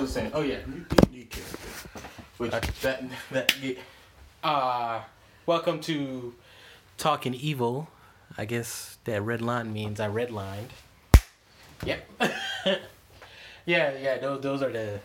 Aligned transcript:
Was 0.00 0.12
saying, 0.12 0.32
oh 0.34 0.42
yeah, 0.42 0.58
new, 0.66 0.84
new 1.12 1.24
character. 1.24 2.00
Which 2.38 2.50
that 2.82 3.04
that 3.30 3.54
yeah, 3.62 3.74
Uh, 4.42 5.00
welcome 5.46 5.80
to 5.82 6.34
Talking 6.98 7.32
Evil. 7.34 7.88
I 8.36 8.44
guess 8.44 8.98
that 9.04 9.22
red 9.22 9.40
line 9.40 9.72
means 9.72 10.00
I 10.00 10.08
redlined. 10.08 10.68
Yep. 11.86 12.10
yeah, 13.66 13.92
yeah. 13.96 14.18
Those 14.18 14.42
those 14.42 14.62
are 14.62 14.70
the 14.72 14.98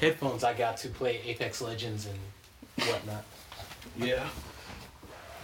headphones 0.00 0.44
I 0.44 0.54
got 0.54 0.76
to 0.78 0.88
play 0.88 1.20
Apex 1.24 1.60
Legends 1.60 2.06
and 2.06 2.88
whatnot. 2.88 3.24
yeah. 3.98 4.24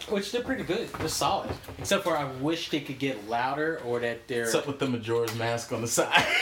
Which 0.08 0.32
they're 0.32 0.42
pretty 0.42 0.64
good. 0.64 0.88
They're 0.94 1.08
solid. 1.08 1.50
Except 1.78 2.02
for 2.04 2.16
I 2.16 2.24
wish 2.40 2.70
they 2.70 2.80
could 2.80 2.98
get 2.98 3.28
louder 3.28 3.80
or 3.84 4.00
that 4.00 4.26
they're. 4.28 4.42
What's 4.44 4.54
up 4.54 4.66
with 4.66 4.78
the 4.78 4.88
Majora's 4.88 5.34
mask 5.36 5.72
on 5.72 5.80
the 5.82 5.88
side? 5.88 6.24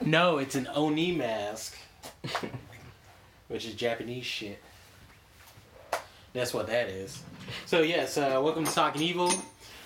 No, 0.00 0.38
it's 0.38 0.54
an 0.54 0.66
Oni 0.74 1.12
mask, 1.12 1.76
which 3.48 3.64
is 3.66 3.74
Japanese 3.74 4.24
shit. 4.24 4.60
That's 6.32 6.52
what 6.52 6.66
that 6.68 6.88
is. 6.88 7.22
So 7.66 7.80
yes, 7.82 8.16
uh, 8.18 8.40
welcome 8.42 8.64
to 8.64 8.72
Talking 8.72 9.02
Evil. 9.02 9.32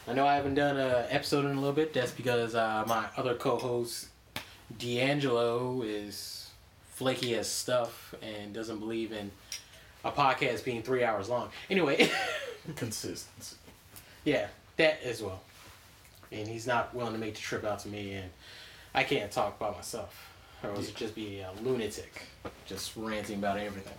I 0.08 0.14
know 0.14 0.26
I 0.26 0.34
haven't 0.34 0.54
done 0.54 0.76
an 0.76 1.06
episode 1.10 1.44
in 1.44 1.52
a 1.52 1.54
little 1.60 1.72
bit. 1.72 1.94
That's 1.94 2.10
because 2.10 2.54
uh, 2.54 2.84
my 2.86 3.06
other 3.16 3.34
co-host 3.34 4.08
D'Angelo 4.78 5.82
is 5.82 6.50
flaky 6.90 7.34
as 7.36 7.48
stuff 7.48 8.14
and 8.22 8.52
doesn't 8.52 8.78
believe 8.78 9.12
in 9.12 9.30
a 10.04 10.10
podcast 10.10 10.64
being 10.64 10.82
three 10.82 11.04
hours 11.04 11.28
long. 11.28 11.50
Anyway, 11.70 12.10
Consistency. 12.76 13.56
yeah, 14.24 14.48
that 14.76 15.00
as 15.04 15.22
well. 15.22 15.40
And 16.32 16.48
he's 16.48 16.66
not 16.66 16.94
willing 16.94 17.12
to 17.12 17.18
make 17.18 17.34
the 17.34 17.40
trip 17.40 17.64
out 17.64 17.78
to 17.80 17.88
me, 17.88 18.14
and 18.14 18.30
I 18.94 19.04
can't 19.04 19.30
talk 19.30 19.58
by 19.58 19.70
myself, 19.70 20.31
or 20.62 20.70
else 20.70 20.84
it'd 20.84 20.96
just 20.96 21.14
be 21.14 21.40
a 21.40 21.50
lunatic, 21.62 22.22
just 22.66 22.92
ranting 22.96 23.38
about 23.38 23.58
everything. 23.58 23.94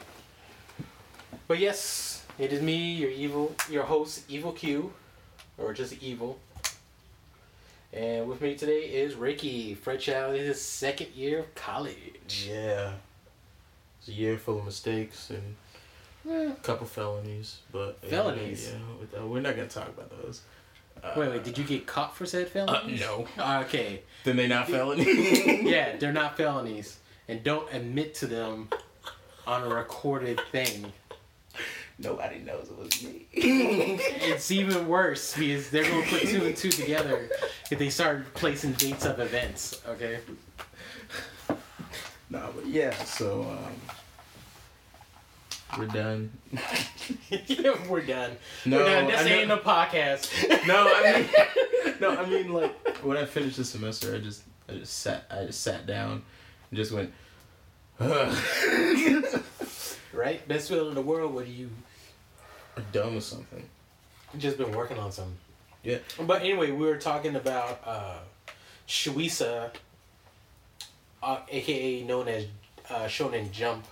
But 1.48 1.60
yes, 1.60 2.26
it 2.40 2.54
is 2.54 2.62
me, 2.62 2.94
your 2.94 3.10
evil, 3.12 3.56
your 3.70 3.84
host, 3.84 4.24
Evil 4.30 4.52
Q, 4.54 4.94
or 5.58 5.74
just 5.74 6.02
Evil. 6.02 6.40
And 7.92 8.28
with 8.28 8.42
me 8.42 8.56
today 8.56 8.82
is 8.86 9.14
Ricky, 9.14 9.76
fresh 9.76 10.10
out 10.10 10.32
of 10.32 10.40
his 10.40 10.60
second 10.60 11.10
year 11.16 11.40
of 11.40 11.56
college. 11.56 12.48
Yeah. 12.50 12.94
It's 14.00 14.08
a 14.08 14.14
year 14.14 14.38
full 14.38 14.60
of 14.60 14.66
mistakes 14.66 15.30
and 15.30 15.56
a 16.30 16.56
couple 16.64 16.88
felonies, 16.88 17.60
but 17.72 18.02
Felonies? 18.02 18.72
Yeah, 19.14 19.24
we're 19.24 19.42
not 19.42 19.56
gonna 19.56 19.68
talk 19.68 19.90
about 19.90 20.10
those. 20.24 20.42
Uh, 21.04 21.12
Wait, 21.18 21.30
wait, 21.32 21.44
did 21.44 21.58
you 21.58 21.64
get 21.66 21.86
caught 21.86 22.16
for 22.16 22.26
said 22.26 22.48
Uh, 22.48 22.50
felonies? 22.50 23.00
no. 23.02 23.28
Okay. 23.38 24.02
Then 24.24 24.38
they 24.38 24.48
not 24.48 24.68
felonies. 24.70 25.46
yeah, 25.64 25.96
they're 26.00 26.14
not 26.14 26.38
felonies, 26.38 26.98
and 27.28 27.44
don't 27.44 27.72
admit 27.74 28.16
to 28.16 28.28
them 28.28 28.70
on 29.46 29.64
a 29.64 29.68
recorded 29.68 30.40
thing. 30.52 30.94
Nobody 32.00 32.40
knows 32.40 32.70
it 32.70 32.78
was 32.78 33.04
me. 33.04 33.28
It's 33.34 34.50
even 34.52 34.88
worse 34.88 35.36
because 35.38 35.70
they're 35.70 35.84
gonna 35.88 36.06
put 36.08 36.22
two 36.22 36.46
and 36.46 36.56
two 36.58 36.70
together 36.72 37.30
if 37.70 37.78
they 37.78 37.90
start 37.90 38.34
placing 38.34 38.72
dates 38.74 39.06
of 39.06 39.20
events. 39.20 39.82
Okay. 39.88 40.20
nah, 42.30 42.50
but 42.56 42.66
yeah. 42.66 42.94
So 43.04 43.42
um, 43.44 43.76
we're 45.78 45.88
done. 45.88 46.32
we're 47.90 48.02
done. 48.02 48.32
No, 48.66 48.78
we're 48.78 48.86
done. 48.86 49.08
This 49.08 49.20
I 49.20 49.24
know- 49.30 49.36
ain't 49.36 49.52
a 49.52 49.58
podcast. 49.58 50.30
No, 50.68 50.88
I 50.94 51.22
mean, 51.22 51.96
no, 52.00 52.16
I 52.18 52.26
mean 52.26 52.54
like 52.54 52.98
when 53.04 53.18
I 53.18 53.26
finished 53.26 53.58
the 53.58 53.66
semester, 53.66 54.16
I 54.16 54.20
just, 54.20 54.44
I 54.70 54.74
just 54.74 55.00
sat, 55.00 55.26
I 55.30 55.46
just 55.46 55.62
sat 55.62 55.86
down, 55.86 56.24
and 56.70 56.78
just 56.78 56.92
went. 56.92 57.12
Ugh. 58.00 59.44
right? 60.14 60.48
Best 60.48 60.70
feeling 60.70 60.90
in 60.90 60.96
the 60.96 61.02
world. 61.02 61.34
What 61.34 61.46
do 61.46 61.52
you 61.52 61.70
I'm 62.78 62.86
done 62.92 63.16
with 63.16 63.24
something. 63.24 63.64
just 64.38 64.58
been 64.58 64.72
working 64.72 64.98
on 64.98 65.12
something? 65.12 65.38
Yeah. 65.84 65.98
But 66.20 66.42
anyway, 66.42 66.72
we 66.72 66.86
were 66.86 66.98
talking 66.98 67.36
about 67.36 67.82
uh, 67.86 68.18
Shueisha, 68.88 69.72
uh, 71.22 71.40
aka 71.50 72.04
known 72.04 72.28
as 72.30 72.46
uh, 72.90 73.06
Shonen 73.06 73.52
Jump, 73.52 73.86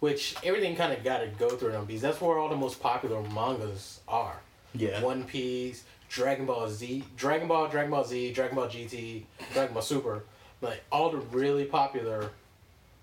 which 0.00 0.36
everything 0.44 0.76
kind 0.76 0.92
of 0.92 1.02
got 1.02 1.18
to 1.18 1.28
go 1.38 1.50
through 1.50 1.72
them 1.72 1.84
because 1.84 2.02
that's 2.02 2.20
where 2.20 2.38
all 2.38 2.48
the 2.48 2.56
most 2.56 2.80
popular 2.80 3.22
mangas 3.30 4.00
are. 4.06 4.36
Yeah. 4.74 5.02
One 5.02 5.24
Piece, 5.24 5.84
Dragon 6.08 6.46
Ball 6.46 6.68
Z, 6.68 7.04
Dragon 7.16 7.48
Ball, 7.48 7.68
Dragon 7.68 7.90
Ball 7.90 8.04
Z, 8.04 8.32
Dragon 8.32 8.56
Ball 8.56 8.68
GT, 8.68 9.24
Dragon 9.52 9.74
Ball 9.74 9.82
Super, 9.82 10.24
like 10.60 10.82
all 10.92 11.10
the 11.10 11.18
really 11.18 11.64
popular 11.64 12.30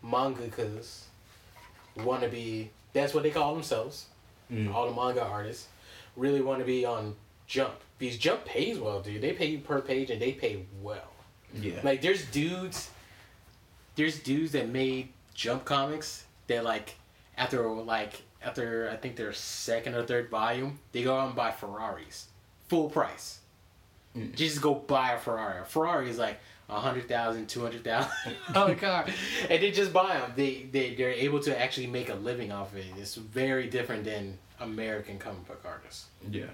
mangakas 0.03 1.03
want 1.97 2.21
to 2.21 2.29
be. 2.29 2.69
That's 2.93 3.13
what 3.13 3.23
they 3.23 3.31
call 3.31 3.53
themselves. 3.53 4.05
Mm. 4.51 4.73
All 4.73 4.87
the 4.87 4.95
manga 4.95 5.23
artists 5.23 5.67
really 6.15 6.41
want 6.41 6.59
to 6.59 6.65
be 6.65 6.85
on 6.85 7.15
Jump 7.47 7.73
because 7.97 8.17
Jump 8.17 8.45
pays 8.45 8.77
well, 8.77 9.01
dude. 9.01 9.21
They 9.21 9.33
pay 9.33 9.47
you 9.47 9.59
per 9.59 9.81
page 9.81 10.09
and 10.09 10.21
they 10.21 10.33
pay 10.33 10.65
well. 10.81 11.11
Yeah. 11.53 11.79
Like 11.83 12.01
there's 12.01 12.25
dudes, 12.25 12.89
there's 13.95 14.19
dudes 14.19 14.51
that 14.51 14.69
made 14.69 15.09
Jump 15.33 15.65
comics 15.65 16.25
that 16.47 16.63
like 16.63 16.95
after 17.37 17.67
like 17.69 18.21
after 18.41 18.89
I 18.91 18.95
think 18.97 19.15
their 19.15 19.33
second 19.33 19.95
or 19.95 20.03
third 20.03 20.29
volume, 20.29 20.79
they 20.91 21.03
go 21.03 21.17
out 21.17 21.27
and 21.27 21.35
buy 21.35 21.51
Ferraris, 21.51 22.27
full 22.67 22.89
price. 22.89 23.39
Mm. 24.15 24.35
Just 24.35 24.61
go 24.61 24.75
buy 24.75 25.13
a 25.13 25.17
Ferrari. 25.17 25.61
A 25.61 25.65
Ferrari 25.65 26.09
is 26.09 26.17
like 26.17 26.39
a 26.69 26.79
hundred 26.79 27.07
thousand, 27.07 27.47
two 27.47 27.61
hundred 27.61 27.83
thousand 27.83 28.11
dollar 28.53 28.75
car, 28.75 29.05
and 29.49 29.63
they 29.63 29.71
just 29.71 29.91
buy 29.93 30.17
them. 30.17 30.31
They 30.35 30.67
they 30.71 30.93
they're 30.95 31.11
able 31.11 31.39
to 31.41 31.59
actually 31.59 31.87
make 31.87 32.09
a 32.09 32.15
living 32.15 32.51
off 32.51 32.71
of 32.73 32.79
it. 32.79 32.85
It's 32.97 33.15
very 33.15 33.67
different 33.67 34.03
than 34.03 34.37
American 34.59 35.17
comic 35.19 35.47
book 35.47 35.61
artists. 35.65 36.05
yeah. 36.29 36.45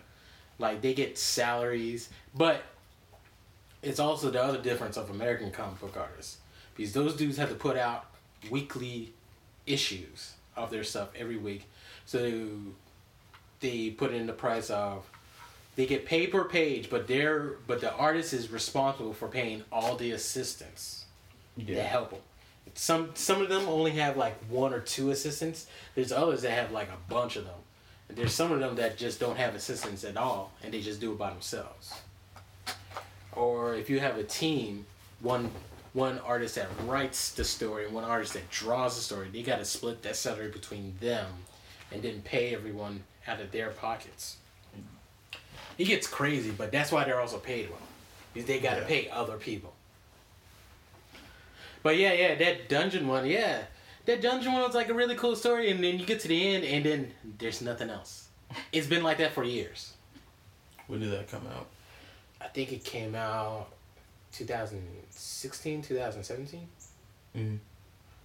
Like 0.57 0.81
they 0.81 0.93
get 0.93 1.17
salaries, 1.17 2.09
but 2.35 2.61
it's 3.81 3.99
also 3.99 4.29
the 4.29 4.43
other 4.43 4.61
difference 4.61 4.97
of 4.97 5.09
American 5.09 5.51
comic 5.51 5.79
book 5.79 5.95
artists 5.97 6.37
because 6.75 6.91
those 6.93 7.15
dudes 7.15 7.37
have 7.37 7.49
to 7.49 7.55
put 7.55 7.77
out 7.77 8.07
weekly 8.49 9.13
issues 9.69 10.33
of 10.55 10.71
their 10.71 10.83
stuff 10.83 11.09
every 11.17 11.37
week. 11.37 11.69
So 12.05 12.51
they 13.59 13.91
put 13.91 14.13
in 14.13 14.27
the 14.27 14.33
price 14.33 14.69
of 14.69 15.09
they 15.75 15.85
get 15.85 16.05
paid 16.05 16.31
per 16.31 16.43
page, 16.43 16.89
but 16.89 17.07
they're 17.07 17.55
but 17.67 17.79
the 17.81 17.93
artist 17.93 18.33
is 18.33 18.51
responsible 18.51 19.13
for 19.13 19.27
paying 19.27 19.63
all 19.71 19.95
the 19.95 20.11
assistants 20.11 21.05
yeah. 21.55 21.75
to 21.75 21.83
help 21.83 22.11
them. 22.11 22.19
Some 22.73 23.11
some 23.13 23.41
of 23.41 23.49
them 23.49 23.67
only 23.67 23.91
have 23.91 24.17
like 24.17 24.37
one 24.49 24.73
or 24.73 24.79
two 24.79 25.11
assistants. 25.11 25.67
There's 25.95 26.11
others 26.11 26.41
that 26.41 26.51
have 26.51 26.71
like 26.71 26.89
a 26.89 27.11
bunch 27.11 27.35
of 27.35 27.45
them. 27.45 27.53
And 28.09 28.17
there's 28.17 28.33
some 28.33 28.51
of 28.51 28.59
them 28.59 28.75
that 28.75 28.97
just 28.97 29.19
don't 29.19 29.37
have 29.37 29.53
assistants 29.53 30.03
at 30.03 30.17
all, 30.17 30.51
and 30.63 30.73
they 30.73 30.81
just 30.81 30.99
do 30.99 31.11
it 31.11 31.19
by 31.19 31.29
themselves. 31.29 31.93
Or 33.33 33.75
if 33.75 33.87
you 33.89 33.99
have 33.99 34.17
a 34.17 34.23
team, 34.23 34.87
one 35.21 35.51
one 35.93 36.19
artist 36.19 36.55
that 36.55 36.67
writes 36.85 37.31
the 37.31 37.43
story 37.43 37.85
and 37.85 37.93
one 37.93 38.03
artist 38.03 38.33
that 38.33 38.49
draws 38.49 38.95
the 38.95 39.01
story, 39.01 39.29
they 39.31 39.41
got 39.41 39.57
to 39.57 39.65
split 39.65 40.01
that 40.03 40.15
salary 40.15 40.49
between 40.49 40.95
them, 40.99 41.27
and 41.91 42.01
then 42.03 42.21
pay 42.21 42.53
everyone 42.53 43.03
out 43.27 43.39
of 43.41 43.51
their 43.51 43.69
pockets. 43.71 44.37
It 45.77 45.85
gets 45.85 46.07
crazy, 46.07 46.51
but 46.51 46.71
that's 46.71 46.91
why 46.91 47.05
they're 47.05 47.19
also 47.19 47.37
paid 47.39 47.69
well, 47.69 47.79
because 48.33 48.47
they 48.47 48.59
got 48.59 48.75
to 48.75 48.81
Yeah. 48.81 48.87
pay 48.87 49.09
other 49.09 49.37
people. 49.37 49.73
But 51.81 51.97
yeah, 51.97 52.11
yeah, 52.13 52.35
that 52.35 52.67
dungeon 52.69 53.07
one, 53.07 53.25
yeah. 53.25 53.63
That 54.05 54.21
dungeon 54.21 54.51
one 54.53 54.61
was 54.63 54.75
like 54.75 54.89
a 54.89 54.93
really 54.93 55.15
cool 55.15 55.35
story, 55.35 55.71
and 55.71 55.83
then 55.83 55.97
you 55.99 56.05
get 56.05 56.19
to 56.21 56.27
the 56.27 56.55
end, 56.55 56.65
and 56.65 56.85
then 56.85 57.13
there's 57.37 57.61
nothing 57.61 57.89
else. 57.89 58.27
It's 58.71 58.87
been 58.87 59.03
like 59.03 59.17
that 59.19 59.31
for 59.33 59.43
years. 59.43 59.93
When 60.87 60.99
did 60.99 61.11
that 61.11 61.29
come 61.29 61.45
out? 61.47 61.67
I 62.41 62.47
think 62.47 62.71
it 62.73 62.83
came 62.83 63.15
out 63.15 63.71
2016, 64.31 65.81
2017. 65.81 66.67
Mm. 67.35 67.59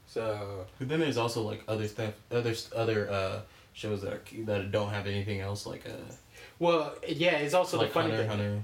So, 0.07 0.67
But 0.79 0.89
then 0.89 1.01
there's 1.01 1.17
also 1.17 1.43
like 1.43 1.63
other 1.67 1.89
stuff, 1.89 2.15
other 2.31 2.55
other 2.75 3.11
uh, 3.11 3.41
shows 3.73 4.03
that 4.03 4.13
are 4.13 4.23
that 4.45 4.71
don't 4.71 4.91
have 4.91 5.07
anything 5.07 5.41
else 5.41 5.67
like 5.67 5.85
uh 5.87 6.13
well, 6.59 6.95
yeah, 7.07 7.39
it's 7.39 7.55
also 7.55 7.79
like 7.79 7.89
the 7.89 7.95
funny 7.95 8.11
Hunter 8.11 8.23
thing. 8.23 8.31
Hunter. 8.31 8.63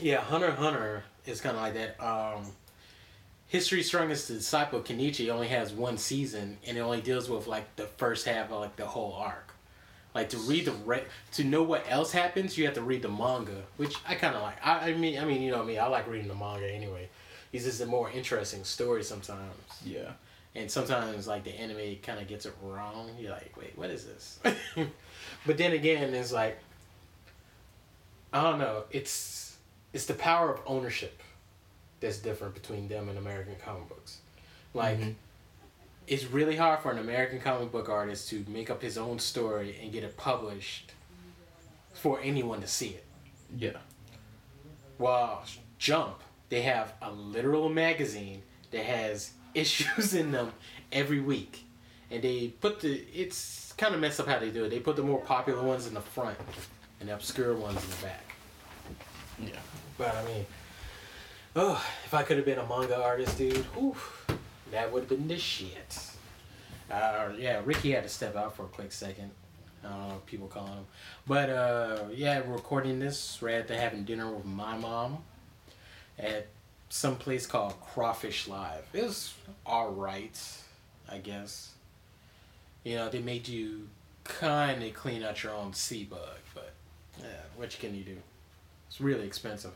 Yeah, 0.00 0.20
Hunter 0.20 0.50
Hunter 0.50 1.04
is 1.26 1.40
kind 1.40 1.56
of 1.56 1.62
like 1.62 1.74
that. 1.74 2.02
Um, 2.02 2.46
History's 3.48 3.86
Strongest 3.86 4.28
Disciple, 4.28 4.80
Kenichi, 4.80 5.30
only 5.30 5.48
has 5.48 5.72
one 5.72 5.98
season, 5.98 6.58
and 6.66 6.76
it 6.76 6.80
only 6.80 7.00
deals 7.00 7.28
with 7.28 7.46
like 7.46 7.76
the 7.76 7.86
first 7.86 8.26
half 8.26 8.50
of 8.50 8.60
like 8.60 8.76
the 8.76 8.86
whole 8.86 9.12
arc. 9.12 9.45
Like 10.16 10.30
to 10.30 10.38
read 10.38 10.64
the 10.64 10.72
re- 10.72 11.04
to 11.32 11.44
know 11.44 11.62
what 11.62 11.84
else 11.90 12.10
happens, 12.10 12.56
you 12.56 12.64
have 12.64 12.72
to 12.76 12.80
read 12.82 13.02
the 13.02 13.08
manga, 13.10 13.62
which 13.76 13.94
I 14.08 14.14
kind 14.14 14.34
of 14.34 14.40
like. 14.40 14.56
I, 14.66 14.88
I 14.90 14.94
mean, 14.94 15.18
I 15.18 15.26
mean, 15.26 15.42
you 15.42 15.50
know 15.50 15.62
me, 15.62 15.76
I 15.78 15.86
like 15.88 16.08
reading 16.08 16.26
the 16.28 16.34
manga 16.34 16.66
anyway. 16.72 17.10
It's 17.52 17.64
just 17.64 17.82
a 17.82 17.86
more 17.86 18.10
interesting 18.10 18.64
story 18.64 19.04
sometimes, 19.04 19.52
Yeah. 19.84 20.12
and 20.54 20.70
sometimes 20.70 21.26
like 21.26 21.44
the 21.44 21.50
anime 21.52 21.96
kind 22.02 22.18
of 22.18 22.26
gets 22.28 22.46
it 22.46 22.54
wrong. 22.62 23.10
You're 23.20 23.32
like, 23.32 23.52
wait, 23.60 23.74
what 23.76 23.90
is 23.90 24.06
this? 24.06 24.38
but 25.46 25.58
then 25.58 25.72
again, 25.72 26.14
it's 26.14 26.32
like 26.32 26.58
I 28.32 28.42
don't 28.42 28.58
know. 28.58 28.84
It's 28.90 29.56
it's 29.92 30.06
the 30.06 30.14
power 30.14 30.50
of 30.54 30.60
ownership 30.66 31.20
that's 32.00 32.18
different 32.18 32.54
between 32.54 32.88
them 32.88 33.10
and 33.10 33.18
American 33.18 33.56
comic 33.62 33.88
books. 33.90 34.18
Like 34.72 34.98
Mhm. 34.98 35.14
It's 36.06 36.24
really 36.24 36.56
hard 36.56 36.80
for 36.80 36.90
an 36.90 36.98
American 36.98 37.40
comic 37.40 37.72
book 37.72 37.88
artist 37.88 38.28
to 38.30 38.44
make 38.48 38.70
up 38.70 38.80
his 38.80 38.96
own 38.96 39.18
story 39.18 39.78
and 39.82 39.92
get 39.92 40.04
it 40.04 40.16
published 40.16 40.92
for 41.94 42.20
anyone 42.22 42.60
to 42.60 42.66
see 42.66 42.88
it. 42.88 43.04
Yeah. 43.56 43.78
Well, 44.98 45.44
Jump, 45.78 46.20
they 46.48 46.62
have 46.62 46.94
a 47.02 47.10
literal 47.10 47.68
magazine 47.68 48.42
that 48.70 48.84
has 48.84 49.32
issues 49.54 50.14
in 50.14 50.30
them 50.30 50.52
every 50.92 51.20
week, 51.20 51.64
and 52.10 52.22
they 52.22 52.48
put 52.60 52.80
the 52.80 52.94
it's 53.14 53.72
kind 53.76 53.94
of 53.94 54.00
messed 54.00 54.20
up 54.20 54.26
how 54.26 54.38
they 54.38 54.50
do 54.50 54.64
it. 54.64 54.70
They 54.70 54.80
put 54.80 54.96
the 54.96 55.02
more 55.02 55.20
popular 55.20 55.62
ones 55.62 55.86
in 55.86 55.94
the 55.94 56.00
front 56.00 56.38
and 57.00 57.08
the 57.08 57.14
obscure 57.14 57.54
ones 57.54 57.82
in 57.82 57.90
the 57.90 57.96
back. 57.96 58.32
Yeah. 59.38 59.60
But 59.98 60.14
I 60.14 60.24
mean, 60.24 60.46
oh, 61.56 61.84
if 62.04 62.14
I 62.14 62.22
could 62.22 62.36
have 62.36 62.46
been 62.46 62.58
a 62.58 62.66
manga 62.66 63.02
artist, 63.02 63.36
dude, 63.38 63.56
whew, 63.74 63.96
that 64.70 64.92
would 64.92 65.00
have 65.00 65.08
been 65.08 65.28
the 65.28 65.38
shit. 65.38 65.98
Uh, 66.90 67.30
yeah, 67.38 67.60
Ricky 67.64 67.92
had 67.92 68.04
to 68.04 68.08
step 68.08 68.36
out 68.36 68.56
for 68.56 68.64
a 68.64 68.68
quick 68.68 68.92
second. 68.92 69.30
I 69.84 69.88
don't 69.88 70.08
know 70.08 70.22
people 70.26 70.48
calling 70.48 70.72
him. 70.72 70.86
But 71.26 71.50
uh, 71.50 71.98
yeah, 72.14 72.42
recording 72.46 72.98
this. 72.98 73.38
We're 73.40 73.60
at 73.60 73.70
having 73.70 74.04
dinner 74.04 74.30
with 74.30 74.44
my 74.44 74.76
mom 74.76 75.18
at 76.18 76.48
some 76.88 77.16
place 77.16 77.46
called 77.46 77.80
Crawfish 77.80 78.48
Live. 78.48 78.84
It 78.92 79.02
was 79.02 79.34
alright, 79.66 80.40
I 81.10 81.18
guess. 81.18 81.72
You 82.84 82.96
know, 82.96 83.08
they 83.08 83.20
made 83.20 83.48
you 83.48 83.88
kind 84.24 84.82
of 84.82 84.94
clean 84.94 85.22
out 85.22 85.42
your 85.42 85.52
own 85.52 85.72
sea 85.72 86.04
bug, 86.04 86.38
but 86.54 86.72
yeah, 87.18 87.26
what 87.56 87.70
can 87.70 87.94
you 87.94 88.04
do? 88.04 88.16
It's 88.88 89.00
really 89.00 89.26
expensive. 89.26 89.72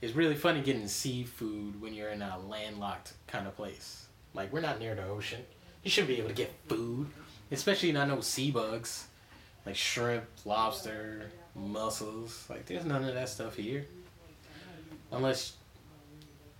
It's 0.00 0.14
really 0.14 0.34
funny 0.34 0.60
getting 0.60 0.88
seafood 0.88 1.80
when 1.80 1.94
you're 1.94 2.10
in 2.10 2.22
a 2.22 2.38
landlocked 2.38 3.14
kind 3.26 3.46
of 3.46 3.56
place. 3.56 4.05
Like 4.36 4.52
we're 4.52 4.60
not 4.60 4.78
near 4.78 4.94
the 4.94 5.04
ocean. 5.06 5.40
You 5.82 5.90
should 5.90 6.06
be 6.06 6.18
able 6.18 6.28
to 6.28 6.34
get 6.34 6.52
food, 6.68 7.08
especially 7.50 7.90
not 7.90 8.08
no 8.08 8.20
sea 8.20 8.50
bugs, 8.50 9.06
like 9.64 9.76
shrimp, 9.76 10.24
lobster, 10.44 11.30
mussels. 11.54 12.44
Like 12.48 12.66
there's 12.66 12.84
none 12.84 13.02
of 13.04 13.14
that 13.14 13.30
stuff 13.30 13.56
here, 13.56 13.86
unless 15.10 15.54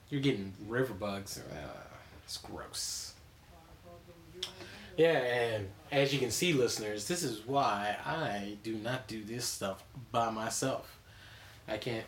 you're 0.08 0.22
getting 0.22 0.52
river 0.66 0.94
bugs. 0.94 1.38
Uh, 1.38 1.68
it's 2.24 2.38
gross. 2.38 3.12
Yeah, 4.96 5.18
and 5.18 5.68
as 5.92 6.14
you 6.14 6.18
can 6.18 6.30
see, 6.30 6.54
listeners, 6.54 7.06
this 7.06 7.22
is 7.22 7.46
why 7.46 7.96
I 8.04 8.56
do 8.62 8.74
not 8.76 9.06
do 9.06 9.22
this 9.22 9.44
stuff 9.44 9.84
by 10.10 10.30
myself. 10.30 10.98
I 11.68 11.76
can't. 11.76 12.06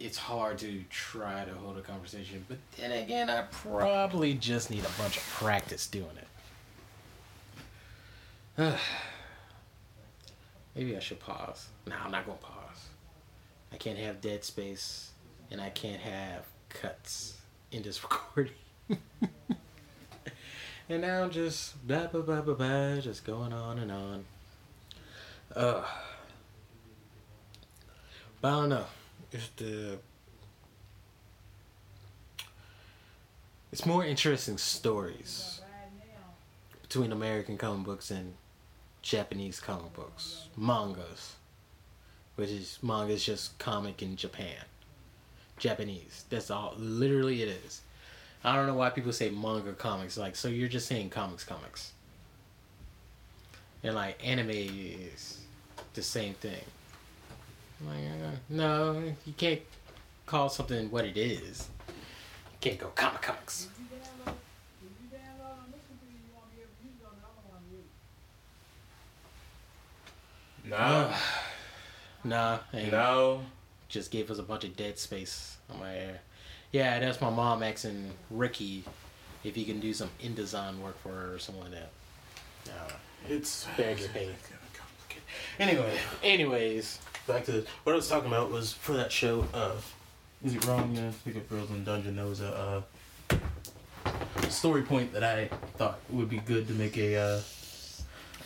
It's 0.00 0.18
hard 0.18 0.58
to 0.58 0.82
try 0.90 1.44
to 1.44 1.54
hold 1.54 1.78
a 1.78 1.80
conversation, 1.80 2.44
but 2.48 2.58
then 2.76 2.90
again, 2.92 3.30
I 3.30 3.42
probably 3.50 4.34
just 4.34 4.68
need 4.70 4.84
a 4.84 5.00
bunch 5.00 5.16
of 5.16 5.22
practice 5.24 5.86
doing 5.86 6.06
it. 6.16 6.26
Maybe 10.74 10.96
I 10.96 11.00
should 11.00 11.20
pause. 11.20 11.68
No, 11.86 11.94
I'm 12.04 12.10
not 12.10 12.26
gonna 12.26 12.38
pause. 12.38 12.88
I 13.72 13.76
can't 13.76 13.98
have 13.98 14.20
dead 14.20 14.44
space, 14.44 15.10
and 15.50 15.60
I 15.60 15.70
can't 15.70 16.00
have 16.00 16.46
cuts 16.68 17.36
in 17.70 17.82
this 17.82 18.02
recording. 18.02 18.54
and 20.88 21.02
now 21.02 21.22
I'm 21.22 21.30
just 21.30 21.86
blah 21.86 22.06
blah 22.08 22.22
blah 22.22 22.40
blah 22.40 22.54
blah, 22.54 22.96
just 23.00 23.24
going 23.24 23.52
on 23.52 23.78
and 23.78 23.92
on. 23.92 24.24
Uh, 25.54 25.84
but 28.40 28.48
I 28.48 28.50
don't 28.52 28.68
know. 28.70 28.86
It's 29.32 29.48
the 29.56 29.98
it's 33.72 33.86
more 33.86 34.04
interesting 34.04 34.58
stories 34.58 35.62
between 36.82 37.10
American 37.10 37.56
comic 37.56 37.86
books 37.86 38.10
and 38.10 38.34
Japanese 39.00 39.58
comic 39.58 39.94
books, 39.94 40.48
mangas, 40.56 41.36
which 42.36 42.50
is 42.50 42.78
manga 42.82 43.14
is 43.14 43.24
just 43.24 43.58
comic 43.58 44.02
in 44.02 44.16
Japan. 44.16 44.66
Japanese. 45.58 46.24
That's 46.28 46.50
all. 46.50 46.74
Literally, 46.76 47.42
it 47.42 47.48
is. 47.64 47.80
I 48.44 48.54
don't 48.54 48.66
know 48.66 48.74
why 48.74 48.90
people 48.90 49.12
say 49.12 49.30
manga 49.30 49.72
comics. 49.72 50.18
Like, 50.18 50.36
so 50.36 50.48
you're 50.48 50.68
just 50.68 50.86
saying 50.86 51.08
comics, 51.08 51.44
comics. 51.44 51.92
And 53.82 53.94
like 53.94 54.20
anime 54.24 54.50
is 54.50 55.40
the 55.94 56.02
same 56.02 56.34
thing. 56.34 56.62
Like, 57.86 57.96
uh, 57.96 58.36
no, 58.48 59.02
you 59.26 59.32
can't 59.36 59.60
call 60.26 60.48
something 60.48 60.90
what 60.90 61.04
it 61.04 61.16
is. 61.16 61.68
You 61.88 62.58
can't 62.60 62.78
go 62.78 62.88
comic 62.88 63.22
comics. 63.22 63.68
No. 70.64 71.12
no. 72.24 72.58
no. 72.72 73.42
just 73.88 74.10
gave 74.10 74.30
us 74.30 74.38
a 74.38 74.42
bunch 74.42 74.64
of 74.64 74.76
dead 74.76 74.98
space 74.98 75.56
on 75.70 75.80
my 75.80 75.94
air. 75.94 76.20
Yeah, 76.70 76.98
that's 77.00 77.20
my 77.20 77.28
mom 77.30 77.62
asking 77.62 78.12
Ricky 78.30 78.84
if 79.44 79.54
he 79.54 79.64
can 79.64 79.80
do 79.80 79.92
some 79.92 80.08
InDesign 80.22 80.78
work 80.78 80.98
for 81.02 81.10
her 81.10 81.34
or 81.34 81.38
something 81.38 81.64
like 81.64 81.72
that. 81.72 81.90
Uh, 82.68 82.92
It's 83.28 83.66
get 83.76 83.98
complicated. 83.98 84.34
Anyway, 85.58 85.98
anyways, 86.22 86.98
back 87.26 87.44
to 87.46 87.64
what 87.84 87.92
I 87.92 87.96
was 87.96 88.08
talking 88.08 88.28
about 88.28 88.50
was 88.50 88.72
for 88.72 88.92
that 88.94 89.12
show. 89.12 89.46
Uh, 89.52 89.72
is 90.44 90.54
it 90.54 90.66
wrong 90.66 90.94
to 90.96 91.12
pick 91.24 91.36
up 91.36 91.48
girls 91.48 91.70
in 91.70 91.84
dungeon? 91.84 92.16
That 92.16 92.26
was 92.26 92.40
a 92.40 92.84
uh, 93.32 93.38
story 94.48 94.82
point 94.82 95.12
that 95.12 95.22
I 95.22 95.46
thought 95.76 96.00
would 96.10 96.28
be 96.28 96.38
good 96.38 96.66
to 96.68 96.74
make 96.74 96.96
a 96.98 97.16
uh, 97.16 97.40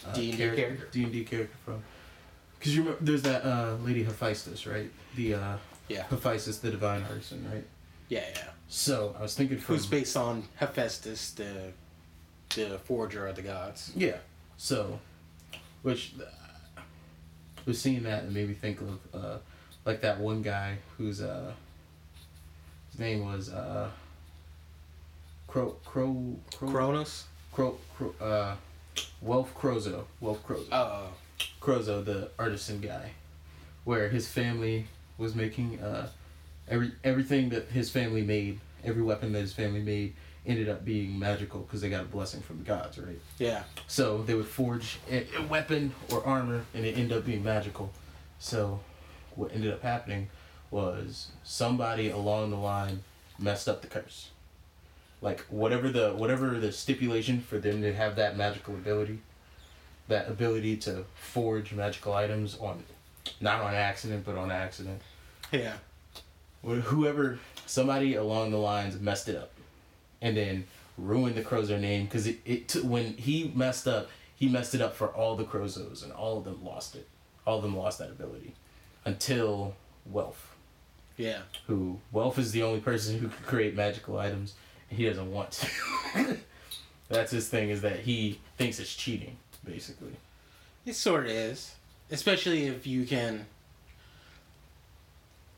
uh, 0.06 0.14
D&D 0.14 0.36
character? 0.36 0.88
D 0.92 1.04
and 1.04 1.12
D 1.12 1.24
character 1.24 1.56
from. 1.64 1.82
Because 2.58 2.74
you 2.74 2.82
remember, 2.82 3.04
there's 3.04 3.22
that 3.22 3.44
uh, 3.44 3.76
lady 3.82 4.02
Hephaestus, 4.02 4.66
right? 4.66 4.90
The 5.14 5.34
uh, 5.34 5.56
yeah, 5.88 6.04
Hephaestus, 6.04 6.58
the 6.58 6.70
divine 6.70 7.02
artisan, 7.02 7.48
right? 7.52 7.64
yeah, 8.08 8.24
yeah. 8.34 8.42
So 8.68 9.14
I 9.18 9.22
was 9.22 9.34
thinking 9.34 9.58
from 9.58 9.76
Who's 9.76 9.86
based 9.86 10.16
on 10.16 10.44
Hephaestus, 10.56 11.30
the 11.32 11.72
the 12.54 12.78
forger 12.84 13.26
of 13.26 13.36
the 13.36 13.42
gods. 13.42 13.92
Yeah. 13.94 14.16
So, 14.56 14.98
which 15.82 16.14
was 17.66 17.80
seeing 17.80 18.04
that 18.04 18.22
and 18.24 18.32
made 18.32 18.48
me 18.48 18.54
think 18.54 18.80
of 18.80 18.98
uh, 19.12 19.36
like 19.84 20.00
that 20.00 20.18
one 20.18 20.40
guy 20.40 20.78
whose 20.96 21.20
uh, 21.20 21.52
his 22.90 23.00
name 23.00 23.24
was 23.24 23.52
uh, 23.52 23.90
Crow 25.48 25.76
Crow 25.84 26.36
Crow 26.54 26.70
Kronos. 26.70 27.24
Crow, 27.52 27.78
Crow 27.96 28.14
uh, 28.20 28.54
Welf 29.22 29.52
Crozzo 29.54 30.04
Welf 30.22 30.38
Crozzo 30.38 30.68
Oh, 30.72 31.08
Crozzo 31.60 32.04
the 32.04 32.30
artisan 32.38 32.80
guy, 32.80 33.10
where 33.84 34.08
his 34.08 34.28
family 34.28 34.86
was 35.18 35.34
making 35.34 35.80
uh, 35.80 36.08
every 36.68 36.92
everything 37.02 37.48
that 37.50 37.68
his 37.68 37.90
family 37.90 38.22
made, 38.22 38.60
every 38.84 39.02
weapon 39.02 39.32
that 39.32 39.40
his 39.40 39.52
family 39.52 39.82
made 39.82 40.14
ended 40.46 40.68
up 40.68 40.84
being 40.84 41.18
magical 41.18 41.60
because 41.60 41.80
they 41.80 41.90
got 41.90 42.02
a 42.02 42.06
blessing 42.08 42.40
from 42.40 42.58
the 42.58 42.64
gods, 42.64 42.98
right? 42.98 43.18
yeah. 43.38 43.64
So 43.88 44.22
they 44.22 44.34
would 44.34 44.46
forge 44.46 44.98
a, 45.10 45.26
a 45.38 45.42
weapon 45.42 45.92
or 46.12 46.24
armor, 46.24 46.62
and 46.74 46.84
it 46.86 46.96
ended 46.96 47.16
up 47.18 47.24
being 47.26 47.42
magical. 47.44 47.90
So, 48.38 48.80
what 49.34 49.52
ended 49.52 49.72
up 49.72 49.82
happening 49.82 50.28
was 50.70 51.28
somebody 51.44 52.10
along 52.10 52.50
the 52.50 52.56
line 52.56 53.02
messed 53.38 53.68
up 53.68 53.80
the 53.82 53.88
curse. 53.88 54.30
Like 55.22 55.40
whatever 55.48 55.88
the 55.90 56.12
whatever 56.12 56.58
the 56.60 56.70
stipulation 56.72 57.40
for 57.40 57.58
them 57.58 57.80
to 57.82 57.92
have 57.94 58.16
that 58.16 58.36
magical 58.36 58.74
ability, 58.74 59.18
that 60.08 60.28
ability 60.28 60.76
to 60.78 61.04
forge 61.14 61.72
magical 61.72 62.12
items 62.12 62.56
on, 62.58 62.84
not 63.40 63.60
on 63.62 63.74
accident 63.74 64.24
but 64.26 64.36
on 64.36 64.50
accident. 64.50 65.00
Yeah. 65.50 65.74
Wh- 66.62 66.80
Whoever 66.84 67.38
somebody 67.64 68.14
along 68.14 68.50
the 68.50 68.58
lines 68.58 69.00
messed 69.00 69.28
it 69.28 69.36
up, 69.36 69.50
and 70.26 70.36
then 70.36 70.64
ruined 70.98 71.36
the 71.36 71.42
Crozer 71.42 71.78
name 71.78 72.04
because 72.06 72.26
it, 72.26 72.38
it 72.44 72.68
took 72.68 72.82
when 72.84 73.14
he 73.16 73.52
messed 73.54 73.86
up, 73.86 74.08
he 74.34 74.48
messed 74.48 74.74
it 74.74 74.80
up 74.80 74.94
for 74.96 75.08
all 75.08 75.36
the 75.36 75.44
Crozzos 75.44 76.02
and 76.02 76.12
all 76.12 76.38
of 76.38 76.44
them 76.44 76.64
lost 76.64 76.94
it. 76.96 77.06
All 77.46 77.58
of 77.58 77.62
them 77.62 77.76
lost 77.76 78.00
that 78.00 78.10
ability, 78.10 78.54
until 79.04 79.76
Welf, 80.12 80.34
Yeah. 81.16 81.42
who 81.68 82.00
Welf 82.12 82.38
is 82.38 82.50
the 82.50 82.64
only 82.64 82.80
person 82.80 83.18
who 83.20 83.28
can 83.28 83.44
create 83.44 83.76
magical 83.76 84.18
items, 84.18 84.54
and 84.90 84.98
he 84.98 85.06
doesn't 85.06 85.30
want 85.32 85.52
to. 85.52 86.38
That's 87.08 87.30
his 87.30 87.48
thing 87.48 87.70
is 87.70 87.82
that 87.82 88.00
he 88.00 88.40
thinks 88.58 88.80
it's 88.80 88.92
cheating, 88.96 89.36
basically. 89.64 90.16
It 90.84 90.94
sort 90.96 91.26
of 91.26 91.30
is, 91.30 91.76
especially 92.10 92.66
if 92.66 92.84
you 92.84 93.06
can. 93.06 93.46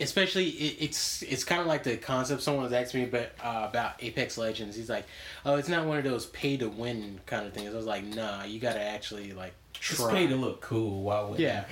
Especially, 0.01 0.49
it, 0.51 0.77
it's 0.81 1.23
it's 1.23 1.43
kind 1.43 1.61
of 1.61 1.67
like 1.67 1.83
the 1.83 1.97
concept 1.97 2.43
someone 2.43 2.63
was 2.63 2.73
asking 2.73 3.01
me 3.03 3.07
about 3.09 3.29
uh, 3.43 3.67
about 3.69 3.95
Apex 4.01 4.39
Legends. 4.39 4.77
He's 4.77 4.89
like, 4.89 5.07
"Oh, 5.45 5.57
it's 5.57 5.69
not 5.69 5.87
one 5.87 5.99
of 5.99 6.05
those 6.05 6.27
pay 6.27 6.57
to 6.59 6.69
win 6.69 7.21
kind 7.27 7.47
of 7.47 7.53
things." 7.53 7.73
I 7.73 7.77
was 7.77 7.87
like, 7.87 8.05
"Nah, 8.05 8.45
you 8.45 8.61
got 8.61 8.75
to 8.75 8.81
actually 8.81 9.33
like 9.33 9.55
It's 9.75 9.97
try." 9.97 10.13
paid 10.13 10.29
to 10.29 10.37
look 10.37 10.61
cool 10.61 11.03
while 11.03 11.31
winning. 11.31 11.41
Yeah. 11.47 11.65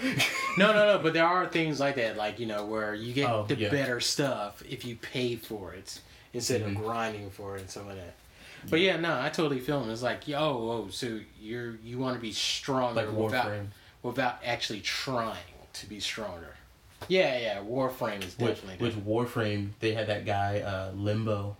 No, 0.58 0.72
no, 0.72 0.94
no. 0.96 0.98
But 1.00 1.12
there 1.12 1.24
are 1.26 1.46
things 1.46 1.78
like 1.78 1.94
that, 1.96 2.16
like 2.16 2.40
you 2.40 2.46
know, 2.46 2.64
where 2.66 2.94
you 2.94 3.12
get 3.12 3.30
Oh, 3.30 3.44
the 3.46 3.54
yeah. 3.54 3.68
better 3.70 4.00
stuff 4.00 4.60
if 4.68 4.84
you 4.84 4.96
pay 4.96 5.36
for 5.36 5.72
it 5.74 6.00
instead 6.32 6.62
Mhm. 6.62 6.68
of 6.68 6.74
grinding 6.74 7.30
for 7.30 7.56
it 7.56 7.60
and 7.60 7.70
some 7.70 7.88
of 7.88 7.94
that. 7.94 8.14
But 8.68 8.80
yeah, 8.80 8.96
no, 8.96 9.20
I 9.20 9.28
totally 9.28 9.60
feel 9.60 9.80
him. 9.84 9.90
It's 9.90 10.02
like, 10.02 10.26
yo, 10.26 10.40
oh, 10.40 10.88
so 10.90 11.20
you're 11.40 11.76
you 11.84 11.98
want 12.00 12.16
to 12.16 12.20
be 12.20 12.32
stronger 12.32 13.02
like 13.06 13.12
without 13.16 13.52
without 14.02 14.38
actually 14.44 14.80
trying 14.80 15.36
to 15.74 15.86
be 15.86 16.00
stronger. 16.00 16.55
Yeah, 17.08 17.38
yeah, 17.38 17.58
Warframe 17.62 18.24
is 18.24 18.38
Which, 18.38 18.56
definitely 18.56 18.86
which. 18.86 18.96
Warframe, 18.96 19.70
they 19.80 19.92
had 19.92 20.08
that 20.08 20.24
guy, 20.24 20.60
uh, 20.60 20.92
Limbo, 20.94 21.56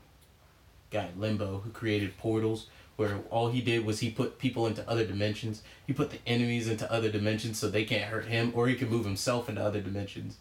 guy 0.91 1.09
Limbo, 1.17 1.59
who 1.59 1.71
created 1.71 2.17
portals 2.19 2.69
where 2.97 3.19
all 3.31 3.49
he 3.49 3.61
did 3.61 3.85
was 3.85 4.01
he 4.01 4.11
put 4.11 4.39
people 4.39 4.67
into 4.67 4.89
other 4.89 5.07
dimensions. 5.07 5.63
He 5.87 5.93
put 5.93 6.11
the 6.11 6.19
enemies 6.27 6.67
into 6.69 6.91
other 6.91 7.11
dimensions 7.11 7.59
so 7.59 7.69
they 7.69 7.85
can't 7.85 8.05
hurt 8.05 8.25
him, 8.25 8.53
or 8.55 8.69
he 8.69 8.75
can 8.75 8.89
move 8.89 9.05
himself 9.05 9.49
into 9.49 9.63
other 9.63 9.81
dimensions. 9.81 10.39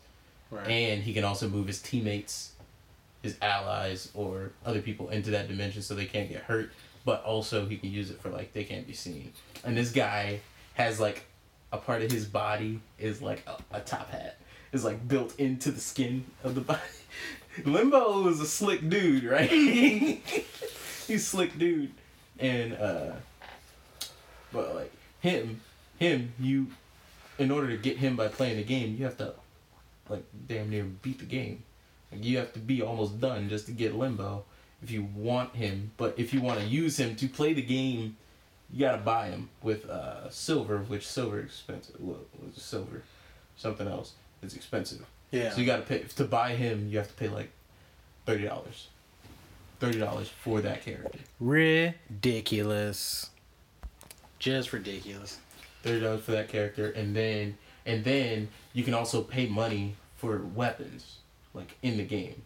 Right. 0.49 0.67
And 0.67 1.03
he 1.03 1.13
can 1.13 1.25
also 1.25 1.49
move 1.49 1.67
his 1.67 1.81
teammates, 1.81 2.53
his 3.21 3.35
allies, 3.41 4.09
or 4.13 4.51
other 4.65 4.81
people 4.81 5.09
into 5.09 5.31
that 5.31 5.47
dimension 5.47 5.81
so 5.81 5.95
they 5.95 6.05
can't 6.05 6.29
get 6.29 6.43
hurt. 6.43 6.71
But 7.03 7.23
also 7.23 7.67
he 7.67 7.77
can 7.77 7.91
use 7.91 8.09
it 8.09 8.21
for 8.21 8.29
like 8.29 8.53
they 8.53 8.63
can't 8.63 8.87
be 8.87 8.93
seen. 8.93 9.33
And 9.63 9.75
this 9.75 9.91
guy 9.91 10.39
has 10.75 10.99
like 10.99 11.25
a 11.71 11.77
part 11.77 12.01
of 12.01 12.11
his 12.11 12.25
body 12.25 12.79
is 12.97 13.21
like 13.21 13.45
a, 13.47 13.77
a 13.77 13.81
top 13.81 14.09
hat. 14.11 14.37
Is 14.75 14.83
like 14.83 15.07
built 15.07 15.39
into 15.39 15.71
the 15.71 15.79
skin 15.79 16.25
of 16.43 16.53
the 16.53 16.59
body. 16.59 16.81
Limbo 17.65 18.27
is 18.27 18.41
a 18.41 18.45
slick 18.45 18.89
dude, 18.89 19.23
right? 19.23 19.49
He's 21.07 21.25
slick 21.25 21.57
dude. 21.57 21.93
And 22.39 22.73
uh 22.73 23.11
but 24.51 24.75
like 24.75 24.91
him 25.21 25.61
him 25.97 26.33
you 26.37 26.67
in 27.39 27.51
order 27.51 27.69
to 27.69 27.77
get 27.77 27.95
him 27.95 28.17
by 28.17 28.27
playing 28.27 28.57
the 28.57 28.65
game, 28.65 28.97
you 28.99 29.05
have 29.05 29.15
to 29.19 29.35
like 30.09 30.25
damn 30.45 30.69
near 30.69 30.83
beat 30.83 31.19
the 31.19 31.25
game. 31.25 31.63
Like 32.11 32.25
you 32.25 32.37
have 32.39 32.51
to 32.51 32.59
be 32.59 32.81
almost 32.81 33.21
done 33.21 33.47
just 33.47 33.67
to 33.67 33.71
get 33.71 33.95
Limbo 33.95 34.43
if 34.83 34.91
you 34.91 35.07
want 35.15 35.55
him. 35.55 35.91
But 35.95 36.15
if 36.17 36.33
you 36.33 36.41
want 36.41 36.59
to 36.59 36.65
use 36.65 36.99
him 36.99 37.15
to 37.15 37.29
play 37.29 37.53
the 37.53 37.61
game, 37.61 38.17
you 38.73 38.81
gotta 38.81 38.97
buy 38.97 39.29
him 39.29 39.47
with 39.63 39.89
uh, 39.89 40.29
silver, 40.29 40.79
which 40.79 41.07
silver 41.07 41.39
expensive. 41.39 41.95
Well, 41.97 42.19
silver, 42.57 43.03
something 43.55 43.87
else. 43.87 44.15
It's 44.45 44.55
expensive. 44.55 45.05
yeah. 45.31 45.49
So 45.51 45.59
you 45.59 45.65
gotta 45.65 45.81
pay 45.83 45.99
to 45.99 46.23
buy 46.23 46.51
him. 46.55 46.87
You 46.89 46.97
have 46.99 47.07
to 47.07 47.13
pay 47.15 47.27
like 47.29 47.51
thirty 48.25 48.43
dollars. 48.45 48.87
Thirty 49.79 49.99
dollars 49.99 50.29
for 50.29 50.61
that 50.61 50.83
character. 50.85 51.19
ridiculous. 51.39 53.29
Just 54.39 54.73
ridiculous. 54.73 55.39
Thirty 55.83 56.01
dollars 56.01 56.21
for 56.23 56.31
that 56.31 56.49
character, 56.49 56.91
and 56.91 57.15
then 57.15 57.57
and 57.85 58.03
then 58.03 58.47
you 58.73 58.83
can 58.83 58.93
also 58.93 59.21
pay 59.21 59.47
money 59.47 59.95
for 60.17 60.37
weapons, 60.53 61.17
like 61.53 61.75
in 61.81 61.97
the 61.97 62.03
game, 62.03 62.41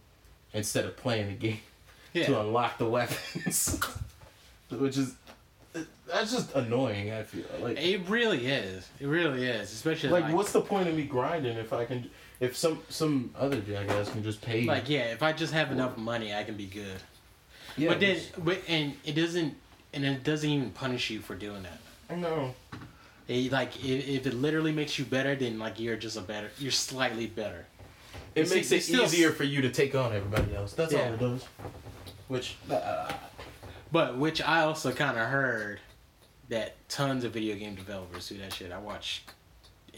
instead 0.53 0.85
of 0.85 0.97
playing 0.97 1.27
the 1.27 1.33
game 1.35 1.59
Yeah. 2.13 2.25
to 2.25 2.39
unlock 2.41 2.77
the 2.79 2.89
weapons, 2.89 3.79
which 4.69 4.97
is 4.97 5.15
that's 6.07 6.31
just 6.31 6.55
annoying. 6.55 7.11
I 7.11 7.23
feel 7.23 7.43
like 7.61 7.77
It 7.77 8.07
really 8.09 8.47
is. 8.47 8.89
It 8.99 9.07
really 9.07 9.45
is. 9.45 9.71
Especially 9.71 10.09
like 10.09 10.23
like, 10.25 10.33
what's 10.33 10.51
the 10.51 10.61
point 10.61 10.87
of 10.87 10.95
me 10.95 11.03
grinding 11.03 11.57
if 11.57 11.71
I 11.73 11.85
can 11.85 12.09
if 12.39 12.55
some 12.57 12.81
some 12.89 13.31
other 13.37 13.59
jackass 13.61 14.09
can 14.09 14.23
just 14.23 14.41
pay 14.41 14.63
like 14.63 14.89
yeah, 14.89 15.11
if 15.11 15.21
I 15.21 15.33
just 15.33 15.53
have 15.53 15.71
enough 15.71 15.97
money, 15.97 16.33
I 16.33 16.43
can 16.43 16.55
be 16.55 16.65
good. 16.65 16.99
yeah, 17.77 17.89
but 17.89 17.99
then, 17.99 18.19
but, 18.39 18.61
and 18.67 18.93
it 19.05 19.13
doesn't, 19.13 19.55
and 19.93 20.05
it 20.05 20.23
doesn't 20.23 20.49
even 20.49 20.71
punish 20.71 21.09
you 21.09 21.19
for 21.19 21.35
doing 21.35 21.63
that. 21.63 21.79
I 22.09 22.15
know 22.15 22.55
It, 23.27 23.51
like 23.51 23.75
if, 23.85 24.07
if 24.07 24.25
it 24.25 24.33
literally 24.33 24.71
makes 24.71 24.97
you 24.97 25.05
better, 25.05 25.35
then 25.35 25.59
like 25.59 25.79
you're 25.79 25.97
just 25.97 26.17
a 26.17 26.21
better, 26.21 26.49
you're 26.57 26.71
slightly 26.71 27.27
better. 27.27 27.65
it 28.35 28.49
makes 28.49 28.71
it 28.71 28.89
easier 28.89 29.31
for 29.31 29.43
you 29.43 29.61
to 29.61 29.69
take 29.69 29.93
on 29.93 30.13
everybody 30.13 30.55
else. 30.55 30.73
That's 30.73 30.93
Yeah. 30.93 31.07
all 31.07 31.13
it 31.13 31.19
does. 31.19 31.45
Which 32.29 32.55
uh, 32.71 33.11
But 33.91 34.17
which 34.17 34.41
I 34.41 34.61
also 34.61 34.91
kind 34.91 35.17
of 35.17 35.27
heard 35.27 35.79
that 36.49 36.75
tons 36.89 37.23
of 37.23 37.33
video 37.33 37.55
game 37.55 37.75
developers 37.75 38.29
do 38.29 38.37
that 38.39 38.53
shit. 38.53 38.71
I 38.71 38.77
watched 38.79 39.31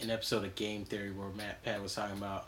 an 0.00 0.10
episode 0.10 0.44
of 0.44 0.54
Game 0.54 0.84
Theory 0.84 1.10
where 1.10 1.28
MatPat 1.28 1.82
was 1.82 1.94
talking 1.94 2.16
about 2.16 2.46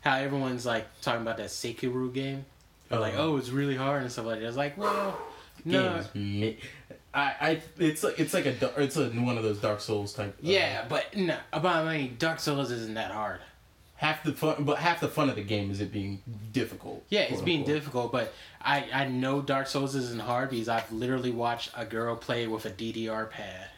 how 0.00 0.16
everyone's 0.16 0.64
like 0.66 0.86
talking 1.00 1.22
about 1.22 1.36
that 1.38 1.48
Sekiro 1.48 2.12
game. 2.12 2.44
They're 2.88 2.98
like, 3.00 3.14
Oh. 3.16 3.34
oh, 3.34 3.36
it's 3.36 3.50
really 3.50 3.76
hard 3.76 4.02
and 4.02 4.10
stuff 4.12 4.26
like 4.26 4.40
that. 4.40 4.46
It's 4.48 4.56
like, 4.56 4.76
well, 4.76 5.18
no, 5.64 6.02
games. 6.14 6.56
I, 7.12 7.34
I, 7.40 7.62
it's 7.78 8.02
like 8.04 8.18
it's 8.20 8.32
like 8.34 8.46
a 8.46 8.82
it's 8.82 8.96
a, 8.96 9.08
one 9.10 9.36
of 9.36 9.42
those 9.42 9.58
Dark 9.58 9.80
Souls 9.80 10.12
type. 10.12 10.34
uh, 10.34 10.40
yeah, 10.42 10.84
but 10.88 11.16
no, 11.16 11.36
about 11.52 11.86
I 11.86 11.98
mean, 11.98 12.16
Dark 12.18 12.38
Souls 12.40 12.70
isn't 12.70 12.94
that 12.94 13.10
hard. 13.10 13.40
Half 14.00 14.22
the 14.24 14.32
fun, 14.32 14.64
but 14.64 14.78
half 14.78 14.98
the 15.00 15.08
fun 15.08 15.28
of 15.28 15.36
the 15.36 15.42
game 15.42 15.70
is 15.70 15.80
it 15.82 15.92
being 15.92 16.22
difficult. 16.52 17.04
Yeah, 17.10 17.20
it's 17.22 17.42
being 17.42 17.60
unquote. 17.60 17.76
difficult, 17.76 18.12
but 18.12 18.32
I 18.62 18.86
I 18.92 19.08
know 19.08 19.42
Dark 19.42 19.66
Souls 19.66 19.94
isn't 19.94 20.22
hard 20.22 20.48
because 20.50 20.68
I've 20.68 20.90
literally 20.90 21.30
watched 21.30 21.70
a 21.76 21.84
girl 21.84 22.16
play 22.16 22.46
with 22.46 22.64
a 22.64 22.70
DDR 22.70 23.28
pad. 23.30 23.68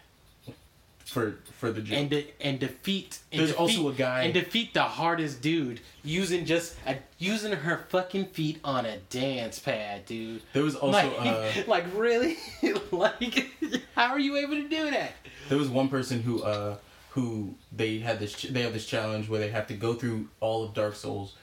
for 1.05 1.35
for 1.59 1.71
the 1.73 1.83
and 1.95 2.09
de- 2.09 2.31
and 2.41 2.59
defeat. 2.61 3.19
And 3.33 3.41
There's 3.41 3.51
defeat, 3.51 3.61
also 3.79 3.89
a 3.89 3.93
guy- 3.93 4.23
and 4.23 4.33
defeat 4.33 4.73
the 4.75 4.85
hardest 4.85 5.43
dude 5.43 5.81
using 6.05 6.45
just 6.47 6.77
a, 6.87 6.97
using 7.19 7.53
her 7.53 7.85
fucking 7.91 8.27
feet 8.27 8.61
on 8.65 8.87
a 8.87 8.99
dance 9.11 9.59
pad, 9.59 10.07
dude. 10.07 10.41
There 10.53 10.63
was 10.63 10.77
also 10.77 10.97
like, 11.19 11.27
uh, 11.27 11.63
like 11.67 11.85
really, 11.97 12.37
like 12.93 13.51
how 13.97 14.13
are 14.13 14.21
you 14.21 14.37
able 14.37 14.55
to 14.55 14.69
do 14.69 14.91
that? 14.93 15.13
there 15.49 15.59
was 15.59 15.69
one 15.69 15.89
person 15.89 16.23
who 16.23 16.43
uh 16.45 16.77
who 17.13 17.55
they 17.71 17.99
had 17.99 18.19
this 18.19 18.33
ch- 18.33 18.49
they 18.49 18.63
have 18.63 18.73
this 18.73 18.87
challenge 18.87 19.29
where 19.29 19.39
they 19.41 19.51
have 19.51 19.67
to 19.67 19.75
go 19.75 19.95
through 19.95 20.29
all 20.41 20.65
of 20.65 20.75
Dark 20.75 20.95
Souls, 20.95 21.35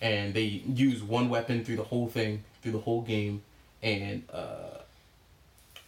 and 0.00 0.32
they 0.32 0.44
use 0.44 1.02
one 1.02 1.28
weapon 1.28 1.64
through 1.64 1.76
the 1.76 1.84
whole 1.84 2.08
thing 2.08 2.44
through 2.62 2.72
the 2.72 2.78
whole 2.78 3.02
game, 3.02 3.42
and 3.82 4.22
uh 4.32 4.78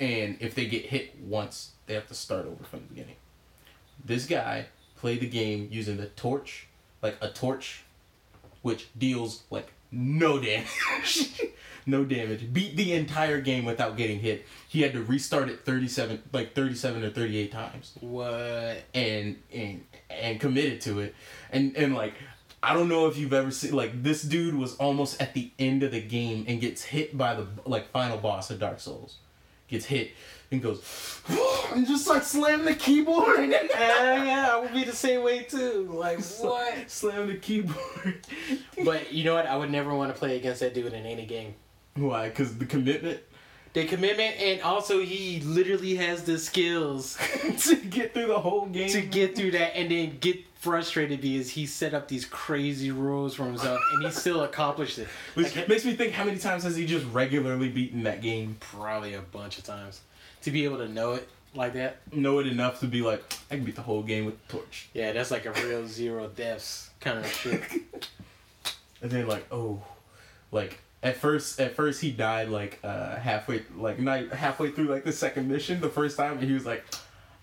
and 0.01 0.37
if 0.41 0.55
they 0.55 0.67
get 0.67 0.87
hit 0.87 1.19
once, 1.21 1.73
they 1.87 1.95
have 1.95 2.09
to 2.09 2.15
start 2.15 2.47
over 2.47 2.65
from 2.65 2.81
the 2.81 2.87
beginning. 2.87 3.17
This 4.05 4.27
guy 4.27 4.67
played 4.97 5.21
the 5.21 5.29
game 5.29 5.69
using 5.71 5.97
the 5.97 6.07
torch, 6.07 6.67
like 7.03 7.17
a 7.21 7.29
torch, 7.29 7.85
which 8.63 8.89
deals 8.99 9.45
like 9.51 9.73
no 9.91 10.41
damage. 10.41 11.41
no 11.87 12.05
damage. 12.05 12.53
Beat 12.53 12.77
the 12.77 12.93
entire 12.93 13.41
game 13.41 13.65
without 13.65 13.97
getting 13.97 14.21
hit. 14.21 14.47
He 14.69 14.83
had 14.83 14.93
to 14.93 15.03
restart 15.03 15.49
it 15.49 15.65
37 15.65 16.23
like 16.33 16.55
37 16.55 17.03
or 17.05 17.11
38 17.11 17.51
times 17.53 17.93
What? 18.01 18.83
and 18.95 19.37
and 19.53 19.85
and 20.11 20.41
committed 20.41 20.81
to 20.83 21.01
it. 21.01 21.15
And 21.51 21.77
and 21.77 21.95
like 21.95 22.15
I 22.63 22.75
don't 22.75 22.89
know 22.89 23.09
if 23.09 23.17
you've 23.17 23.33
ever 23.33 23.51
seen 23.51 23.73
like 23.73 24.03
this 24.03 24.23
dude 24.23 24.55
was 24.55 24.77
almost 24.77 25.21
at 25.21 25.35
the 25.35 25.51
end 25.59 25.83
of 25.83 25.91
the 25.91 26.01
game 26.01 26.45
and 26.47 26.61
gets 26.61 26.83
hit 26.83 27.17
by 27.19 27.35
the 27.35 27.47
like 27.67 27.91
final 27.91 28.19
boss 28.19 28.51
of 28.51 28.61
Dark 28.61 28.79
Souls. 28.81 29.17
Gets 29.69 29.87
hit 29.87 30.11
and 30.51 30.63
goes 30.63 31.21
and 31.75 31.87
just 31.87 32.07
like 32.07 32.23
slam 32.23 32.65
the 32.65 32.75
keyboard. 32.75 33.49
yeah, 33.51 34.25
yeah, 34.25 34.49
I 34.53 34.61
would 34.61 34.73
be 34.75 34.85
the 34.85 34.93
same 34.95 35.23
way 35.23 35.45
too. 35.45 35.89
Like 35.91 36.21
what? 36.41 36.91
Slam 36.91 37.27
the 37.29 37.37
keyboard. 37.37 38.27
But 38.85 39.13
you 39.13 39.23
know 39.25 39.35
what? 39.35 39.47
I 39.47 39.57
would 39.57 39.71
never 39.71 39.95
want 39.95 40.13
to 40.13 40.19
play 40.19 40.37
against 40.37 40.61
that 40.61 40.75
dude 40.75 40.93
in 40.93 41.07
any 41.07 41.25
game. 41.25 41.55
Why? 41.95 42.29
Because 42.29 42.57
the 42.59 42.67
commitment 42.67 43.21
The 43.75 43.85
commitment, 43.87 44.37
and 44.41 44.61
also 44.63 45.01
he 45.01 45.41
literally 45.41 45.97
has 45.97 46.25
the 46.25 46.39
skills 46.39 47.19
to 47.61 47.77
get 47.77 48.13
through 48.15 48.27
the 48.29 48.39
whole 48.41 48.67
game. 48.67 48.89
to 48.91 49.03
get 49.03 49.35
through 49.37 49.53
that 49.53 49.77
and 49.77 49.91
then 49.91 50.19
get 50.21 50.39
frustrated 50.55 51.21
because 51.21 51.51
he 51.51 51.67
set 51.67 51.93
up 51.93 52.07
these 52.09 52.25
crazy 52.25 52.91
rules 52.93 53.35
for 53.35 53.45
himself 53.45 53.81
and 53.95 54.05
he 54.05 54.11
still 54.13 54.43
accomplished 54.51 54.99
it. 54.99 55.09
Which 55.35 55.57
Like, 55.57 55.69
makes 55.69 55.85
me 55.85 55.95
think 55.95 56.13
how 56.13 56.25
many 56.25 56.39
times 56.39 56.63
has 56.65 56.77
he 56.77 56.87
just 56.87 57.05
regularly 57.07 57.69
beaten 57.69 58.03
that 58.05 58.21
game? 58.23 58.57
probably 58.61 59.15
a 59.15 59.21
bunch 59.23 59.59
of 59.59 59.65
times. 59.65 60.03
To 60.43 60.51
be 60.51 60.65
able 60.65 60.79
to 60.79 60.89
know 60.89 61.13
it 61.13 61.29
like 61.55 61.73
that, 61.75 61.97
Know 62.13 62.39
it 62.39 62.47
enough 62.47 62.81
to 62.81 62.87
be 62.87 63.03
like, 63.03 63.23
I 63.51 63.57
can 63.57 63.65
beat 63.65 63.77
the 63.77 63.83
whole 63.83 64.03
game 64.03 64.25
with 64.25 64.37
the 64.47 64.53
torch. 64.55 64.89
yeah, 64.95 65.13
that's 65.13 65.31
like 65.31 65.45
a 65.47 65.53
real 65.53 65.87
zero 65.87 66.29
deaths 66.29 66.91
kind 67.01 67.19
of 67.19 67.27
shit. 67.33 67.61
And 69.03 69.11
then 69.11 69.27
like, 69.27 69.47
oh, 69.51 69.83
like 70.53 70.79
at 71.03 71.17
first, 71.17 71.61
at 71.61 71.75
first 71.75 72.01
he 72.01 72.11
died 72.11 72.49
like 72.49 72.79
uh 72.85 73.17
halfway, 73.17 73.63
like 73.77 73.99
not 73.99 74.29
halfway 74.31 74.71
through 74.71 74.87
like 74.87 75.05
the 75.05 75.13
second 75.13 75.49
mission. 75.49 75.81
The 75.81 75.89
first 75.89 76.17
time, 76.17 76.39
and 76.39 76.43
he 76.43 76.53
was 76.53 76.65
like, 76.67 76.85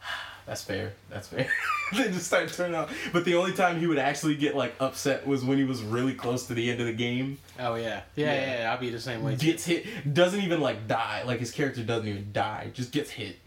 "That's 0.46 0.64
fair, 0.64 0.94
that's 1.10 1.28
fair." 1.28 1.48
then 1.94 2.14
just 2.14 2.28
started 2.28 2.54
turning 2.54 2.76
out. 2.76 2.90
But 3.12 3.26
the 3.26 3.36
only 3.36 3.54
time 3.54 3.80
he 3.80 3.88
would 3.88 3.98
actually 3.98 4.36
get 4.36 4.56
like 4.56 4.76
upset 4.80 5.26
was 5.28 5.44
when 5.44 5.58
he 5.58 5.64
was 5.64 5.82
really 5.82 6.14
close 6.14 6.48
to 6.48 6.54
the 6.54 6.70
end 6.72 6.80
of 6.80 6.88
the 6.88 6.94
game. 6.94 7.38
Oh 7.60 7.76
yeah, 7.76 8.02
yeah, 8.16 8.34
Yeah. 8.34 8.60
yeah. 8.62 8.72
I'll 8.72 8.80
be 8.80 8.90
the 8.92 9.00
same 9.00 9.24
way. 9.24 9.36
Too. 9.36 9.48
Gets 9.48 9.66
hit, 9.66 10.14
doesn't 10.14 10.40
even 10.42 10.62
like 10.62 10.88
die. 10.88 11.24
Like 11.26 11.40
his 11.40 11.52
character 11.52 11.84
doesn't 11.84 12.08
even 12.08 12.32
die, 12.32 12.70
just 12.74 12.92
gets 12.92 13.10
hit. 13.12 13.38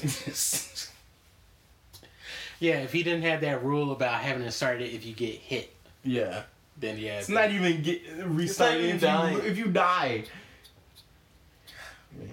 Yeah, 2.60 2.78
if 2.80 2.92
he 2.92 3.04
didn't 3.04 3.22
have 3.22 3.42
that 3.42 3.62
rule 3.62 3.92
about 3.92 4.20
having 4.20 4.42
to 4.42 4.50
start 4.50 4.80
it 4.80 4.92
if 4.92 5.06
you 5.06 5.12
get 5.14 5.34
hit, 5.36 5.72
yeah, 6.02 6.42
then 6.80 6.98
yeah, 6.98 7.18
it's 7.18 7.28
not 7.28 7.50
even 7.50 7.82
get 7.82 8.02
restarted 8.24 8.84
even 8.84 8.98
if 9.02 9.32
you, 9.32 9.38
if 9.50 9.58
you 9.58 9.66
die. 9.66 10.24
Man, 12.18 12.28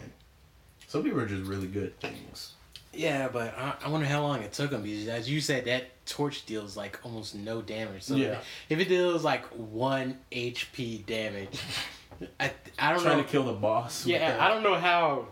some 0.87 1.03
people 1.03 1.19
are 1.19 1.25
just 1.25 1.43
really 1.49 1.67
good 1.67 1.93
at 2.03 2.11
things. 2.11 2.53
Yeah, 2.93 3.27
but 3.27 3.57
I, 3.57 3.73
I 3.83 3.89
wonder 3.89 4.05
how 4.05 4.21
long 4.21 4.41
it 4.41 4.53
took 4.53 4.71
him 4.71 4.81
because, 4.83 5.07
as 5.09 5.29
you 5.29 5.41
said, 5.41 5.65
that 5.65 5.87
torch 6.05 6.45
deals 6.45 6.77
like 6.77 6.97
almost 7.03 7.35
no 7.35 7.61
damage. 7.61 8.03
So 8.03 8.15
Yeah. 8.15 8.39
if 8.69 8.79
it 8.79 8.87
deals 8.87 9.23
like 9.23 9.45
one 9.47 10.17
HP 10.31 11.05
damage, 11.05 11.59
I 12.39 12.51
I 12.79 12.93
don't 12.93 13.01
trying 13.03 13.17
know. 13.17 13.23
to 13.23 13.29
kill 13.29 13.43
the 13.43 13.53
boss. 13.53 14.05
with 14.05 14.13
yeah, 14.13 14.31
that. 14.31 14.39
I 14.39 14.47
don't 14.47 14.63
know 14.63 14.75
how. 14.75 15.27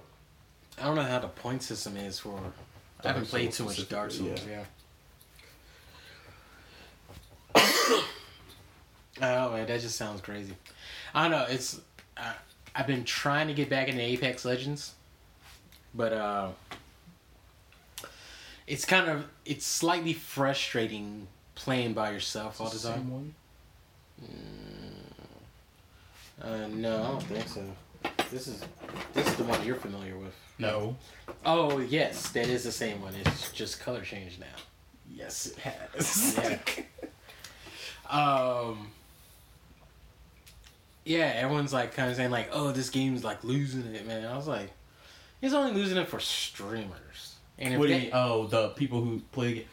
I 0.78 0.84
don't 0.86 0.96
know 0.96 1.04
how 1.04 1.20
the 1.20 1.28
point 1.30 1.64
system 1.64 1.96
is 1.96 2.20
for. 2.20 2.38
I 3.04 3.08
haven't 3.08 3.28
played 3.28 3.54
Souls 3.54 3.76
too 3.76 3.82
much 3.82 3.90
Dark 3.90 4.12
Souls. 4.12 4.30
specifically, 4.40 4.66
Yeah. 7.56 8.02
oh 9.22 9.52
man, 9.52 9.68
that 9.68 9.82
just 9.82 9.96
sounds 9.96 10.22
crazy. 10.22 10.54
I 11.14 11.24
don't 11.24 11.32
know. 11.32 11.46
It's 11.50 11.80
uh, 12.18 12.34
I've 12.76 12.88
been 12.88 13.04
trying 13.04 13.48
to 13.48 13.54
get 13.54 13.70
back 13.70 13.88
into 13.88 14.02
Apex 14.02 14.46
Legends, 14.46 14.94
but 15.94 16.14
uh, 16.14 16.50
it's 18.68 18.86
kind 18.86 19.10
of 19.10 19.26
it's 19.46 19.66
slightly 19.66 20.14
frustrating 20.14 21.28
playing 21.56 21.94
by 21.94 22.12
yourself 22.12 22.60
all 22.60 22.70
the 22.70 22.78
Same 22.78 22.94
time. 22.94 23.12
one? 23.12 23.36
Uh, 26.42 26.68
no, 26.68 26.96
I 27.04 27.08
don't 27.08 27.24
think 27.24 27.48
so. 27.48 27.64
This 28.32 28.48
is 28.48 28.64
this 29.14 29.28
is 29.28 29.36
the 29.36 29.44
one 29.44 29.64
you're 29.66 29.76
familiar 29.76 30.18
with. 30.18 30.34
No. 30.58 30.96
Oh 31.46 31.80
yes, 31.80 32.30
that 32.30 32.48
is 32.48 32.64
the 32.64 32.72
same 32.72 33.02
one. 33.02 33.14
It's 33.16 33.52
just 33.52 33.80
color 33.80 34.02
change 34.02 34.40
now. 34.40 34.46
Yes, 35.14 35.48
it 35.48 35.58
has. 35.60 36.38
Yeah. 36.38 36.58
Um. 38.10 38.92
Yeah, 41.06 41.32
everyone's 41.36 41.74
like 41.74 41.94
kind 41.94 42.10
of 42.10 42.16
saying 42.16 42.32
like, 42.32 42.50
"Oh, 42.52 42.72
this 42.72 42.90
game's 42.90 43.24
like 43.24 43.44
losing 43.44 43.84
it, 43.94 44.08
man." 44.08 44.26
I 44.26 44.36
was 44.36 44.48
like, 44.48 44.72
"It's 45.42 45.54
only 45.54 45.74
losing 45.74 45.98
it 45.98 46.08
for 46.08 46.20
streamers." 46.20 47.36
And 47.58 47.74
if 47.74 47.80
what 47.80 47.88
do 47.88 47.96
you? 47.96 48.10
Oh, 48.14 48.48
the 48.48 48.70
people 48.70 49.02
who 49.02 49.20
play 49.32 49.48
the 49.48 49.54
game. 49.56 49.66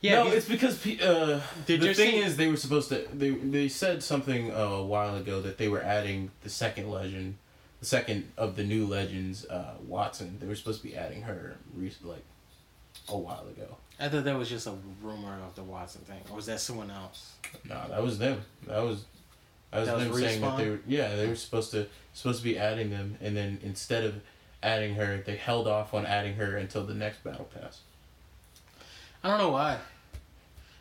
Yeah, 0.00 0.24
no, 0.24 0.32
it's 0.32 0.46
because 0.46 0.74
uh, 1.00 1.40
the 1.64 1.94
thing 1.94 2.16
is 2.16 2.36
they 2.36 2.48
were 2.48 2.58
supposed 2.58 2.90
to. 2.90 3.06
They 3.12 3.30
they 3.30 3.68
said 3.68 4.02
something 4.02 4.52
uh, 4.52 4.56
a 4.56 4.84
while 4.84 5.16
ago 5.16 5.40
that 5.40 5.56
they 5.56 5.68
were 5.68 5.82
adding 5.82 6.30
the 6.42 6.50
second 6.50 6.90
legend, 6.90 7.36
the 7.80 7.86
second 7.86 8.30
of 8.36 8.56
the 8.56 8.64
new 8.64 8.86
legends, 8.86 9.46
uh, 9.46 9.76
Wattson. 9.88 10.40
They 10.40 10.46
were 10.46 10.56
supposed 10.56 10.82
to 10.82 10.88
be 10.88 10.94
adding 10.94 11.22
her 11.22 11.56
like 12.02 12.24
a 13.08 13.16
while 13.16 13.46
ago. 13.48 13.76
I 13.98 14.08
thought 14.08 14.24
that 14.24 14.36
was 14.36 14.50
just 14.50 14.66
a 14.66 14.74
rumor 15.00 15.38
of 15.46 15.54
the 15.54 15.62
Wattson 15.62 16.02
thing, 16.02 16.20
or 16.28 16.36
was 16.36 16.46
that 16.46 16.60
someone 16.60 16.90
else? 16.90 17.36
No, 17.66 17.80
that 17.88 18.02
was 18.02 18.18
them. 18.18 18.42
That 18.66 18.82
was 18.82 19.04
that 19.74 19.96
was 19.96 20.08
was 20.08 20.20
saying 20.20 20.40
that 20.40 20.56
they 20.56 20.70
were 20.70 20.80
yeah 20.86 21.16
they 21.16 21.26
were 21.26 21.34
supposed 21.34 21.70
to 21.72 21.86
supposed 22.12 22.38
to 22.38 22.44
be 22.44 22.58
adding 22.58 22.90
them, 22.90 23.16
and 23.20 23.36
then 23.36 23.58
instead 23.62 24.04
of 24.04 24.20
adding 24.62 24.94
her, 24.94 25.22
they 25.24 25.36
held 25.36 25.66
off 25.66 25.92
on 25.94 26.06
adding 26.06 26.34
her 26.36 26.56
until 26.56 26.84
the 26.84 26.94
next 26.94 27.22
battle 27.24 27.48
pass. 27.54 27.80
I 29.22 29.28
don't 29.28 29.38
know 29.38 29.50
why. 29.50 29.78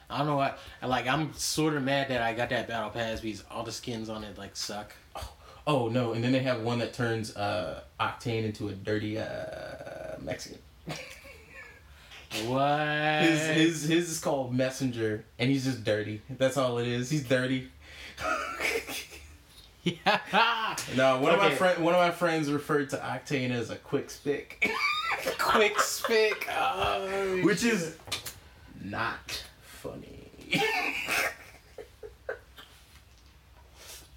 I 0.09 0.17
don't 0.19 0.27
know 0.27 0.35
why. 0.35 0.53
Like 0.81 1.07
I'm 1.07 1.33
sort 1.33 1.75
of 1.75 1.83
mad 1.83 2.09
that 2.09 2.21
I 2.21 2.33
got 2.33 2.49
that 2.49 2.67
battle 2.67 2.89
pass 2.89 3.19
because 3.21 3.43
all 3.49 3.63
the 3.63 3.71
skins 3.71 4.09
on 4.09 4.23
it 4.23 4.37
like 4.37 4.55
suck. 4.55 4.93
Oh 5.65 5.87
no! 5.87 6.13
And 6.13 6.23
then 6.23 6.31
they 6.31 6.43
have 6.43 6.61
one 6.61 6.79
that 6.79 6.93
turns 6.93 7.35
uh, 7.35 7.81
Octane 7.99 8.43
into 8.43 8.67
a 8.67 8.73
dirty 8.73 9.17
uh, 9.17 10.17
Mexican. 10.21 10.59
What? 12.45 13.21
His, 13.21 13.47
his 13.47 13.83
his 13.83 14.09
is 14.09 14.19
called 14.19 14.53
Messenger, 14.53 15.23
and 15.37 15.49
he's 15.49 15.65
just 15.65 15.83
dirty. 15.83 16.21
That's 16.29 16.57
all 16.57 16.79
it 16.79 16.87
is. 16.87 17.09
He's 17.09 17.23
dirty. 17.23 17.69
yeah. 19.83 20.75
no, 20.95 21.19
one 21.19 21.33
of 21.33 21.39
my 21.39 21.53
friend 21.53 21.83
one 21.83 21.93
of 21.93 21.99
my 21.99 22.11
friends 22.11 22.51
referred 22.51 22.89
to 22.91 22.97
Octane 22.97 23.51
as 23.51 23.69
a 23.69 23.75
quick 23.75 24.09
spick, 24.09 24.69
Quick 25.37 25.79
spick. 25.79 26.47
Oh, 26.51 27.39
which 27.43 27.63
is 27.63 27.97
not 28.83 29.43
funny. 29.61 30.29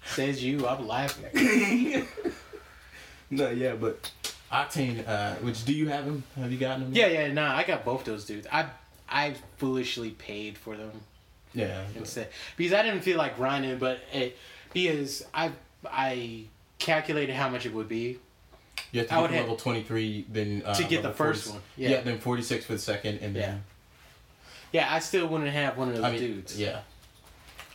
says 0.05 0.43
you. 0.43 0.67
I'm 0.67 0.87
laughing. 0.87 2.05
no, 3.29 3.49
yeah, 3.51 3.75
but 3.75 4.11
Octane. 4.51 5.07
Uh, 5.07 5.35
which 5.35 5.63
do 5.65 5.73
you 5.73 5.87
have 5.89 6.05
him? 6.05 6.23
Have 6.35 6.51
you 6.51 6.57
gotten 6.57 6.83
him? 6.87 6.93
Yeah, 6.93 7.07
yeah. 7.07 7.31
Nah, 7.31 7.55
I 7.55 7.63
got 7.63 7.85
both 7.85 8.03
those 8.03 8.25
dudes. 8.25 8.47
I 8.51 8.65
I 9.09 9.35
foolishly 9.57 10.11
paid 10.11 10.57
for 10.57 10.75
them 10.75 10.91
Yeah. 11.53 11.83
instead 11.95 12.29
because 12.57 12.73
I 12.73 12.83
didn't 12.83 13.01
feel 13.01 13.17
like 13.17 13.37
grinding, 13.37 13.77
but 13.77 13.99
it, 14.11 14.37
because 14.73 15.25
I 15.33 15.51
I 15.89 16.43
calculated 16.79 17.33
how 17.35 17.49
much 17.49 17.65
it 17.65 17.73
would 17.73 17.87
be. 17.89 18.19
You 18.91 18.99
have 19.01 19.09
to 19.09 19.13
I 19.15 19.17
get 19.17 19.21
would 19.21 19.27
to 19.31 19.37
level 19.41 19.55
twenty 19.55 19.83
three, 19.83 20.25
then 20.29 20.63
uh, 20.65 20.73
To 20.75 20.83
get 20.83 21.03
the 21.03 21.11
first 21.11 21.45
40 21.45 21.57
one, 21.57 21.63
Yeah. 21.77 21.89
yeah. 21.89 22.01
then 22.01 22.19
forty 22.19 22.41
six 22.43 22.65
for 22.65 22.73
the 22.73 22.79
second, 22.79 23.19
and 23.21 23.35
then 23.35 23.61
Yeah, 24.71 24.81
yeah. 24.87 24.93
I 24.93 24.99
still 24.99 25.27
wouldn't 25.27 25.49
have 25.51 25.77
one 25.77 25.89
of 25.89 25.95
those 25.95 26.03
I 26.03 26.11
mean, 26.11 26.19
dudes. 26.19 26.59
yeah. 26.59 26.81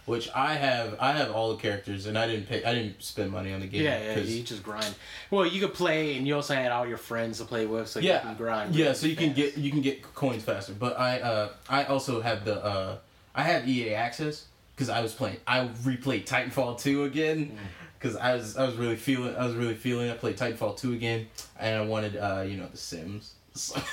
Which 0.05 0.29
I 0.35 0.55
have, 0.55 0.97
I 0.99 1.13
have 1.13 1.31
all 1.31 1.55
the 1.55 1.63
characters, 1.63 2.07
and 2.07 2.19
I 2.19 2.27
didn't 2.27 2.49
pay, 2.49 2.65
I 2.65 2.75
didn't 2.75 3.01
spend 3.05 3.31
money 3.31 3.53
on 3.53 3.61
the 3.61 3.69
game. 3.69 3.85
Yeah, 3.85 4.17
yeah, 4.17 4.19
you 4.19 4.43
just 4.43 4.65
grind. 4.65 4.93
Well, 5.31 5.47
you 5.47 5.61
could 5.61 5.75
play, 5.75 6.17
and 6.17 6.27
you 6.27 6.35
also 6.35 6.55
had 6.55 6.73
all 6.73 6.89
your 6.89 6.97
friends 6.99 7.39
to 7.39 7.45
play 7.45 7.67
with, 7.67 7.87
so 7.87 8.01
yeah, 8.01 8.15
you 8.15 8.21
can 8.21 8.35
grind. 8.35 8.75
yeah. 8.75 8.87
really 8.87 8.95
So 8.97 9.07
you 9.07 9.15
can 9.15 9.33
get, 9.33 9.57
you 9.57 9.71
can 9.71 9.81
get 9.81 10.03
coins 10.15 10.43
faster. 10.43 10.73
But 10.73 10.99
I, 10.99 11.21
uh, 11.21 11.49
I 11.69 11.85
also 11.85 12.21
have 12.21 12.45
the, 12.45 12.65
uh, 12.65 12.97
I 13.33 13.45
have 13.45 13.69
EA 13.69 13.95
access 13.95 14.47
because 14.83 14.97
I 14.97 15.01
was 15.01 15.15
playing. 15.15 15.37
I 15.47 15.61
replayed 15.85 16.27
Titanfall 16.27 16.81
two 16.81 17.05
again 17.05 17.57
because 17.99 18.17
I 18.17 18.35
was, 18.35 18.57
I 18.57 18.67
was 18.67 18.75
really 18.75 18.97
feeling, 18.97 19.37
I 19.37 19.47
was 19.47 19.55
really 19.55 19.77
feeling. 19.77 20.11
I 20.11 20.15
played 20.15 20.37
Titanfall 20.37 20.77
two 20.77 20.93
again, 20.93 21.29
and 21.61 21.77
I 21.77 21.87
wanted, 21.87 22.17
uh, 22.17 22.43
you 22.45 22.57
know, 22.57 22.67
The 22.67 22.77
Sims. 22.77 23.35
So 23.55 23.81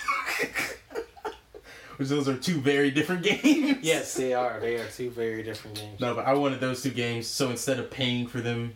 Which 1.97 2.07
those 2.07 2.27
are 2.29 2.37
two 2.37 2.59
very 2.61 2.89
different 2.91 3.23
games. 3.43 3.79
Yes, 3.83 4.13
they 4.15 4.33
are. 4.33 4.59
They 4.59 4.77
are 4.77 4.87
two 4.87 5.09
very 5.11 5.43
different 5.43 5.77
games. 5.77 5.99
No, 5.99 6.15
but 6.15 6.25
I 6.25 6.33
wanted 6.33 6.59
those 6.61 6.81
two 6.81 6.91
games. 6.91 7.27
So 7.27 7.49
instead 7.51 7.77
of 7.77 7.91
paying 7.91 8.25
for 8.25 8.39
them 8.39 8.75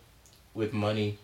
with 0.54 0.74
money, 0.74 1.18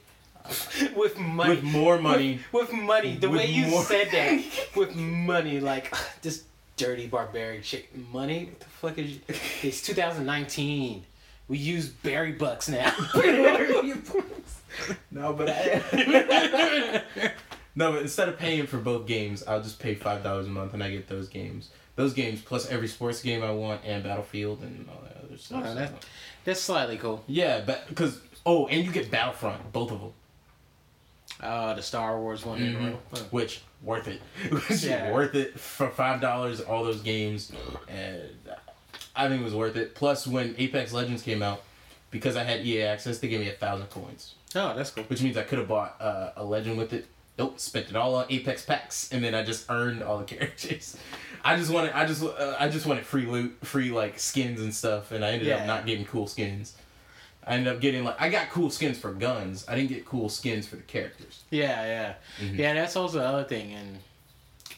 with 0.96 1.20
money, 1.20 1.50
with 1.50 1.64
more 1.64 2.00
money, 2.00 2.40
with, 2.54 2.72
with 2.72 2.82
money. 2.82 3.18
The 3.18 3.30
With 3.30 3.42
way 3.42 3.52
you 3.52 3.68
more- 3.68 3.84
said 3.84 4.10
that, 4.12 4.42
with 4.76 4.96
money, 4.96 5.60
like 5.60 5.94
this 6.22 6.46
dirty 6.80 7.08
barbarian 7.08 7.62
chick. 7.62 7.90
Money? 8.12 8.46
What 8.46 8.60
the 8.60 8.66
fuck 8.66 8.98
is? 8.98 9.12
You? 9.12 9.20
It's 9.64 9.82
2019. 9.82 11.04
We 11.48 11.58
use 11.58 11.90
Barry 11.90 12.32
bucks 12.34 12.70
now. 12.70 12.94
no, 15.12 15.34
but 15.34 15.50
I, 15.50 17.02
no, 17.76 17.92
but 17.94 18.02
instead 18.04 18.30
of 18.30 18.38
paying 18.38 18.68
for 18.68 18.78
both 18.78 19.06
games, 19.08 19.44
I'll 19.48 19.62
just 19.62 19.80
pay 19.80 19.96
five 19.96 20.24
dollars 20.24 20.46
a 20.48 20.50
month 20.50 20.74
and 20.74 20.84
I 20.84 20.92
get 20.92 21.08
those 21.08 21.28
games. 21.28 21.70
Those 21.96 22.14
games 22.14 22.42
plus 22.42 22.70
every 22.70 22.88
sports 22.88 23.22
game 23.22 23.44
I 23.44 23.52
want 23.52 23.82
and 23.84 24.04
Battlefield 24.04 24.62
and 24.62 24.88
all 24.90 25.02
that 25.04 25.18
other 25.24 25.38
stuff. 25.38 25.64
Oh, 25.66 25.74
that- 25.76 26.06
That's 26.46 26.62
slightly 26.62 26.98
cool. 26.98 27.24
yeah, 27.28 27.62
but 27.66 27.88
because 27.90 28.20
oh, 28.46 28.68
and 28.68 28.86
you 28.86 28.92
get 28.92 29.12
Battlefront, 29.12 29.74
both 29.74 29.92
of 29.92 30.00
them, 30.00 30.14
Uh, 31.42 31.74
the 31.74 31.82
Star 31.82 32.20
Wars 32.20 32.46
one. 32.46 32.62
in 32.62 32.76
a 32.76 32.80
row. 32.80 32.98
Which 33.32 33.62
worth 33.82 34.08
it. 34.08 34.22
Which 34.52 34.84
Yeah. 34.84 35.12
worth 35.12 35.36
it 35.36 35.60
for 35.60 35.90
five 35.90 36.22
dollars. 36.22 36.62
All 36.62 36.84
those 36.84 37.02
games, 37.02 37.52
and 37.88 38.22
I 39.16 39.28
think 39.28 39.42
it 39.42 39.44
was 39.44 39.54
worth 39.56 39.76
it. 39.76 39.96
Plus, 39.96 40.26
when 40.28 40.56
Apex 40.58 40.94
Legends 40.94 41.22
came 41.22 41.42
out, 41.42 41.62
because 42.12 42.36
I 42.36 42.44
had 42.44 42.66
EA 42.66 42.84
access, 42.84 43.20
they 43.20 43.28
gave 43.28 43.40
me 43.40 43.50
a 43.50 43.54
thousand 43.54 43.88
coins. 43.88 44.36
Oh, 44.56 44.76
that's 44.76 44.92
cool. 44.92 45.04
which 45.06 45.22
means 45.22 45.38
I 45.38 45.44
could 45.44 45.60
have 45.60 45.68
bought 45.68 45.96
uh, 46.02 46.32
a 46.36 46.44
legend 46.44 46.78
with 46.78 46.92
it. 46.94 47.06
Nope, 47.38 47.58
spent 47.60 47.90
it 47.90 47.96
all 47.96 48.16
on 48.16 48.26
Apex 48.30 48.66
packs, 48.66 49.10
and 49.14 49.24
then 49.24 49.34
I 49.34 49.44
just 49.44 49.70
earned 49.70 50.04
all 50.04 50.18
the 50.18 50.26
characters. 50.36 50.98
I 51.44 51.56
just 51.56 51.72
wanted, 51.72 51.94
I 51.94 52.06
just, 52.06 52.22
uh, 52.24 52.56
I 52.60 52.68
just 52.68 52.86
wanted 52.86 53.06
free 53.06 53.26
loot, 53.26 53.56
free 53.64 53.92
like 53.92 54.20
skins 54.20 54.60
and 54.60 54.74
stuff, 54.76 55.12
and 55.14 55.24
I 55.24 55.30
ended 55.32 55.48
Yeah. 55.48 55.58
up 55.60 55.68
not 55.68 55.86
getting 55.86 56.04
cool 56.06 56.28
skins. 56.28 56.76
I 57.50 57.54
ended 57.56 57.74
up 57.74 57.82
getting 57.82 58.04
like, 58.04 58.22
I 58.22 58.30
got 58.30 58.50
cool 58.50 58.70
skins 58.70 58.98
for 59.00 59.12
guns. 59.12 59.66
I 59.68 59.76
didn't 59.76 59.90
get 59.90 60.06
cool 60.06 60.30
skins 60.30 60.68
for 60.68 60.76
the 60.76 60.84
characters. 60.84 61.44
Yeah, 61.50 61.84
yeah, 61.86 62.14
Mhm. 62.46 62.58
yeah. 62.58 62.74
That's 62.76 62.96
also 62.96 63.18
the 63.20 63.26
other 63.26 63.44
thing, 63.44 63.74
and 63.74 64.00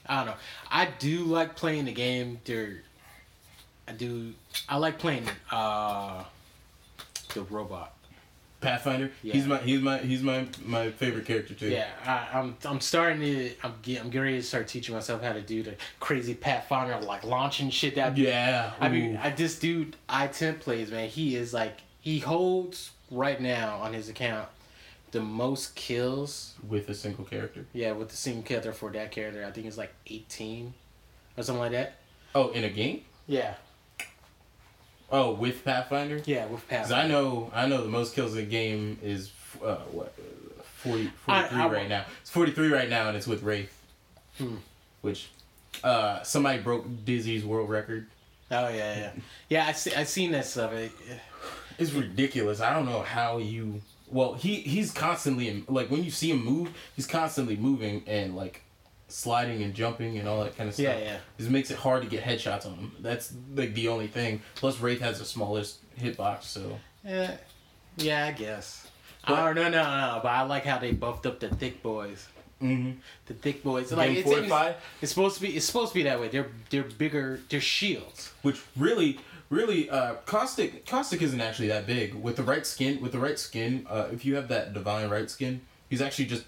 I 0.06 0.18
don't 0.18 0.28
know. 0.28 0.34
I 0.72 0.86
do 1.00 1.26
like 1.26 1.56
playing 1.56 1.86
the 1.86 1.92
game. 1.92 2.40
There, 2.46 2.82
I 3.88 3.92
do. 3.92 4.34
I 4.70 4.78
like 4.78 4.98
playing 5.00 5.28
uh 5.52 6.24
the 7.34 7.44
robot. 7.44 7.94
Pathfinder, 8.62 9.12
Yeah. 9.24 9.34
he's 9.34 9.48
my, 9.48 9.58
he's 9.58 9.82
my, 9.82 9.98
he's 9.98 10.22
my, 10.22 10.46
my 10.64 10.92
favorite 10.92 11.26
character 11.26 11.56
too. 11.56 11.70
Yeah, 11.70 11.88
I, 12.06 12.38
I'm 12.38 12.56
I'm 12.64 12.80
starting 12.80 13.20
to. 13.22 13.56
I'm 13.64 13.74
get, 13.82 14.00
I'm 14.02 14.12
getting 14.12 14.22
ready 14.22 14.38
to 14.38 14.44
start 14.44 14.68
teaching 14.68 14.94
myself 14.94 15.24
how 15.24 15.34
to 15.34 15.42
do 15.42 15.64
the 15.64 15.76
crazy 16.00 16.36
Pathfinder 16.36 17.00
like 17.02 17.24
launching 17.24 17.72
shit. 17.72 17.96
That 17.96 18.16
Yeah. 18.18 18.72
I 18.80 18.88
mean, 18.90 19.18
I 19.18 19.32
this 19.32 19.58
dude 19.58 19.96
I 20.08 20.28
plays 20.28 20.92
man. 20.92 21.10
He 21.10 21.36
is 21.36 21.54
like 21.56 21.80
he 22.02 22.20
holds 22.20 22.92
right 23.10 23.40
now 23.40 23.78
on 23.78 23.94
his 23.94 24.10
account 24.10 24.50
the 25.12 25.22
most 25.22 25.76
kills 25.76 26.54
with 26.68 26.90
a 26.90 26.94
single 26.96 27.26
character. 27.26 27.66
Yeah, 27.74 27.92
with 27.94 28.10
the 28.10 28.16
single 28.18 28.44
character 28.44 28.74
for 28.74 28.90
that 28.92 29.12
character, 29.12 29.46
I 29.46 29.52
think 29.52 29.68
it's 29.68 29.78
like 29.78 29.94
eighteen 30.08 30.74
or 31.38 31.44
something 31.44 31.62
like 31.62 31.72
that. 31.72 31.96
Oh, 32.36 32.50
in 32.50 32.64
a 32.64 32.70
game? 32.70 33.04
Yeah, 33.28 33.56
Oh, 35.12 35.32
with 35.34 35.66
Pathfinder? 35.66 36.22
yeah, 36.26 36.46
with 36.46 36.66
Pathfinder. 36.70 36.96
I 37.04 37.08
know, 37.08 37.52
I 37.54 37.68
know 37.68 37.82
the 37.84 37.90
most 37.90 38.16
kills 38.16 38.32
in 38.32 38.38
the 38.38 38.50
game 38.50 38.98
is 39.04 39.32
uh, 39.64 39.76
what, 39.92 40.14
uh, 40.18 40.64
40, 40.64 41.08
43 41.26 41.60
I- 41.60 41.66
I- 41.66 41.70
right 41.70 41.90
now. 41.90 42.06
It's 42.22 42.30
forty 42.30 42.54
three 42.54 42.70
right 42.70 42.90
now, 42.90 43.10
and 43.10 43.18
it's 43.18 43.28
with 43.28 43.44
Wraith, 43.44 43.78
Hmm. 44.38 44.56
which 45.02 45.30
uh, 45.84 46.24
somebody 46.24 46.60
broke 46.60 46.86
Dizzy's 47.06 47.44
world 47.44 47.70
record. 47.70 48.08
Oh 48.50 48.68
yeah, 48.70 48.98
yeah, 49.00 49.12
yeah. 49.50 49.68
I 49.68 49.72
see. 49.74 49.94
I 49.94 50.04
seen 50.06 50.32
that 50.32 50.46
stuff. 50.46 50.72
It, 50.74 50.92
It's 51.82 51.92
ridiculous. 51.94 52.62
I 52.62 52.74
don't 52.74 52.86
know 52.86 53.02
how 53.02 53.40
you 53.40 53.82
well, 54.12 54.34
he 54.34 54.56
he's 54.56 54.92
constantly 54.92 55.48
in, 55.48 55.66
like 55.68 55.90
when 55.90 56.04
you 56.04 56.12
see 56.12 56.32
him 56.32 56.44
move, 56.44 56.70
he's 56.96 57.08
constantly 57.08 57.56
moving 57.56 58.04
and 58.08 58.36
like 58.36 58.62
sliding 59.08 59.64
and 59.64 59.74
jumping 59.74 60.18
and 60.18 60.28
all 60.28 60.44
that 60.44 60.56
kind 60.58 60.70
of 60.70 60.76
stuff. 60.76 60.84
Yeah, 60.84 61.00
yeah. 61.00 61.18
This 61.38 61.50
makes 61.50 61.72
it 61.72 61.78
hard 61.78 62.04
to 62.04 62.10
get 62.10 62.24
headshots 62.24 62.66
on 62.66 62.74
him. 62.74 62.92
That's 63.00 63.34
like 63.56 63.74
the 63.74 63.88
only 63.88 64.08
thing. 64.08 64.42
Plus, 64.56 64.80
Wraith 64.80 65.02
has 65.02 65.20
the 65.20 65.26
smallest 65.26 65.80
hitbox, 65.98 66.44
so 66.44 66.78
Yeah, 67.06 67.38
yeah, 67.98 68.26
I 68.28 68.32
guess. 68.32 68.88
But- 69.26 69.40
oh 69.40 69.54
no, 69.54 69.64
no, 69.64 69.70
no! 69.70 70.20
But 70.22 70.30
I 70.30 70.42
like 70.44 70.66
how 70.66 70.78
they 70.78 70.92
buffed 70.92 71.26
up 71.26 71.40
the 71.40 71.50
thick 71.50 71.82
boys. 71.82 72.28
mm-hmm. 72.62 73.00
The 73.28 73.34
thick 73.36 73.64
boys, 73.64 73.90
Game 73.90 74.00
like 74.00 74.12
it's, 74.18 74.30
it's, 74.30 74.76
it's 75.02 75.12
supposed 75.12 75.36
to 75.36 75.42
be. 75.42 75.56
It's 75.56 75.66
supposed 75.66 75.94
to 75.94 76.00
be 76.00 76.04
that 76.04 76.20
way. 76.20 76.28
They're 76.28 76.50
they're 76.70 76.84
bigger. 76.84 77.40
They're 77.50 77.62
shields. 77.62 78.34
which 78.42 78.62
really 78.76 79.20
really 79.52 79.88
uh 79.92 80.16
caustic 80.26 80.88
caustic 80.88 81.22
isn't 81.22 81.40
actually 81.42 81.68
that 81.68 81.86
big. 81.86 82.16
With 82.16 82.38
the 82.38 82.44
right 82.44 82.66
skin 82.66 83.00
with 83.02 83.12
the 83.12 83.20
right 83.20 83.38
skin 83.38 83.86
uh 83.88 84.08
if 84.12 84.26
you 84.26 84.36
have 84.36 84.48
that 84.48 84.74
divine 84.74 85.10
right 85.12 85.30
skin 85.30 85.62
he's 85.90 86.02
actually 86.02 86.26
just 86.26 86.46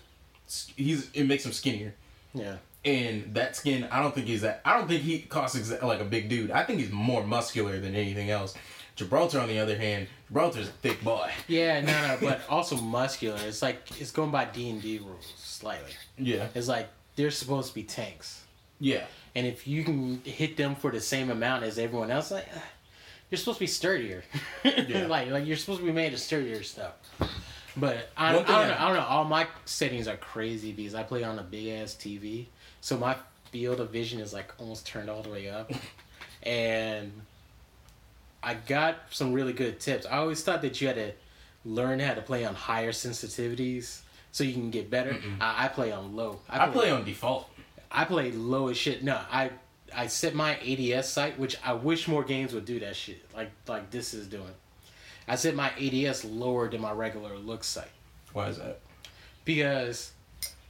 he's 0.76 1.12
it 1.14 1.26
makes 1.26 1.46
him 1.46 1.52
skinnier. 1.52 1.94
Yeah. 2.34 2.56
and 2.84 3.36
that 3.36 3.56
skin 3.56 3.84
i 3.92 4.02
don't 4.02 4.16
think 4.16 4.26
he's 4.26 4.42
that 4.42 4.60
i 4.66 4.76
don't 4.76 4.88
think 4.88 5.04
he 5.04 5.20
caustic's 5.20 5.70
like 5.84 6.00
a 6.00 6.06
big 6.16 6.30
dude. 6.30 6.50
I 6.50 6.64
think 6.64 6.80
he's 6.80 6.92
more 6.92 7.24
muscular 7.24 7.80
than 7.80 7.94
anything 7.94 8.32
else. 8.32 8.56
Gibraltar 8.96 9.40
on 9.40 9.48
the 9.48 9.60
other 9.60 9.78
hand 9.78 10.08
gibraltar's 10.28 10.68
a 10.68 10.72
thick 10.72 11.04
boy. 11.04 11.30
Yeah, 11.48 11.82
no, 11.82 11.92
no, 12.08 12.18
but 12.28 12.42
also 12.50 12.76
muscular. 12.78 13.38
It's 13.46 13.62
like 13.62 13.78
it's 14.02 14.10
going 14.12 14.32
by 14.32 14.46
D 14.46 14.70
and 14.72 14.82
D 14.82 14.98
rules 15.00 15.32
slightly. 15.38 15.92
yeah. 16.18 16.48
It's 16.56 16.68
like 16.68 16.90
they're 17.16 17.32
supposed 17.32 17.70
to 17.70 17.76
be 17.76 17.84
tanks, 17.84 18.44
yeah. 18.80 19.04
And 19.36 19.46
if 19.48 19.68
you 19.68 19.84
can 19.84 20.22
hit 20.24 20.58
them 20.58 20.76
for 20.76 20.90
the 20.92 21.00
same 21.02 21.30
amount 21.32 21.64
as 21.64 21.78
everyone 21.80 22.10
else, 22.12 22.32
like 22.32 22.48
you're 23.30 23.38
supposed 23.38 23.58
to 23.58 23.64
be 23.64 23.68
sturdier. 23.68 24.24
Yeah. 24.64 25.08
like 25.08 25.30
like 25.30 25.46
you're 25.46 25.58
supposed 25.58 25.80
to 25.80 25.86
be 25.86 25.92
made 25.92 26.14
of 26.14 26.20
sturdier 26.20 26.64
stuff. 26.64 26.94
But 27.76 28.10
I, 28.16 28.30
I 28.30 28.32
don't 28.34 28.48
know. 28.48 28.54
I- 28.54 28.84
I 28.84 28.88
don't 28.88 28.98
know. 28.98 29.06
All 29.06 29.24
my 29.26 29.48
settings 29.66 30.08
are 30.08 30.18
crazy 30.18 30.72
because 30.72 30.94
I 30.96 31.04
play 31.04 31.24
on 31.24 31.40
a 31.40 31.44
big 31.44 31.68
ass 31.82 31.96
TV, 31.96 32.46
so 32.82 32.98
my 32.98 33.16
field 33.52 33.80
of 33.80 33.90
vision 33.92 34.20
is 34.20 34.34
like 34.34 34.54
almost 34.60 34.86
turned 34.88 35.10
all 35.10 35.22
the 35.24 35.30
way 35.30 35.50
up, 35.50 35.72
and 36.44 37.12
I 38.42 38.54
got 38.56 38.98
some 39.12 39.34
really 39.34 39.54
good 39.54 39.80
tips. 39.80 40.06
I 40.06 40.18
always 40.18 40.44
thought 40.44 40.62
that 40.62 40.80
you 40.82 40.88
had 40.88 40.98
to 40.98 41.12
learn 41.66 42.00
how 42.00 42.14
to 42.14 42.22
play 42.22 42.46
on 42.46 42.56
higher 42.56 42.92
sensitivities 42.92 44.02
so 44.32 44.44
you 44.44 44.54
can 44.54 44.70
get 44.70 44.90
better. 44.90 45.16
I, 45.40 45.66
I 45.66 45.68
play 45.70 45.92
on 45.92 46.16
low. 46.16 46.40
i 46.50 46.68
play 46.68 46.92
on 46.92 47.04
default 47.06 47.50
I 47.92 48.06
play 48.06 48.32
low 48.32 48.68
as 48.70 48.78
shit. 48.78 49.04
No, 49.04 49.20
I 49.32 49.52
I 49.96 50.08
set 50.08 50.34
my 50.36 50.58
ADS 50.60 51.08
site, 51.10 51.38
which 51.40 51.56
I 51.64 51.74
wish 51.74 52.08
more 52.08 52.24
games 52.24 52.54
would 52.54 52.66
do 52.66 52.80
that 52.82 52.96
shit. 52.96 53.24
Like 53.36 53.52
like 53.68 53.90
this 53.92 54.14
is 54.14 54.28
doing. 54.28 54.54
I 55.28 55.36
set 55.36 55.56
my 55.56 55.72
ADS 55.80 56.26
lower 56.26 56.70
than 56.70 56.82
my 56.82 56.92
regular 56.92 57.38
look 57.38 57.64
site 57.64 57.88
why 58.34 58.48
is 58.48 58.58
that 58.58 58.80
because 59.46 60.12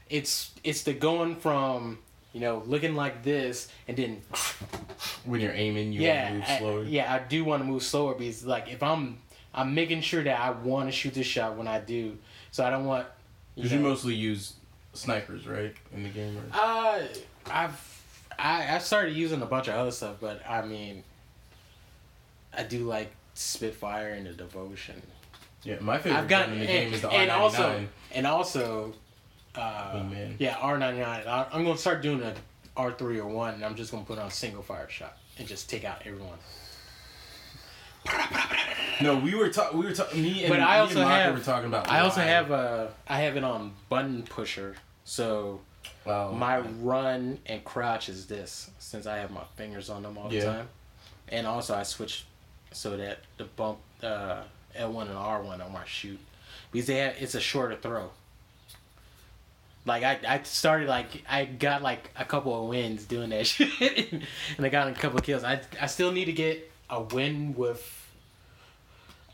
it's 0.09 0.51
it's 0.63 0.83
the 0.83 0.93
going 0.93 1.35
from 1.37 1.97
you 2.33 2.39
know 2.41 2.61
looking 2.67 2.93
like 2.95 3.23
this 3.23 3.69
and 3.87 3.95
then 3.97 4.21
when 5.25 5.39
you're 5.39 5.53
aiming 5.53 5.93
you 5.93 6.01
yeah 6.01 6.23
want 6.23 6.27
to 6.29 6.33
move 6.35 6.43
I- 6.49 6.59
slower 6.59 6.83
yeah 6.83 7.13
I 7.13 7.19
do 7.19 7.43
want 7.45 7.61
to 7.63 7.67
move 7.67 7.83
slower 7.83 8.13
because 8.13 8.45
like 8.45 8.69
if 8.69 8.83
I'm 8.83 9.17
I'm 9.53 9.73
making 9.73 10.01
sure 10.01 10.23
that 10.23 10.39
I 10.39 10.49
want 10.51 10.87
to 10.87 10.91
shoot 10.91 11.13
this 11.13 11.27
shot 11.27 11.55
when 11.55 11.67
I 11.67 11.79
do, 11.79 12.17
so 12.51 12.65
I 12.65 12.71
don't 12.71 12.85
want. 12.85 13.05
because 13.55 13.71
you 13.71 13.79
mostly 13.79 14.15
use 14.15 14.53
snipers 14.93 15.47
right 15.47 15.75
in 15.93 16.01
the 16.03 16.09
game 16.09 16.35
or? 16.37 16.43
Uh, 16.51 17.03
I've 17.51 17.92
I 18.39 18.75
I 18.75 18.77
started 18.79 19.15
using 19.15 19.41
a 19.41 19.45
bunch 19.45 19.67
of 19.67 19.75
other 19.75 19.91
stuff, 19.91 20.17
but 20.21 20.41
I 20.49 20.61
mean, 20.63 21.03
I 22.55 22.63
do 22.63 22.79
like 22.85 23.13
Spitfire 23.33 24.09
and 24.09 24.25
the 24.27 24.33
Devotion. 24.33 25.01
yeah 25.63 25.79
my 25.79 25.97
favorite 25.97 26.19
I've 26.19 26.27
got 26.27 26.47
gun 26.47 26.53
in 26.53 26.59
the 26.59 26.65
and, 26.69 26.83
game 26.85 26.93
is 26.93 27.01
the 27.01 27.09
and 27.09 27.29
R99 27.31 27.37
also 27.39 27.85
and 28.11 28.27
also, 28.27 28.93
uh, 29.55 29.91
Oh, 29.95 30.03
man. 30.03 30.35
yeah 30.39 30.57
R 30.59 30.77
ninety 30.77 30.99
nine. 31.01 31.23
I'm 31.27 31.63
gonna 31.63 31.77
start 31.77 32.01
doing 32.01 32.21
a 32.21 32.33
R 32.77 32.91
three 32.91 33.19
or 33.19 33.27
one, 33.27 33.55
and 33.55 33.65
I'm 33.65 33.75
just 33.75 33.91
gonna 33.91 34.03
put 34.05 34.19
on 34.19 34.29
single 34.31 34.61
fire 34.63 34.89
shot 34.89 35.17
and 35.37 35.47
just 35.47 35.69
take 35.69 35.83
out 35.83 36.01
everyone. 36.05 36.37
No, 39.01 39.17
we 39.17 39.33
were 39.33 39.49
talking. 39.49 39.79
We 39.79 39.85
were 39.85 39.93
talking. 39.93 40.21
Me 40.21 40.43
and 40.43 40.49
But 40.51 40.59
I 40.59 40.79
also 40.79 40.99
and 41.01 41.09
have- 41.09 41.33
were 41.33 41.39
talking 41.39 41.67
about. 41.67 41.89
I 41.89 42.01
also 42.01 42.21
have 42.21 42.51
a 42.51 42.93
I 43.07 43.19
have 43.21 43.37
it 43.37 43.43
on 43.43 43.73
button 43.89 44.23
pusher, 44.23 44.75
so 45.03 45.61
Wow. 46.05 46.31
my 46.31 46.59
run 46.59 47.39
and 47.45 47.63
crouch 47.63 48.09
is 48.09 48.25
this 48.27 48.69
since 48.79 49.05
I 49.07 49.17
have 49.17 49.31
my 49.31 49.43
fingers 49.55 49.89
on 49.89 50.03
them 50.03 50.17
all 50.17 50.29
the 50.29 50.41
time, 50.41 50.67
and 51.29 51.47
also 51.47 51.73
I 51.75 51.83
switch 51.83 52.25
so 52.71 52.97
that 52.97 53.19
the 53.37 53.45
bump 53.45 53.79
uh, 54.01 54.41
L 54.75 54.91
one 54.91 55.07
and 55.07 55.17
R 55.17 55.41
one 55.41 55.61
on 55.61 55.71
my 55.71 55.85
shoot 55.85 56.19
because 56.71 56.87
they 56.87 56.97
have, 56.97 57.15
it's 57.19 57.35
a 57.35 57.39
shorter 57.39 57.75
throw. 57.75 58.09
Like 59.85 60.03
I, 60.03 60.19
I 60.27 60.43
started 60.43 60.87
like 60.87 61.23
I 61.29 61.45
got 61.45 61.81
like 61.81 62.09
a 62.17 62.23
couple 62.25 62.61
of 62.61 62.69
wins 62.69 63.05
doing 63.05 63.29
that 63.31 63.45
shit, 63.47 64.11
and 64.11 64.65
I 64.65 64.69
got 64.69 64.87
a 64.87 64.93
couple 64.93 65.19
of 65.19 65.25
kills. 65.25 65.43
I 65.43 65.61
I 65.81 65.87
still 65.87 66.11
need 66.11 66.25
to 66.25 66.33
get 66.33 66.71
a 66.89 67.01
win 67.01 67.53
with 67.55 67.81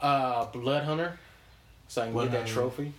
uh 0.01 0.45
Blood 0.45 0.83
Hunter, 0.85 1.19
so 1.87 2.01
I 2.01 2.05
can 2.05 2.13
Blood 2.13 2.25
get 2.25 2.31
that 2.31 2.37
Hunter. 2.39 2.53
trophy. 2.53 2.93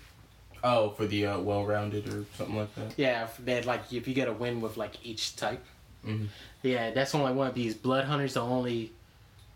Oh, 0.62 0.90
for 0.90 1.06
the 1.06 1.26
uh, 1.26 1.40
well-rounded 1.40 2.06
or 2.08 2.24
something 2.36 2.56
like 2.56 2.74
that. 2.74 2.92
Yeah, 2.96 3.24
if 3.24 3.36
that 3.46 3.64
like 3.66 3.92
if 3.92 4.06
you 4.06 4.14
get 4.14 4.28
a 4.28 4.32
win 4.32 4.60
with 4.60 4.76
like 4.76 4.94
each 5.04 5.36
type. 5.36 5.64
Mhm. 6.06 6.28
Yeah, 6.62 6.90
that's 6.90 7.14
only 7.14 7.32
one 7.32 7.46
of 7.46 7.54
these. 7.54 7.74
Blood 7.74 8.04
Hunter's 8.04 8.34
the 8.34 8.40
only 8.42 8.92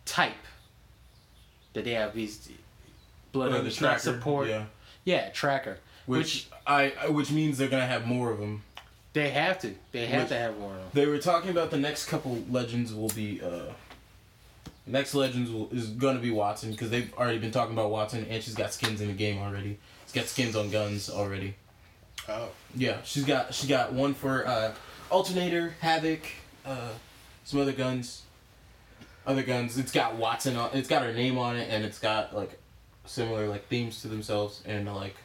type 0.07 0.33
that 1.75 1.85
they 1.85 1.93
have 1.93 2.15
these 2.15 2.49
blood 3.33 3.49
Oh, 3.49 3.51
the 3.53 3.57
hunters 3.59 3.81
not 3.81 3.87
tracker. 4.01 4.03
support. 4.19 4.49
Yeah. 4.49 4.65
Yeah, 5.05 5.29
tracker. 5.31 5.79
Which, 6.07 6.19
Which, 6.21 6.47
I, 6.67 6.93
I- 7.03 7.09
which 7.09 7.31
means 7.31 7.59
they're 7.59 7.69
gonna 7.69 7.87
have 7.87 8.07
more 8.07 8.31
of 8.31 8.39
them. 8.39 8.63
they 9.13 9.31
have 9.31 9.59
to. 9.61 9.75
They 9.93 10.07
have 10.07 10.23
Which- 10.23 10.29
to 10.31 10.37
have 10.39 10.59
more 10.59 10.73
of 10.73 10.79
them. 10.79 10.89
They 10.95 11.07
were 11.07 11.19
talking 11.19 11.51
about 11.51 11.71
the 11.71 11.79
next 11.79 12.07
couple 12.07 12.43
legends 12.51 12.93
will 12.95 13.09
be. 13.11 13.41
uh 13.43 13.73
Next 14.87 15.15
legends 15.15 15.51
will, 15.51 15.71
is 15.73 15.87
gonna 15.89 16.19
be 16.19 16.31
Wattson 16.31 16.71
because 16.73 16.91
they've 16.91 17.13
already 17.15 17.39
been 17.39 17.51
talking 17.53 17.73
about 17.73 17.91
Wattson 17.91 18.27
and 18.31 18.43
she's 18.43 18.55
got 18.55 18.71
skins 18.73 19.01
in 19.01 19.09
the 19.09 19.15
game 19.15 19.39
already. 19.43 19.79
Got 20.15 20.27
skins 20.27 20.55
on 20.55 20.71
guns 20.71 21.11
already. 21.11 21.55
Oh. 22.29 22.49
Yeah, 22.77 22.99
she's 23.03 23.25
got 23.25 23.53
she 23.53 23.67
got 23.67 23.93
one 23.93 24.15
for 24.15 24.47
uh, 24.47 24.73
alternator, 25.11 25.75
havoc, 25.81 26.21
uh, 26.65 26.91
some 27.45 27.61
other 27.61 27.73
guns. 27.73 28.23
Other 29.27 29.43
guns. 29.43 29.77
It's 29.77 29.91
got 29.91 30.17
Wattson 30.19 30.57
on. 30.57 30.71
It's 30.73 30.89
got 30.89 31.03
her 31.03 31.13
name 31.13 31.37
on 31.37 31.57
it, 31.57 31.69
and 31.69 31.85
it's 31.85 31.99
got 31.99 32.35
like 32.35 32.61
similar 33.07 33.49
like 33.49 33.67
themes 33.67 34.03
to 34.03 34.09
themselves, 34.09 34.63
and 34.65 34.87
like 34.95 35.17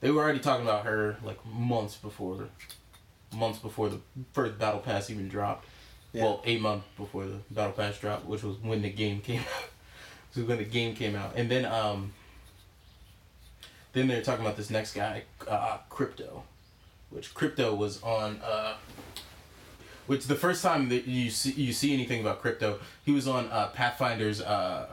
they 0.00 0.12
were 0.12 0.22
already 0.22 0.38
talking 0.38 0.64
about 0.64 0.84
her 0.84 1.16
like 1.24 1.44
months 1.44 1.96
before, 1.96 2.48
months 3.34 3.58
before 3.58 3.88
the 3.88 3.98
first 4.32 4.58
battle 4.58 4.80
pass 4.80 5.10
even 5.10 5.28
dropped. 5.28 5.66
Yeah. 6.12 6.22
Well, 6.22 6.42
eight 6.44 6.60
months 6.60 6.86
before 6.96 7.26
the 7.26 7.38
battle 7.50 7.72
pass 7.72 7.98
dropped, 7.98 8.26
which 8.26 8.44
was 8.44 8.58
when 8.58 8.80
the 8.80 8.90
game 8.90 9.20
came 9.20 9.40
out. 9.56 9.70
so 10.30 10.42
when 10.42 10.58
the 10.58 10.64
game 10.64 10.94
came 10.94 11.16
out, 11.16 11.34
and 11.34 11.50
then 11.50 11.64
um. 11.64 12.12
Then 13.98 14.06
they're 14.06 14.22
talking 14.22 14.44
about 14.44 14.56
this 14.56 14.70
next 14.70 14.94
guy, 14.94 15.24
uh, 15.48 15.78
Crypto, 15.88 16.44
which 17.10 17.34
Crypto 17.34 17.74
was 17.74 18.00
on. 18.04 18.38
Uh, 18.44 18.76
which 20.06 20.26
the 20.28 20.36
first 20.36 20.62
time 20.62 20.88
that 20.90 21.08
you 21.08 21.30
see 21.30 21.50
you 21.50 21.72
see 21.72 21.92
anything 21.92 22.20
about 22.20 22.40
Crypto, 22.40 22.78
he 23.04 23.10
was 23.10 23.26
on 23.26 23.46
uh, 23.50 23.70
Pathfinder's 23.74 24.40
uh, 24.40 24.86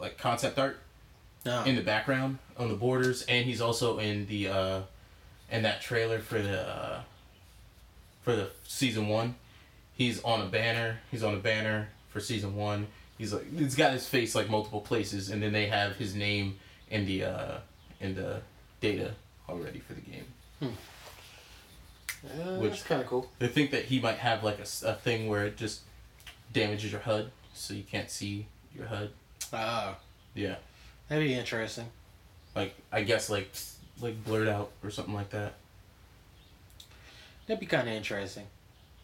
like 0.00 0.18
concept 0.18 0.58
art 0.58 0.80
No. 1.46 1.62
in 1.62 1.76
the 1.76 1.80
background 1.82 2.38
on 2.58 2.66
the 2.68 2.74
borders, 2.74 3.22
and 3.28 3.46
he's 3.46 3.60
also 3.60 4.00
in 4.00 4.26
the 4.26 4.48
uh, 4.48 4.80
in 5.52 5.62
that 5.62 5.80
trailer 5.80 6.18
for 6.18 6.42
the 6.42 6.60
uh, 6.68 7.02
for 8.22 8.34
the 8.34 8.50
season 8.64 9.06
one. 9.06 9.36
He's 9.94 10.20
on 10.24 10.40
a 10.40 10.46
banner. 10.46 10.98
He's 11.12 11.22
on 11.22 11.34
a 11.34 11.38
banner 11.38 11.90
for 12.08 12.18
season 12.18 12.56
one. 12.56 12.88
He's 13.16 13.32
like 13.32 13.46
he's 13.56 13.76
got 13.76 13.92
his 13.92 14.08
face 14.08 14.34
like 14.34 14.50
multiple 14.50 14.80
places, 14.80 15.30
and 15.30 15.40
then 15.40 15.52
they 15.52 15.66
have 15.66 15.94
his 15.98 16.16
name 16.16 16.58
in 16.90 17.06
the 17.06 17.22
uh, 17.26 17.58
in 18.00 18.14
the 18.14 18.40
data 18.80 19.14
already 19.48 19.78
for 19.78 19.94
the 19.94 20.00
game. 20.00 20.24
Uh, 20.62 22.56
which- 22.58 22.70
that's 22.72 22.82
kind 22.82 23.00
of 23.00 23.06
cool. 23.06 23.30
They 23.38 23.48
think 23.48 23.70
that 23.70 23.86
he 23.86 24.00
might 24.00 24.18
have 24.18 24.44
like 24.44 24.58
a, 24.58 24.66
a 24.86 24.94
thing 24.94 25.28
where 25.28 25.46
it 25.46 25.56
just 25.56 25.80
damages 26.52 26.92
your 26.92 27.00
HUD, 27.00 27.30
so 27.54 27.74
you 27.74 27.82
can't 27.82 28.10
see 28.10 28.46
your 28.76 28.86
HUD. 28.86 29.10
Ah, 29.52 29.96
Yeah, 30.34 30.56
that'd 31.08 31.24
be 31.26 31.34
interesting. 31.34 31.86
like 32.54 32.74
I 32.92 33.02
guess 33.02 33.30
like 33.30 33.50
like 34.00 34.22
blurred 34.24 34.48
out 34.48 34.70
or 34.84 34.90
something 34.90 35.14
like 35.14 35.30
that. 35.30 35.54
That'd 37.46 37.60
be 37.60 37.66
kind 37.66 37.88
of 37.88 37.94
interesting, 37.94 38.46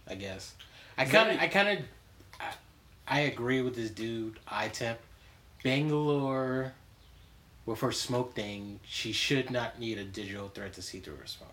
I 0.08 0.14
guess. 0.14 0.54
I 0.98 1.04
kind 1.04 1.30
of, 1.32 1.40
I 1.40 1.48
kind 1.48 1.78
of, 1.78 1.84
I, 2.40 2.52
I 3.08 3.20
agree 3.20 3.60
with 3.60 3.74
this 3.74 3.90
dude. 3.90 4.38
iTemp, 4.48 4.96
Bangalore, 5.64 6.72
with 7.66 7.80
her 7.80 7.92
smoke 7.92 8.34
thing, 8.34 8.80
she 8.86 9.12
should 9.12 9.50
not 9.50 9.78
need 9.78 9.98
a 9.98 10.04
digital 10.04 10.48
threat 10.48 10.72
to 10.74 10.82
see 10.82 11.00
through 11.00 11.16
her 11.16 11.26
smoke. 11.26 11.52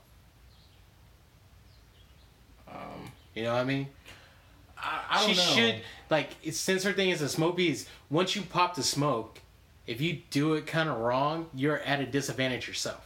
Um, 2.67 3.11
You 3.35 3.43
know 3.43 3.53
what 3.53 3.61
I 3.61 3.63
mean? 3.63 3.87
I, 4.77 5.01
I 5.09 5.19
don't 5.25 5.35
she 5.35 5.35
know. 5.37 5.55
should 5.55 5.81
like 6.09 6.29
since 6.51 6.83
her 6.83 6.93
thing 6.93 7.09
is 7.09 7.21
a 7.21 7.29
smoke 7.29 7.57
piece. 7.57 7.87
Once 8.09 8.35
you 8.35 8.41
pop 8.41 8.75
the 8.75 8.83
smoke, 8.83 9.39
if 9.87 10.01
you 10.01 10.19
do 10.29 10.53
it 10.53 10.67
kind 10.67 10.89
of 10.89 10.97
wrong, 10.99 11.47
you're 11.55 11.79
at 11.79 11.99
a 12.01 12.05
disadvantage 12.05 12.67
yourself. 12.67 13.01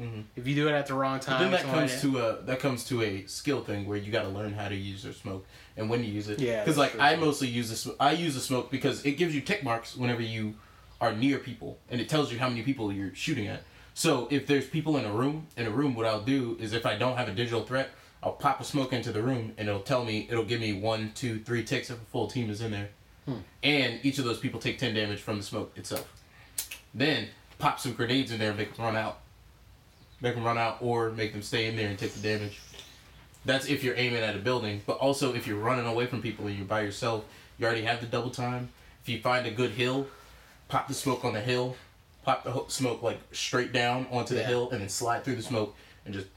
Mhm. 0.00 0.24
If 0.34 0.46
you 0.46 0.54
do 0.54 0.68
it 0.68 0.72
at 0.72 0.86
the 0.86 0.94
wrong 0.94 1.18
But 1.18 1.26
time, 1.26 1.42
then 1.42 1.50
that 1.52 1.60
something 1.60 1.80
like 1.80 1.90
comes 1.90 2.00
to 2.02 2.18
a 2.18 2.42
that 2.42 2.60
comes 2.60 2.84
to 2.86 3.02
a 3.02 3.26
skill 3.26 3.62
thing 3.62 3.86
where 3.86 3.98
you 3.98 4.10
got 4.10 4.22
to 4.22 4.28
learn 4.28 4.54
how 4.54 4.68
to 4.68 4.74
use 4.74 5.04
your 5.04 5.12
smoke 5.12 5.44
and 5.76 5.90
when 5.90 6.00
to 6.00 6.06
use 6.08 6.28
it. 6.28 6.40
Yeah, 6.40 6.60
Because 6.64 6.78
like 6.78 6.92
true, 6.92 7.00
I 7.00 7.16
mostly 7.16 7.48
use 7.48 7.68
the 7.68 7.76
sm- 7.76 7.96
I 8.00 8.12
use 8.12 8.34
the 8.34 8.40
smoke 8.40 8.70
because 8.70 9.04
it 9.04 9.12
gives 9.12 9.34
you 9.34 9.40
tick 9.42 9.62
marks 9.62 9.94
whenever 9.94 10.22
you 10.22 10.54
are 11.02 11.12
near 11.12 11.38
people 11.38 11.78
and 11.90 12.00
it 12.00 12.08
tells 12.08 12.32
you 12.32 12.38
how 12.38 12.48
many 12.48 12.62
people 12.62 12.92
you're 12.92 13.14
shooting 13.14 13.48
at. 13.48 13.62
So 13.92 14.28
if 14.30 14.46
there's 14.46 14.66
people 14.66 14.96
in 14.96 15.04
a 15.04 15.12
room 15.12 15.48
in 15.56 15.66
a 15.66 15.70
room, 15.70 15.94
what 15.94 16.06
I'll 16.06 16.22
do 16.22 16.56
is 16.60 16.72
if 16.72 16.86
I 16.86 16.96
don't 16.96 17.16
have 17.18 17.28
a 17.28 17.32
digital 17.32 17.64
threat, 17.64 17.90
I'll 18.22 18.32
pop 18.32 18.60
a 18.60 18.64
smoke 18.64 18.92
into 18.92 19.10
the 19.10 19.20
room 19.20 19.52
and 19.58 19.68
it'll 19.68 19.80
tell 19.82 20.04
me 20.04 20.28
it'll 20.30 20.44
give 20.44 20.60
me 20.60 20.72
one, 20.72 21.10
two, 21.14 21.40
three 21.40 21.64
ticks 21.64 21.90
if 21.90 21.96
a 22.00 22.04
full 22.12 22.28
team 22.28 22.48
is 22.48 22.60
in 22.62 22.70
there, 22.70 22.90
Hmm. 23.26 23.38
and 23.62 24.00
each 24.04 24.18
of 24.18 24.24
those 24.24 24.38
people 24.38 24.60
take 24.60 24.78
ten 24.78 24.94
damage 24.94 25.20
from 25.20 25.36
the 25.38 25.42
smoke 25.42 25.72
itself. 25.76 26.08
Then 26.94 27.28
pop 27.58 27.80
some 27.80 27.92
grenades 27.94 28.30
in 28.32 28.38
there, 28.38 28.50
and 28.50 28.58
make 28.58 28.74
them 28.74 28.84
run 28.84 28.96
out. 28.96 29.18
Make 30.20 30.34
them 30.34 30.44
run 30.44 30.58
out, 30.58 30.78
or 30.80 31.10
make 31.10 31.32
them 31.32 31.42
stay 31.42 31.66
in 31.66 31.76
there 31.76 31.88
and 31.88 31.98
take 31.98 32.14
the 32.14 32.20
damage. 32.20 32.60
That's 33.44 33.66
if 33.66 33.82
you're 33.82 33.96
aiming 33.96 34.22
at 34.22 34.36
a 34.36 34.38
building, 34.38 34.82
but 34.86 34.98
also 34.98 35.34
if 35.34 35.46
you're 35.46 35.58
running 35.58 35.86
away 35.86 36.06
from 36.06 36.22
people 36.22 36.46
and 36.46 36.56
you're 36.56 36.64
by 36.66 36.82
yourself, 36.82 37.24
you 37.58 37.66
already 37.66 37.82
have 37.82 38.00
the 38.00 38.06
double 38.06 38.30
time. 38.30 38.70
If 39.02 39.08
you 39.08 39.20
find 39.20 39.46
a 39.46 39.50
good 39.50 39.72
hill, 39.72 40.06
pop 40.72 40.88
the 40.88 40.94
smoke 40.94 41.22
on 41.22 41.34
the 41.34 41.40
hill, 41.40 41.76
pop 42.24 42.44
the 42.44 42.64
smoke 42.68 43.02
like 43.02 43.18
straight 43.32 43.72
down 43.74 44.06
onto 44.10 44.34
the 44.34 44.40
Yeah. 44.40 44.46
hill, 44.46 44.70
and 44.70 44.80
then 44.80 44.88
slide 44.88 45.22
through 45.22 45.36
the 45.36 45.42
smoke 45.42 45.76
and 46.06 46.14
just 46.14 46.28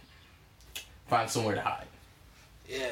find 1.07 1.29
somewhere 1.29 1.55
to 1.55 1.61
hide. 1.61 1.87
Yeah, 2.67 2.87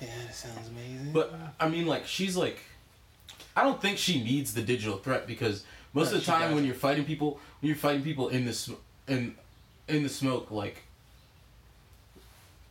yeah, 0.00 0.08
that 0.24 0.34
sounds 0.34 0.68
amazing. 0.68 1.12
But 1.12 1.34
I 1.60 1.68
mean, 1.68 1.86
like 1.86 2.06
she's 2.06 2.34
like, 2.34 2.60
I 3.54 3.62
don't 3.62 3.80
think 3.80 3.98
she 3.98 4.22
needs 4.24 4.54
the 4.54 4.62
digital 4.62 4.96
threat 4.96 5.26
because 5.26 5.64
most 5.92 6.12
No, 6.12 6.16
of 6.16 6.24
the 6.24 6.26
time 6.32 6.54
when 6.54 6.64
you're 6.64 6.74
fighting 6.74 7.04
people, 7.04 7.38
when 7.60 7.68
you're 7.68 7.76
fighting 7.76 8.02
people 8.02 8.28
in 8.30 8.46
the 8.46 8.54
sm- 8.54 8.80
in 9.06 9.36
in 9.88 10.02
the 10.02 10.08
smoke, 10.08 10.50
like 10.50 10.82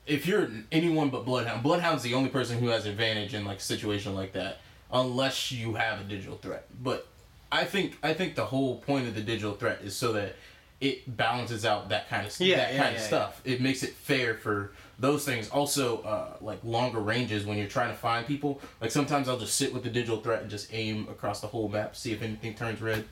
if 0.07 0.25
you're 0.25 0.49
anyone 0.71 1.11
but 1.11 1.25
Bloodhound, 1.25 1.61
Bloodhound's 1.61 2.01
the 2.01 2.15
only 2.15 2.29
person 2.29 2.57
who 2.59 2.69
has 2.69 2.87
advantage 2.87 3.35
in 3.35 3.45
like 3.45 3.59
a 3.59 3.61
situation 3.61 4.15
like 4.15 4.33
that, 4.33 4.61
unless 4.91 5.51
you 5.51 5.75
have 5.75 6.01
a 6.01 6.03
digital 6.03 6.37
threat. 6.37 6.65
But 6.83 7.07
I 7.55 7.63
think 7.65 7.97
I 8.03 8.13
think 8.13 8.35
the 8.35 8.45
whole 8.45 8.77
point 8.77 9.07
of 9.07 9.15
the 9.15 9.21
digital 9.21 9.53
threat 9.53 9.79
is 9.83 9.95
so 9.95 10.13
that 10.13 10.35
it 10.81 11.15
balances 11.17 11.65
out 11.65 11.89
that 11.89 12.09
kind 12.09 12.27
of 12.27 12.39
Yeah, 12.39 12.57
that 12.57 12.73
yeah, 12.73 12.83
kind 12.83 12.95
of 12.95 13.01
yeah, 13.01 13.07
stuff. 13.07 13.41
It 13.45 13.61
makes 13.61 13.81
it 13.83 13.93
fair 13.93 14.35
for 14.35 14.71
those 14.99 15.23
things. 15.25 15.49
Also, 15.49 16.01
uh, 16.01 16.35
like 16.41 16.59
longer 16.63 16.99
ranges 16.99 17.45
when 17.45 17.57
you're 17.57 17.67
trying 17.67 17.89
to 17.91 17.97
find 17.97 18.25
people. 18.27 18.59
Like 18.81 18.91
sometimes 18.91 19.29
I'll 19.29 19.39
just 19.39 19.55
sit 19.55 19.73
with 19.73 19.83
the 19.83 19.89
digital 19.89 20.19
threat 20.21 20.41
and 20.41 20.49
just 20.49 20.73
aim 20.73 21.07
across 21.09 21.39
the 21.41 21.47
whole 21.47 21.69
map, 21.69 21.95
see 21.95 22.11
if 22.11 22.21
anything 22.21 22.53
turns 22.55 22.81
red. 22.81 23.05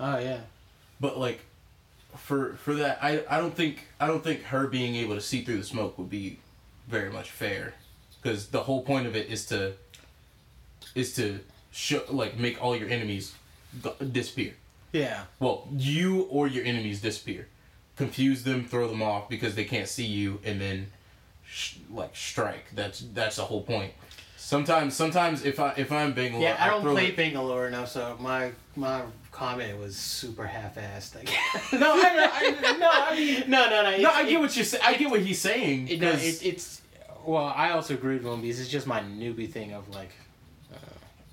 oh 0.00 0.18
yeah, 0.18 0.40
But 1.00 1.18
like 1.18 1.40
for 2.16 2.54
for 2.54 2.74
that, 2.74 2.98
I 3.02 3.24
I 3.28 3.38
don't 3.38 3.54
think 3.54 3.86
I 4.00 4.06
don't 4.08 4.24
think 4.24 4.42
her 4.44 4.66
being 4.66 4.96
able 4.96 5.14
to 5.14 5.20
see 5.20 5.42
through 5.44 5.58
the 5.58 5.64
smoke 5.64 5.98
would 5.98 6.10
be 6.10 6.38
very 6.88 7.10
much 7.10 7.30
fair, 7.30 7.74
because 8.20 8.48
the 8.48 8.62
whole 8.64 8.82
point 8.82 9.06
of 9.06 9.14
it 9.14 9.28
is 9.28 9.46
to 9.46 9.74
is 10.94 11.14
to 11.16 11.40
show 11.70 12.02
like 12.08 12.36
make 12.38 12.60
all 12.62 12.74
your 12.76 12.88
enemies 12.88 13.34
disappear. 14.12 14.54
yeah, 14.92 15.24
Well, 15.38 15.68
you 15.72 16.22
or 16.30 16.46
your 16.46 16.64
enemies 16.64 17.00
disappear. 17.00 17.48
Confuse 17.96 18.44
them, 18.44 18.64
throw 18.64 18.86
them 18.88 19.02
off 19.02 19.28
because 19.28 19.54
they 19.54 19.64
can't 19.64 19.88
see 19.88 20.06
you, 20.06 20.40
and 20.44 20.60
then 20.60 20.86
sh- 21.46 21.76
like 21.92 22.14
strike. 22.14 22.66
That's 22.74 23.00
that's 23.12 23.36
the 23.36 23.42
whole 23.44 23.62
point. 23.62 23.92
Sometimes, 24.36 24.94
sometimes 24.94 25.44
if 25.44 25.58
I 25.58 25.74
if 25.76 25.90
I'm 25.90 26.12
Bangalore, 26.12 26.42
yeah. 26.42 26.56
I 26.58 26.68
don't 26.70 26.82
play 26.82 27.08
it- 27.08 27.16
Bangalore 27.16 27.66
enough, 27.66 27.90
so 27.90 28.16
my 28.20 28.52
my 28.76 29.02
comment 29.32 29.78
was 29.78 29.96
super 29.96 30.46
half-assed. 30.46 31.16
I 31.20 31.24
guess. 31.24 31.72
No, 31.72 31.92
I, 31.92 32.30
I, 32.32 32.76
no, 32.78 32.88
I 32.92 33.14
mean, 33.16 33.44
no, 33.50 33.68
no, 33.68 33.82
no. 33.90 33.96
no. 33.98 34.10
I 34.10 34.22
get 34.22 34.32
it- 34.34 34.40
what 34.40 34.54
you're 34.56 34.64
saying. 34.64 34.84
I 34.86 34.94
get 34.94 35.10
what 35.10 35.20
he's 35.20 35.40
saying. 35.40 35.88
It, 35.88 36.00
no, 36.00 36.10
it, 36.12 36.46
it's 36.46 36.82
well. 37.24 37.46
I 37.46 37.70
also 37.70 37.94
agree 37.94 38.16
with 38.16 38.26
him 38.26 38.40
because 38.42 38.60
it's 38.60 38.70
just 38.70 38.86
my 38.86 39.00
newbie 39.00 39.50
thing 39.50 39.72
of 39.72 39.88
like, 39.92 40.12
Uh, 40.72 40.76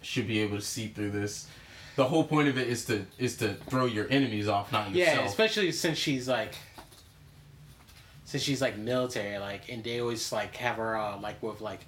should 0.01 0.27
be 0.27 0.39
able 0.39 0.57
to 0.57 0.63
see 0.63 0.87
through 0.87 1.11
this. 1.11 1.45
The 1.95 2.03
whole 2.03 2.25
point 2.25 2.49
of 2.49 2.57
it 2.57 2.67
is 2.67 2.85
to 2.85 3.05
is 3.17 3.37
to 3.37 3.53
throw 3.69 3.85
your 3.85 4.07
enemies 4.09 4.47
off, 4.47 4.71
not 4.71 4.93
yourself. 4.93 5.17
yeah, 5.17 5.25
especially 5.25 5.71
since 5.71 5.97
she's 5.97 6.27
like, 6.27 6.55
since 8.25 8.43
she's 8.43 8.61
like 8.61 8.77
military, 8.77 9.37
like, 9.37 9.69
and 9.69 9.83
they 9.83 10.01
always 10.01 10.31
like 10.31 10.55
have 10.57 10.75
her 10.75 10.97
uh, 10.97 11.17
like 11.17 11.41
with 11.41 11.61
like 11.61 11.81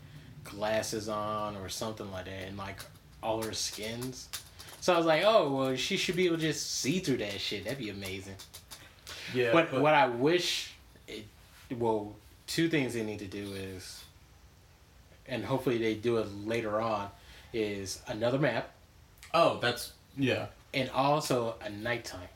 glasses 0.43 1.09
on 1.09 1.57
or 1.57 1.67
something 1.67 2.09
like 2.11 2.25
that, 2.25 2.47
and 2.47 2.57
like 2.57 2.79
all 3.21 3.41
her 3.43 3.53
skins. 3.53 4.29
So 4.79 4.93
I 4.93 4.97
was 4.97 5.05
like, 5.05 5.23
oh 5.25 5.53
well, 5.53 5.75
she 5.75 5.97
should 5.97 6.15
be 6.15 6.25
able 6.27 6.37
to 6.37 6.41
just 6.41 6.79
see 6.79 6.99
through 6.99 7.17
that 7.17 7.41
shit. 7.41 7.65
That'd 7.65 7.79
be 7.79 7.89
amazing. 7.89 8.35
yeah. 9.33 9.51
But, 9.51 9.71
but- 9.71 9.81
what 9.81 9.93
I 9.93 10.07
wish, 10.07 10.71
it, 11.07 11.25
well, 11.77 12.15
two 12.45 12.69
things 12.69 12.93
they 12.93 13.03
need 13.03 13.19
to 13.19 13.27
do 13.27 13.53
is, 13.55 14.05
and 15.27 15.43
hopefully 15.43 15.77
they 15.79 15.95
do 15.95 16.17
it 16.19 16.27
later 16.45 16.79
on, 16.79 17.09
is 17.51 18.01
another 18.07 18.39
map 18.39 18.71
oh, 19.33 19.59
that's 19.61 19.93
yeah. 20.17 20.47
and 20.73 20.89
also 20.91 21.55
a 21.63 21.69
nighttime, 21.69 22.27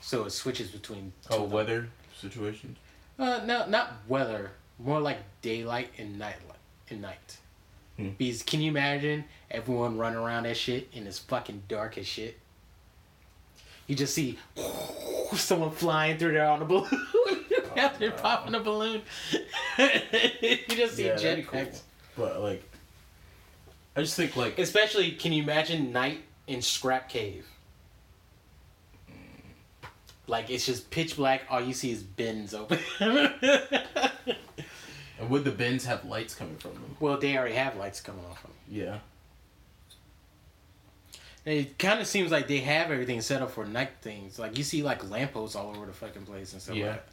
so 0.00 0.24
it 0.24 0.30
switches 0.30 0.70
between. 0.70 1.12
Oh, 1.30 1.42
them. 1.42 1.50
weather 1.50 1.88
situations. 2.20 2.78
Uh, 3.18 3.40
no, 3.44 3.66
not 3.68 3.92
weather. 4.08 4.52
More 4.78 5.00
like 5.00 5.18
daylight 5.42 5.90
and 5.98 6.18
night. 6.18 6.36
And 6.90 7.02
night. 7.02 7.36
Hmm. 7.98 8.10
Because 8.16 8.42
can 8.42 8.60
you 8.62 8.70
imagine 8.70 9.24
everyone 9.50 9.98
running 9.98 10.18
around 10.18 10.44
that 10.44 10.56
shit 10.56 10.88
and 10.94 11.06
it's 11.06 11.18
fucking 11.18 11.64
dark 11.68 11.98
as 11.98 12.06
shit? 12.06 12.38
You 13.86 13.94
just 13.96 14.14
see 14.14 14.38
someone 15.34 15.70
flying 15.72 16.16
through 16.16 16.32
there 16.32 16.46
on 16.48 16.62
a 16.62 16.64
balloon 16.64 16.86
after 17.76 17.98
they're 17.98 18.10
popping 18.12 18.54
a 18.54 18.60
balloon. 18.60 19.02
you 19.78 20.58
just 20.68 20.96
see 20.96 21.06
Yeah, 21.06 21.16
jetpacks. 21.16 21.80
cool. 22.16 22.26
But 22.26 22.40
like, 22.40 22.62
I 23.96 24.00
just 24.00 24.14
think 24.16 24.36
like 24.36 24.58
Especially, 24.58 25.10
can 25.12 25.32
you 25.32 25.42
imagine 25.42 25.92
night 25.92 26.22
in 26.48 26.62
Scrap 26.62 27.08
Cave? 27.08 27.46
Like 30.26 30.50
it's 30.50 30.66
just 30.66 30.90
pitch 30.90 31.16
black. 31.16 31.42
All 31.48 31.60
you 31.60 31.72
see 31.72 31.90
is 31.90 32.02
bins 32.02 32.52
open. 32.52 32.78
and 33.00 33.30
would 35.30 35.44
the 35.44 35.50
bins 35.50 35.84
have 35.86 36.04
lights 36.04 36.34
coming 36.34 36.56
from 36.56 36.72
them? 36.72 36.96
well, 37.00 37.16
they 37.18 37.36
already 37.36 37.54
have 37.54 37.76
lights 37.76 38.00
coming 38.00 38.24
off 38.30 38.42
them. 38.42 38.52
Yeah. 38.68 38.98
It 41.46 41.78
kind 41.78 41.98
of 42.00 42.06
seems 42.06 42.30
like 42.30 42.46
they 42.46 42.58
have 42.58 42.90
everything 42.90 43.22
set 43.22 43.40
up 43.40 43.52
for 43.52 43.64
night 43.64 43.92
things. 44.02 44.38
Like 44.38 44.58
you 44.58 44.64
see 44.64 44.82
like 44.82 45.08
lampposts 45.08 45.56
all 45.56 45.70
over 45.74 45.86
the 45.86 45.92
fucking 45.94 46.26
place 46.26 46.52
and 46.52 46.60
stuff. 46.60 46.76
Yeah. 46.76 46.86
Like 46.86 46.94
that. 46.96 47.04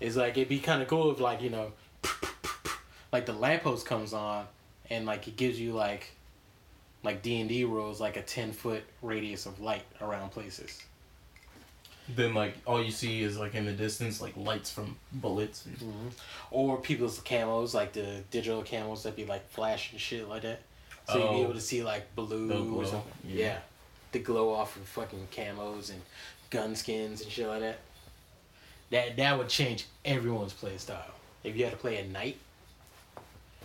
It's 0.00 0.16
like 0.16 0.36
it'd 0.36 0.48
be 0.48 0.58
kind 0.58 0.82
of 0.82 0.88
cool 0.88 1.12
if 1.12 1.20
like 1.20 1.40
you 1.40 1.50
know, 1.50 1.72
like 3.12 3.26
the 3.26 3.32
lamppost 3.32 3.86
comes 3.86 4.12
on, 4.12 4.46
and 4.90 5.06
like 5.06 5.28
it 5.28 5.36
gives 5.36 5.60
you 5.60 5.72
like, 5.72 6.12
like 7.02 7.22
D 7.22 7.40
and 7.40 7.48
D 7.48 7.64
rules 7.64 8.00
like 8.00 8.16
a 8.16 8.22
ten 8.22 8.52
foot 8.52 8.82
radius 9.02 9.46
of 9.46 9.60
light 9.60 9.84
around 10.00 10.30
places. 10.30 10.78
Then 12.14 12.32
like 12.34 12.54
all 12.66 12.82
you 12.82 12.90
see 12.90 13.22
is 13.22 13.38
like 13.38 13.54
in 13.54 13.66
the 13.66 13.72
distance 13.72 14.20
like 14.20 14.34
lights 14.36 14.70
from 14.70 14.96
bullets. 15.12 15.66
And, 15.66 16.12
Or 16.50 16.78
people's 16.78 17.20
camos, 17.20 17.74
like 17.74 17.92
the 17.92 18.22
digital 18.30 18.62
camos 18.62 19.02
that 19.02 19.14
be 19.14 19.26
like 19.26 19.48
flash 19.50 19.92
and 19.92 20.00
shit 20.00 20.26
like 20.28 20.42
that. 20.42 20.60
So 21.08 21.18
you'd 21.18 21.30
be 21.30 21.36
Oh. 21.40 21.42
able 21.44 21.54
to 21.54 21.60
see 21.60 21.82
like 21.82 22.14
blue 22.16 22.74
or 22.74 22.84
something. 22.86 23.12
yeah. 23.24 23.36
Yeah. 23.46 23.58
The 24.12 24.20
glow 24.20 24.52
off 24.54 24.74
of 24.76 24.84
fucking 24.84 25.28
camos 25.30 25.90
and 25.90 26.00
gun 26.48 26.74
skins 26.74 27.20
and 27.20 27.30
shit 27.30 27.46
like 27.46 27.60
that. 27.60 27.78
That 28.90 29.16
that 29.18 29.36
would 29.36 29.50
change 29.50 29.84
everyone's 30.04 30.54
play 30.54 30.78
style. 30.78 31.12
If 31.44 31.56
you 31.56 31.64
had 31.64 31.72
to 31.72 31.78
play 31.78 31.98
at 31.98 32.08
night, 32.08 32.38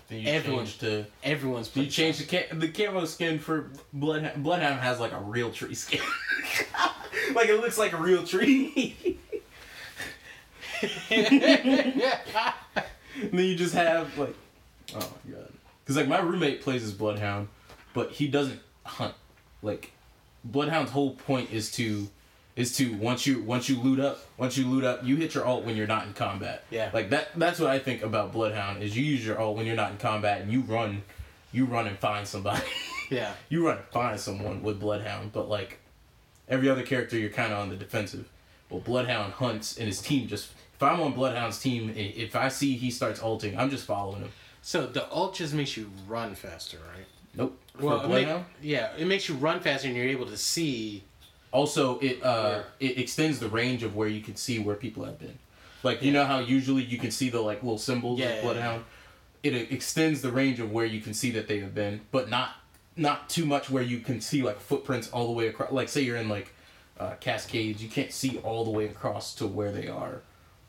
Then 0.10 0.20
you 0.20 0.28
Everyone- 0.28 0.66
change 0.66 0.80
to 0.80 1.06
everyone's 1.24 1.68
play 1.70 1.84
you 1.84 1.89
change 1.89 2.18
the 2.18 2.26
ca- 2.26 2.54
the 2.54 2.68
camo 2.68 3.06
skin 3.06 3.39
for 3.39 3.70
Bloodhound. 3.94 4.44
Bloodhound 4.44 4.80
has 4.82 5.00
like 5.00 5.12
a 5.13 5.20
real 5.20 5.52
tree 5.52 5.74
skin. 5.76 6.02
like 7.36 7.48
it 7.50 7.60
looks 7.62 7.78
like 7.78 7.94
a 7.94 7.98
real 7.98 8.24
tree. 8.26 9.18
And 13.22 13.32
then 13.32 13.46
you 13.46 13.56
just 13.56 13.74
have 13.76 14.18
like, 14.18 14.36
oh 14.96 15.00
my 15.26 15.32
god, 15.34 15.54
because 15.84 15.96
like 15.96 16.08
my 16.08 16.20
roommate 16.20 16.62
plays 16.62 16.84
as 16.84 16.92
Bloodhound, 16.94 17.48
but 17.94 18.12
he 18.12 18.28
doesn't 18.28 18.60
hunt. 18.84 19.13
Like, 19.62 19.92
Bloodhound's 20.44 20.92
whole 20.92 21.12
point 21.12 21.52
is 21.52 21.72
to, 21.74 22.10
is 22.56 22.76
to 22.78 22.96
once 22.98 23.26
you 23.26 23.42
once 23.42 23.68
you 23.68 23.80
loot 23.80 24.00
up, 24.00 24.20
once 24.38 24.58
you 24.58 24.66
loot 24.68 24.84
up, 24.84 25.04
you 25.04 25.16
hit 25.16 25.34
your 25.34 25.46
alt 25.46 25.63
when 25.66 25.76
you're 25.76 25.88
not 25.88 26.06
in 26.06 26.13
combat. 26.13 26.63
Yeah. 26.70 26.89
Like 26.94 27.10
that. 27.10 27.30
That's 27.36 27.60
what 27.60 27.70
I 27.70 27.80
think 27.80 28.04
about 28.04 28.32
Bloodhound 28.32 28.84
is 28.84 28.96
you 28.96 29.04
use 29.04 29.26
your 29.26 29.39
alt 29.39 29.58
when 29.58 29.66
you're 29.66 29.76
not 29.76 29.92
in 29.92 29.98
combat 29.98 30.42
and 30.42 30.52
you 30.52 30.62
run, 30.62 31.04
you 31.52 31.66
run 31.66 31.88
and 31.88 31.98
find 31.98 32.28
somebody. 32.28 32.63
yeah. 33.10 33.34
you 33.50 33.66
run 33.66 33.78
and 33.78 33.86
find 33.88 34.20
someone 34.20 34.62
with 34.62 34.80
Bloodhound, 34.80 35.32
but 35.34 35.50
like 35.50 35.80
every 36.48 36.70
other 36.70 36.84
character, 36.84 37.18
you're 37.18 37.30
kind 37.30 37.52
of 37.52 37.60
on 37.60 37.70
the 37.70 37.76
defensive. 37.76 38.30
Well, 38.70 38.82
Bloodhound 38.82 39.34
hunts, 39.34 39.78
and 39.78 39.88
his 39.88 40.02
team 40.02 40.28
just. 40.28 40.52
If 40.76 40.82
I'm 40.82 41.00
on 41.00 41.13
Bloodhound's 41.13 41.60
team, 41.60 41.94
if 41.96 42.36
I 42.36 42.50
see 42.50 42.76
he 42.76 42.89
starts 42.89 43.22
ulting, 43.22 43.58
I'm 43.58 43.70
just 43.70 43.86
following 43.86 44.24
him. 44.24 44.32
So 44.63 44.88
the 44.88 45.10
ult 45.12 45.36
just 45.36 45.54
makes 45.54 45.78
you 45.78 45.89
run 46.08 46.36
faster, 46.36 46.78
right? 46.78 47.06
Nope. 47.36 47.60
Well, 47.80 48.08
make- 48.08 48.28
yeah, 48.62 48.92
it 48.98 49.06
makes 49.06 49.30
you 49.30 49.36
run 49.36 49.60
faster 49.60 49.88
and 49.88 49.96
you're 49.96 50.08
able 50.08 50.26
to 50.26 50.38
see 50.38 51.04
Also, 51.54 52.00
it 52.00 52.22
uh 52.24 52.63
it 52.80 52.98
extends 52.98 53.39
the 53.39 53.48
range 53.48 53.84
of 53.84 53.96
where 53.96 54.10
you 54.10 54.22
can 54.22 54.36
see 54.36 54.60
where 54.60 54.76
people 54.76 55.06
have 55.06 55.20
been. 55.20 55.38
Like 55.84 56.02
you 56.02 56.12
know 56.12 56.26
how 56.26 56.39
usually 56.39 56.84
you 56.84 56.98
can 56.98 57.12
see 57.12 57.30
the 57.30 57.39
like 57.39 57.62
little 57.63 57.78
symbols 57.78 58.20
Yeah, 58.20 58.28
of 58.28 58.36
yeah, 58.36 58.42
bloodhound. 58.42 58.84
It 59.44 59.72
extends 59.72 60.22
the 60.22 60.32
range 60.32 60.60
of 60.60 60.72
where 60.72 60.86
you 60.86 61.00
can 61.02 61.13
see 61.13 61.30
that 61.32 61.48
they 61.48 61.60
have 61.60 61.76
been, 61.76 62.02
but 62.12 62.30
not 62.30 62.56
not 62.96 63.30
too 63.30 63.46
much 63.46 63.70
where 63.70 63.84
you 63.84 64.00
can 64.00 64.20
see 64.20 64.42
like 64.42 64.60
footprints 64.60 65.10
all 65.12 65.28
the 65.28 65.34
way 65.34 65.48
across. 65.48 65.72
Like 65.72 65.89
say 65.89 66.02
you're 66.02 66.18
in 66.18 66.30
like 66.30 66.54
uh, 67.00 67.16
Cascades, 67.20 67.84
you 67.84 67.89
can't 67.89 68.12
see 68.12 68.39
all 68.39 68.63
the 68.63 68.72
way 68.72 68.86
across 68.86 69.36
to 69.36 69.48
where 69.48 69.72
they 69.72 69.88
are, 69.88 70.22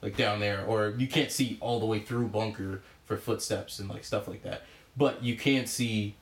like 0.02 0.16
down 0.16 0.40
there, 0.40 0.64
or 0.66 0.94
you 0.98 1.06
can't 1.06 1.30
see 1.30 1.56
all 1.60 1.80
the 1.80 1.86
way 1.86 2.00
through 2.00 2.28
bunker 2.28 2.82
for 3.06 3.16
footsteps 3.16 3.78
and 3.78 3.88
like 3.88 4.04
stuff 4.04 4.26
like 4.28 4.42
that. 4.42 4.62
But 4.96 5.22
you 5.22 5.36
can 5.36 5.66
see 5.66 6.14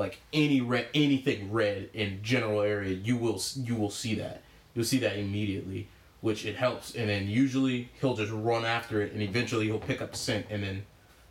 like 0.00 0.18
any 0.32 0.62
red 0.62 0.86
anything 0.94 1.52
red 1.52 1.90
in 1.92 2.22
general 2.22 2.62
area. 2.62 2.94
You 2.94 3.18
will 3.18 3.40
you 3.54 3.76
will 3.76 3.90
see 3.90 4.14
that. 4.14 4.40
You'll 4.74 4.86
see 4.86 4.98
that 5.00 5.18
immediately, 5.18 5.88
which 6.22 6.46
it 6.46 6.56
helps. 6.56 6.94
And 6.94 7.10
then 7.10 7.28
usually 7.28 7.90
he'll 8.00 8.16
just 8.16 8.32
run 8.32 8.64
after 8.64 9.02
it, 9.02 9.12
and 9.12 9.20
eventually 9.20 9.66
he'll 9.66 9.78
pick 9.78 10.00
up 10.00 10.14
a 10.14 10.16
scent, 10.16 10.46
and 10.48 10.62
then, 10.62 10.86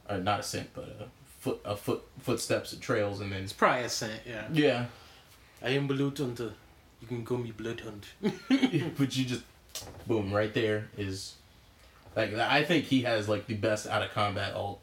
or 0.07 0.19
not 0.19 0.41
a 0.41 0.43
scent, 0.43 0.69
but 0.75 0.83
a 0.83 1.07
foot 1.39 1.59
a 1.65 1.75
foot 1.75 2.03
footsteps 2.19 2.71
and 2.71 2.79
trails, 2.79 3.21
and 3.21 3.31
then 3.31 3.41
It's 3.41 3.53
probably 3.53 3.85
a 3.85 3.89
scent, 3.89 4.21
yeah. 4.25 4.45
yeah. 4.53 4.85
I 5.63 5.71
am 5.71 5.87
blood 5.87 6.17
hunter. 6.17 6.53
You 7.01 7.07
can 7.07 7.25
call 7.25 7.39
me 7.39 7.51
blood 7.51 7.81
hunt. 7.81 8.05
but 8.97 9.17
you 9.17 9.25
just 9.25 9.43
boom 10.05 10.31
right 10.31 10.53
there 10.53 10.89
is 10.95 11.35
like 12.15 12.35
I 12.35 12.63
think 12.63 12.85
he 12.85 13.01
has 13.01 13.27
like 13.27 13.47
the 13.47 13.55
best 13.55 13.87
out 13.87 14.03
of 14.03 14.11
combat 14.11 14.53
ult. 14.53 14.79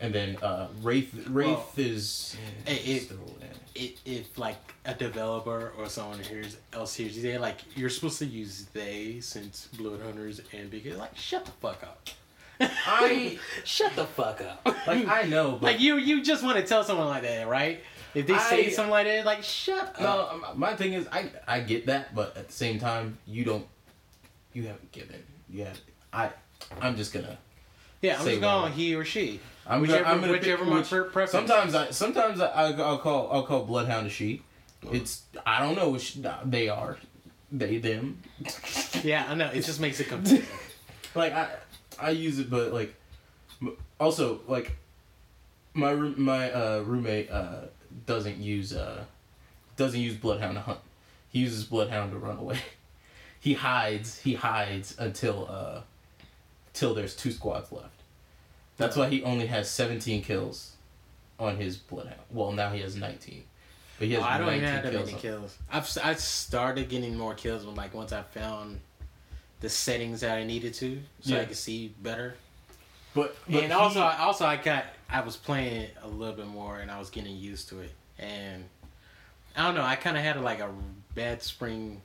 And 0.00 0.14
then 0.14 0.36
uh 0.42 0.68
Wraith 0.82 1.12
Wraith 1.28 1.46
Well, 1.48 1.68
is 1.76 2.36
it- 2.66 2.88
it- 2.88 3.12
it, 3.74 3.98
if 4.04 4.36
like 4.38 4.56
a 4.84 4.94
developer 4.94 5.72
or 5.78 5.88
someone 5.88 6.18
hears 6.20 6.56
else 6.72 6.94
hears 6.94 7.20
they 7.22 7.38
like 7.38 7.58
you're 7.76 7.88
supposed 7.90 8.18
to 8.18 8.26
use 8.26 8.66
they 8.72 9.20
since 9.20 9.68
blood 9.78 10.00
hunters 10.02 10.40
and 10.52 10.70
because 10.70 10.96
like 10.98 11.16
shut 11.16 11.44
the 11.44 11.52
fuck 11.52 11.82
up. 11.82 12.08
I 12.60 13.38
shut 13.64 13.94
the 13.94 14.04
fuck 14.06 14.40
up. 14.42 14.66
like 14.86 15.06
I 15.06 15.22
know 15.22 15.52
but 15.52 15.62
like 15.62 15.80
you 15.80 15.96
you 15.96 16.22
just 16.22 16.42
want 16.42 16.56
to 16.58 16.64
tell 16.64 16.82
someone 16.84 17.06
like 17.08 17.22
that, 17.22 17.46
right? 17.48 17.80
If 18.14 18.26
they 18.26 18.36
say 18.38 18.66
I- 18.66 18.70
something 18.70 18.90
like 18.90 19.06
that, 19.06 19.24
like 19.24 19.42
shut 19.44 20.00
no 20.00 20.06
up. 20.06 20.32
um, 20.50 20.58
my 20.58 20.74
thing 20.74 20.94
is 20.94 21.06
I 21.12 21.30
I 21.46 21.60
get 21.60 21.86
that 21.86 22.14
but 22.14 22.36
at 22.36 22.48
the 22.48 22.52
same 22.52 22.78
time 22.80 23.18
you 23.26 23.44
don't 23.44 23.66
you 24.52 24.64
haven't 24.64 24.90
given 24.92 25.22
yeah 25.48 25.72
I 26.12 26.30
I'm 26.82 26.96
just 26.96 27.12
gonna 27.12 27.38
Yeah, 28.02 28.18
I'm 28.18 28.24
just 28.26 28.40
going 28.40 28.72
he 28.72 28.94
or 28.94 29.04
she. 29.04 29.40
I'm 29.66 29.82
Whichever- 29.82 30.02
gonna, 30.04 30.14
I'm 30.14 30.20
gonna 30.20 30.32
whichever 30.32 30.64
pick, 30.64 30.72
my 30.72 30.78
which- 30.78 30.88
preference 30.88 31.30
Sometimes. 31.30 31.74
I 31.74 31.90
sometimes 31.90 32.40
I 32.40 32.72
I'll 32.72 32.98
call 32.98 33.30
I'll 33.32 33.42
call 33.44 33.64
Bloodhound 33.64 34.06
a 34.06 34.10
she. 34.10 34.42
It's 34.90 35.22
I 35.46 35.60
don't 35.60 35.76
know 35.76 35.90
which 35.90 36.16
they 36.44 36.68
are, 36.70 36.96
they 37.52 37.76
them. 37.78 38.22
Yeah, 39.04 39.26
I 39.28 39.34
know. 39.34 39.48
It 39.50 39.62
just 39.64 39.78
makes 39.80 40.00
it 40.00 40.04
confusing. 40.08 40.46
like 41.14 41.32
I 41.34 41.50
I 42.00 42.10
use 42.10 42.38
it, 42.38 42.48
but 42.48 42.72
like 42.72 42.94
also 44.00 44.40
like 44.48 44.72
my 45.74 45.92
my 45.94 46.50
uh, 46.50 46.80
roommate 46.80 47.30
uh, 47.30 47.66
doesn't 48.06 48.38
use 48.38 48.74
uh, 48.74 49.04
doesn't 49.76 50.00
use 50.00 50.16
Bloodhound 50.16 50.54
to 50.54 50.60
hunt. 50.62 50.80
He 51.28 51.40
uses 51.40 51.64
Bloodhound 51.64 52.12
to 52.12 52.18
run 52.18 52.38
away. 52.38 52.58
He 53.42 53.54
hides. 53.54 54.18
He 54.20 54.34
hides 54.34 54.94
until 54.98 55.46
uh, 55.50 55.80
till 56.72 56.94
there's 56.94 57.14
two 57.16 57.32
squads 57.32 57.72
left. 57.72 57.88
That's 58.76 58.96
why 58.96 59.08
he 59.08 59.22
only 59.22 59.46
has 59.46 59.68
17 59.70 60.22
kills 60.22 60.72
on 61.38 61.56
his 61.56 61.76
Bloodhound. 61.76 62.20
Well, 62.30 62.52
now 62.52 62.70
he 62.70 62.80
has 62.80 62.96
19. 62.96 63.44
But 63.98 64.08
he 64.08 64.14
has 64.14 64.22
Oh, 64.22 64.26
I 64.26 64.38
don't 64.38 64.46
19 64.46 64.62
even 64.62 64.74
have 64.74 64.82
that 64.84 64.92
kills. 64.92 65.04
many 65.04 65.14
on- 65.14 65.20
kills. 65.20 65.58
I've 65.70 65.98
I 66.02 66.14
started 66.14 66.88
getting 66.88 67.16
more 67.16 67.34
kills 67.34 67.66
when 67.66 67.74
like 67.74 67.92
once 67.94 68.12
I 68.12 68.22
found 68.22 68.80
the 69.60 69.68
settings 69.68 70.20
that 70.20 70.36
I 70.38 70.44
needed 70.44 70.72
to, 70.74 71.00
so 71.20 71.34
Yeah. 71.34 71.42
I 71.42 71.44
could 71.44 71.56
see 71.56 71.94
better. 72.00 72.34
But, 73.12 73.36
but 73.46 73.62
and 73.64 73.72
he- 73.72 73.78
also, 73.78 74.00
I 74.00 74.18
also 74.20 74.46
I 74.46 74.56
got 74.56 74.86
I 75.10 75.20
was 75.20 75.36
playing 75.36 75.82
it 75.82 75.96
a 76.02 76.08
little 76.08 76.34
bit 76.34 76.46
more, 76.46 76.78
and 76.78 76.90
I 76.90 76.98
was 76.98 77.10
getting 77.10 77.36
used 77.36 77.68
to 77.70 77.80
it. 77.80 77.92
And 78.18 78.64
I 79.56 79.64
don't 79.64 79.74
know, 79.74 79.82
I 79.84 79.96
kind 79.96 80.16
of 80.16 80.22
had 80.22 80.40
like 80.40 80.60
a 80.60 80.70
bad 81.14 81.42
spring, 81.42 82.00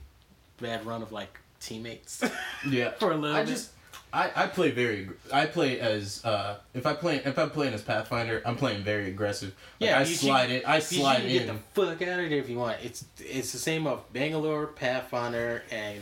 bad 0.60 0.86
run 0.86 1.02
of 1.02 1.12
like 1.14 1.40
teammates 1.62 2.22
yeah, 2.70 2.90
for 3.00 3.12
a 3.12 3.16
little 3.16 3.38
I 3.38 3.44
bit. 3.44 3.50
just 3.52 3.70
I, 4.14 4.32
I 4.36 4.48
play 4.48 4.72
very 4.72 5.10
I 5.34 5.46
play 5.46 5.80
as 5.80 6.24
uh 6.24 6.58
if 6.74 6.86
I 6.86 6.94
play 6.94 7.18
if 7.18 7.38
I'm 7.38 7.50
playing 7.50 7.74
as 7.74 7.82
Pathfinder 7.82 8.42
I'm 8.46 8.56
playing 8.56 8.84
very 8.84 9.08
aggressive. 9.10 9.54
Like, 9.80 9.90
Yeah, 9.90 9.98
I 9.98 10.00
you 10.02 10.06
should- 10.06 10.20
slide 10.20 10.52
it. 10.52 10.68
I 10.68 10.76
You 10.76 10.82
slide 10.82 11.16
should 11.22 11.26
in. 11.32 11.32
get 11.34 11.48
the 11.48 11.60
fuck 11.74 12.02
out 12.02 12.20
of 12.20 12.30
there 12.30 12.40
if 12.40 12.50
you 12.50 12.58
want. 12.58 12.78
It's 12.84 13.06
it's 13.20 13.52
the 13.52 13.58
same 13.60 13.88
of 13.88 14.12
Bangalore, 14.14 14.68
Pathfinder, 14.68 15.64
and 15.72 16.00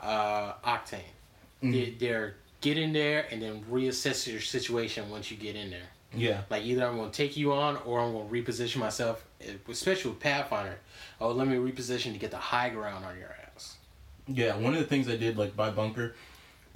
uh, 0.00 0.52
Octane. 0.64 1.00
Mm-hmm. 1.62 1.72
They, 1.72 1.90
they're 1.98 2.34
get 2.60 2.76
in 2.78 2.92
there 2.92 3.26
and 3.30 3.40
then 3.40 3.64
reassess 3.70 4.30
your 4.30 4.40
situation 4.40 5.08
once 5.10 5.30
you 5.30 5.36
get 5.36 5.56
in 5.56 5.70
there. 5.70 5.88
yeah, 6.14 6.42
Like 6.50 6.64
either 6.64 6.86
I'm 6.86 6.96
gonna 6.96 7.10
take 7.10 7.36
you 7.36 7.52
on 7.52 7.76
or 7.86 8.00
I'm 8.00 8.12
gonna 8.12 8.28
reposition 8.28 8.76
myself. 8.78 9.24
eh, 9.40 9.52
Especially 9.68 10.10
with 10.10 10.20
Pathfinder. 10.20 10.76
Oh, 11.20 11.30
let 11.30 11.46
me 11.48 11.56
reposition 11.56 12.12
to 12.12 12.18
get 12.18 12.30
the 12.30 12.36
high 12.38 12.68
ground 12.70 13.04
on 13.04 13.16
your 13.18 13.34
ass. 13.54 13.76
yeah. 14.26 14.56
One 14.56 14.74
of 14.74 14.80
the 14.80 14.86
things 14.86 15.08
I 15.08 15.16
did 15.16 15.36
like 15.38 15.54
by 15.56 15.70
bunker, 15.70 16.14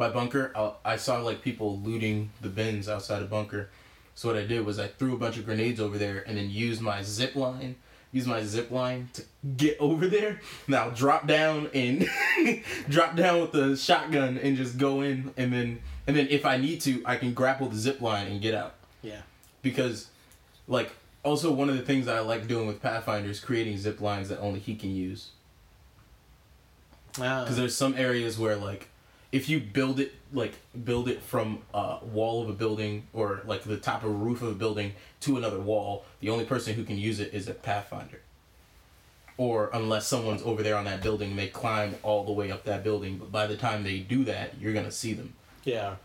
by 0.01 0.09
bunker 0.09 0.51
I, 0.57 0.73
I 0.95 0.97
saw 0.97 1.21
like 1.21 1.43
people 1.43 1.79
looting 1.79 2.31
the 2.41 2.49
bins 2.49 2.89
outside 2.89 3.21
of 3.23 3.29
bunker. 3.31 3.69
So 4.15 4.29
what 4.29 4.37
I 4.39 4.45
did 4.47 4.65
was 4.65 4.79
I 4.79 4.87
threw 4.89 5.15
a 5.15 5.19
bunch 5.19 5.37
of 5.37 5.45
grenades 5.45 5.79
over 5.81 5.99
there 5.99 6.25
and 6.27 6.37
then 6.39 6.49
used 6.51 6.81
my 6.81 7.03
zip 7.03 7.37
line. 7.37 7.77
Use 8.11 8.27
my 8.27 8.43
zip 8.43 8.71
line 8.71 9.09
to 9.13 9.23
get 9.57 9.77
over 9.89 10.09
there. 10.09 10.41
Now 10.67 10.89
drop 10.89 11.27
down 11.27 11.69
and 11.75 12.09
drop 12.89 13.15
down 13.15 13.43
with 13.43 13.53
the 13.53 13.77
shotgun 13.77 14.39
and 14.39 14.57
just 14.57 14.79
go 14.79 15.03
in 15.03 15.33
and 15.37 15.53
then 15.53 15.81
and 16.07 16.17
then 16.17 16.27
if 16.31 16.45
I 16.47 16.57
need 16.57 16.81
to 16.83 17.03
I 17.05 17.17
can 17.17 17.35
grapple 17.35 17.69
the 17.69 17.77
zip 17.77 18.01
line 18.01 18.27
and 18.27 18.41
get 18.41 18.55
out. 18.55 18.75
Yeah. 19.03 19.21
because 19.63 20.09
like 20.67 20.91
also 21.23 21.53
one 21.53 21.69
of 21.69 21.77
the 21.77 21.83
things 21.83 22.09
I 22.09 22.21
like 22.21 22.49
doing 22.49 22.67
with 22.67 22.81
Pathfinder 22.81 23.29
is 23.29 23.39
creating 23.41 23.77
zip 23.77 24.01
lines 24.01 24.31
that 24.31 24.39
only 24.41 24.61
he 24.61 24.75
can 24.75 24.95
use. 24.97 25.31
Uh, 27.21 27.43
Because 27.43 27.57
there's 27.59 27.77
some 27.77 27.95
areas 27.97 28.39
where 28.39 28.57
like 28.57 28.89
if 29.33 29.49
you 29.49 29.61
build 29.61 30.01
it 30.01 30.15
like 30.33 30.55
build 30.85 31.09
it 31.09 31.23
from 31.23 31.61
a 31.75 31.99
wall 32.05 32.43
of 32.43 32.49
a 32.49 32.53
building 32.53 33.07
or 33.13 33.43
like 33.47 33.63
the 33.63 33.77
top 33.77 34.05
of 34.05 34.11
a 34.11 34.13
roof 34.13 34.43
of 34.43 34.49
a 34.49 34.55
building 34.55 34.93
to 35.21 35.37
another 35.37 35.61
wall, 35.61 36.05
the 36.21 36.31
only 36.31 36.45
person 36.45 36.75
who 36.75 36.85
can 36.85 36.99
use 36.99 37.21
it 37.21 37.35
is 37.35 37.49
a 37.49 37.55
Pathfinder. 37.55 38.21
Or 39.37 39.71
unless 39.73 40.07
someone's 40.07 40.43
over 40.43 40.63
there 40.63 40.77
on 40.77 40.85
that 40.85 41.03
building, 41.03 41.31
and 41.31 41.39
they 41.39 41.47
climb 41.47 41.95
all 42.03 42.25
the 42.25 42.33
way 42.33 42.51
up 42.51 42.65
that 42.65 42.85
building. 42.85 43.17
But 43.17 43.33
by 43.33 43.47
the 43.47 43.57
time 43.57 43.83
they 43.83 43.99
do 43.99 44.25
that, 44.25 44.59
you're 44.61 44.75
gonna 44.75 44.93
see 44.93 45.13
them. 45.15 45.35
yeah. 45.65 45.97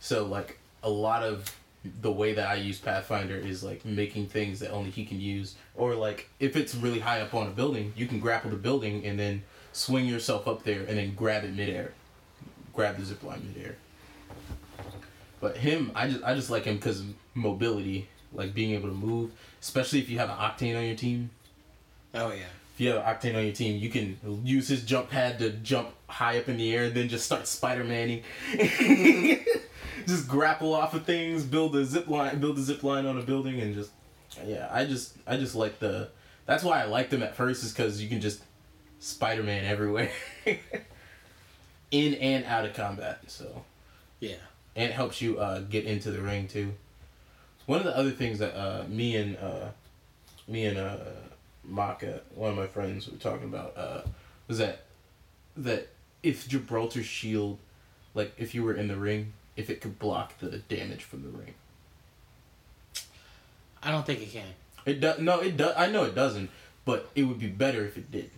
So 0.00 0.24
like 0.24 0.58
a 0.82 0.90
lot 0.90 1.22
of 1.22 1.54
the 2.02 2.12
way 2.12 2.34
that 2.34 2.48
I 2.48 2.54
use 2.54 2.78
Pathfinder 2.78 3.36
is 3.36 3.62
like 3.62 3.84
making 3.84 4.26
things 4.28 4.60
that 4.60 4.70
only 4.70 4.90
he 4.90 5.04
can 5.04 5.20
use, 5.20 5.56
or 5.74 5.94
like 5.94 6.28
if 6.38 6.56
it's 6.56 6.74
really 6.74 7.00
high 7.00 7.20
up 7.20 7.34
on 7.34 7.46
a 7.46 7.50
building, 7.50 7.92
you 7.96 8.06
can 8.06 8.20
grapple 8.20 8.50
the 8.50 8.56
building 8.56 9.04
and 9.04 9.18
then 9.18 9.42
swing 9.72 10.06
yourself 10.06 10.46
up 10.46 10.62
there 10.64 10.80
and 10.80 10.98
then 10.98 11.14
grab 11.14 11.44
it 11.44 11.54
midair, 11.54 11.92
grab 12.80 12.96
the 12.96 13.04
zip 13.04 13.22
line 13.22 13.42
midair. 13.46 13.76
But 15.38 15.58
him, 15.58 15.92
I 15.94 16.08
just 16.08 16.24
I 16.24 16.34
just 16.34 16.48
like 16.48 16.64
him 16.64 16.76
because 16.76 17.02
mobility, 17.34 18.08
like 18.32 18.54
being 18.54 18.70
able 18.70 18.88
to 18.88 18.94
move, 18.94 19.32
especially 19.60 19.98
if 19.98 20.08
you 20.08 20.18
have 20.18 20.30
an 20.30 20.36
octane 20.36 20.78
on 20.78 20.86
your 20.86 20.96
team. 20.96 21.28
Oh 22.14 22.32
yeah. 22.32 22.46
If 22.72 22.80
you 22.80 22.88
have 22.88 22.96
an 22.96 23.02
octane 23.04 23.36
on 23.36 23.44
your 23.44 23.52
team, 23.52 23.78
you 23.78 23.90
can 23.90 24.18
use 24.44 24.68
his 24.68 24.82
jump 24.82 25.10
pad 25.10 25.38
to 25.40 25.50
jump 25.50 25.90
high 26.06 26.38
up 26.38 26.48
in 26.48 26.56
the 26.56 26.74
air 26.74 26.84
and 26.84 26.94
then 26.94 27.10
just 27.10 27.26
start 27.26 27.46
Spider 27.46 27.84
Maning. 27.84 28.22
just 30.06 30.26
grapple 30.26 30.72
off 30.72 30.94
of 30.94 31.04
things, 31.04 31.44
build 31.44 31.76
a 31.76 31.84
zip 31.84 32.08
line, 32.08 32.40
build 32.40 32.56
a 32.56 32.62
zip 32.62 32.82
line 32.82 33.04
on 33.04 33.18
a 33.18 33.22
building, 33.22 33.60
and 33.60 33.74
just 33.74 33.90
yeah. 34.46 34.70
I 34.72 34.86
just 34.86 35.16
I 35.26 35.36
just 35.36 35.54
like 35.54 35.80
the. 35.80 36.08
That's 36.46 36.64
why 36.64 36.80
I 36.80 36.86
liked 36.86 37.10
them 37.10 37.22
at 37.22 37.36
first 37.36 37.62
is 37.62 37.72
because 37.72 38.02
you 38.02 38.08
can 38.08 38.22
just 38.22 38.42
Spider 39.00 39.42
Man 39.42 39.66
everywhere, 39.66 40.10
in 41.90 42.14
and 42.14 42.44
out 42.44 42.64
of 42.64 42.74
combat. 42.74 43.20
So 43.28 43.64
Yeah. 44.20 44.36
and 44.76 44.90
it 44.90 44.92
helps 44.94 45.20
you 45.20 45.38
uh, 45.38 45.60
get 45.60 45.84
into 45.84 46.10
the 46.10 46.20
ring 46.20 46.46
too. 46.48 46.72
One 47.66 47.78
of 47.78 47.84
the 47.84 47.96
other 47.96 48.10
things 48.10 48.38
that 48.38 48.54
uh, 48.56 48.84
me 48.88 49.16
and 49.16 49.36
uh, 49.38 49.68
me 50.48 50.66
and 50.66 50.78
uh, 50.78 50.96
Maka, 51.64 52.20
one 52.34 52.50
of 52.50 52.56
my 52.56 52.66
friends, 52.66 53.08
were 53.08 53.16
talking 53.18 53.44
about 53.48 53.76
uh, 53.76 54.02
was 54.48 54.58
that 54.58 54.82
that 55.56 55.88
if 56.22 56.48
Gibraltar 56.48 57.02
Shield, 57.02 57.58
like 58.14 58.32
if 58.38 58.54
you 58.54 58.62
were 58.64 58.74
in 58.74 58.88
the 58.88 58.96
ring, 58.96 59.32
if 59.56 59.70
it 59.70 59.80
could 59.80 59.98
block 59.98 60.38
the 60.38 60.58
damage 60.58 61.04
from 61.04 61.22
the 61.22 61.28
ring. 61.28 61.54
I 63.82 63.90
don't 63.90 64.04
think 64.04 64.20
it 64.20 64.30
can. 64.32 64.46
It 64.84 65.00
does. 65.00 65.18
No, 65.20 65.40
it 65.40 65.56
does. 65.56 65.74
I 65.76 65.86
know 65.90 66.04
it 66.04 66.14
doesn't, 66.14 66.50
but 66.84 67.08
it 67.14 67.24
would 67.24 67.38
be 67.38 67.46
better 67.48 67.84
if 67.84 67.96
it 67.96 68.10
did. 68.10 68.30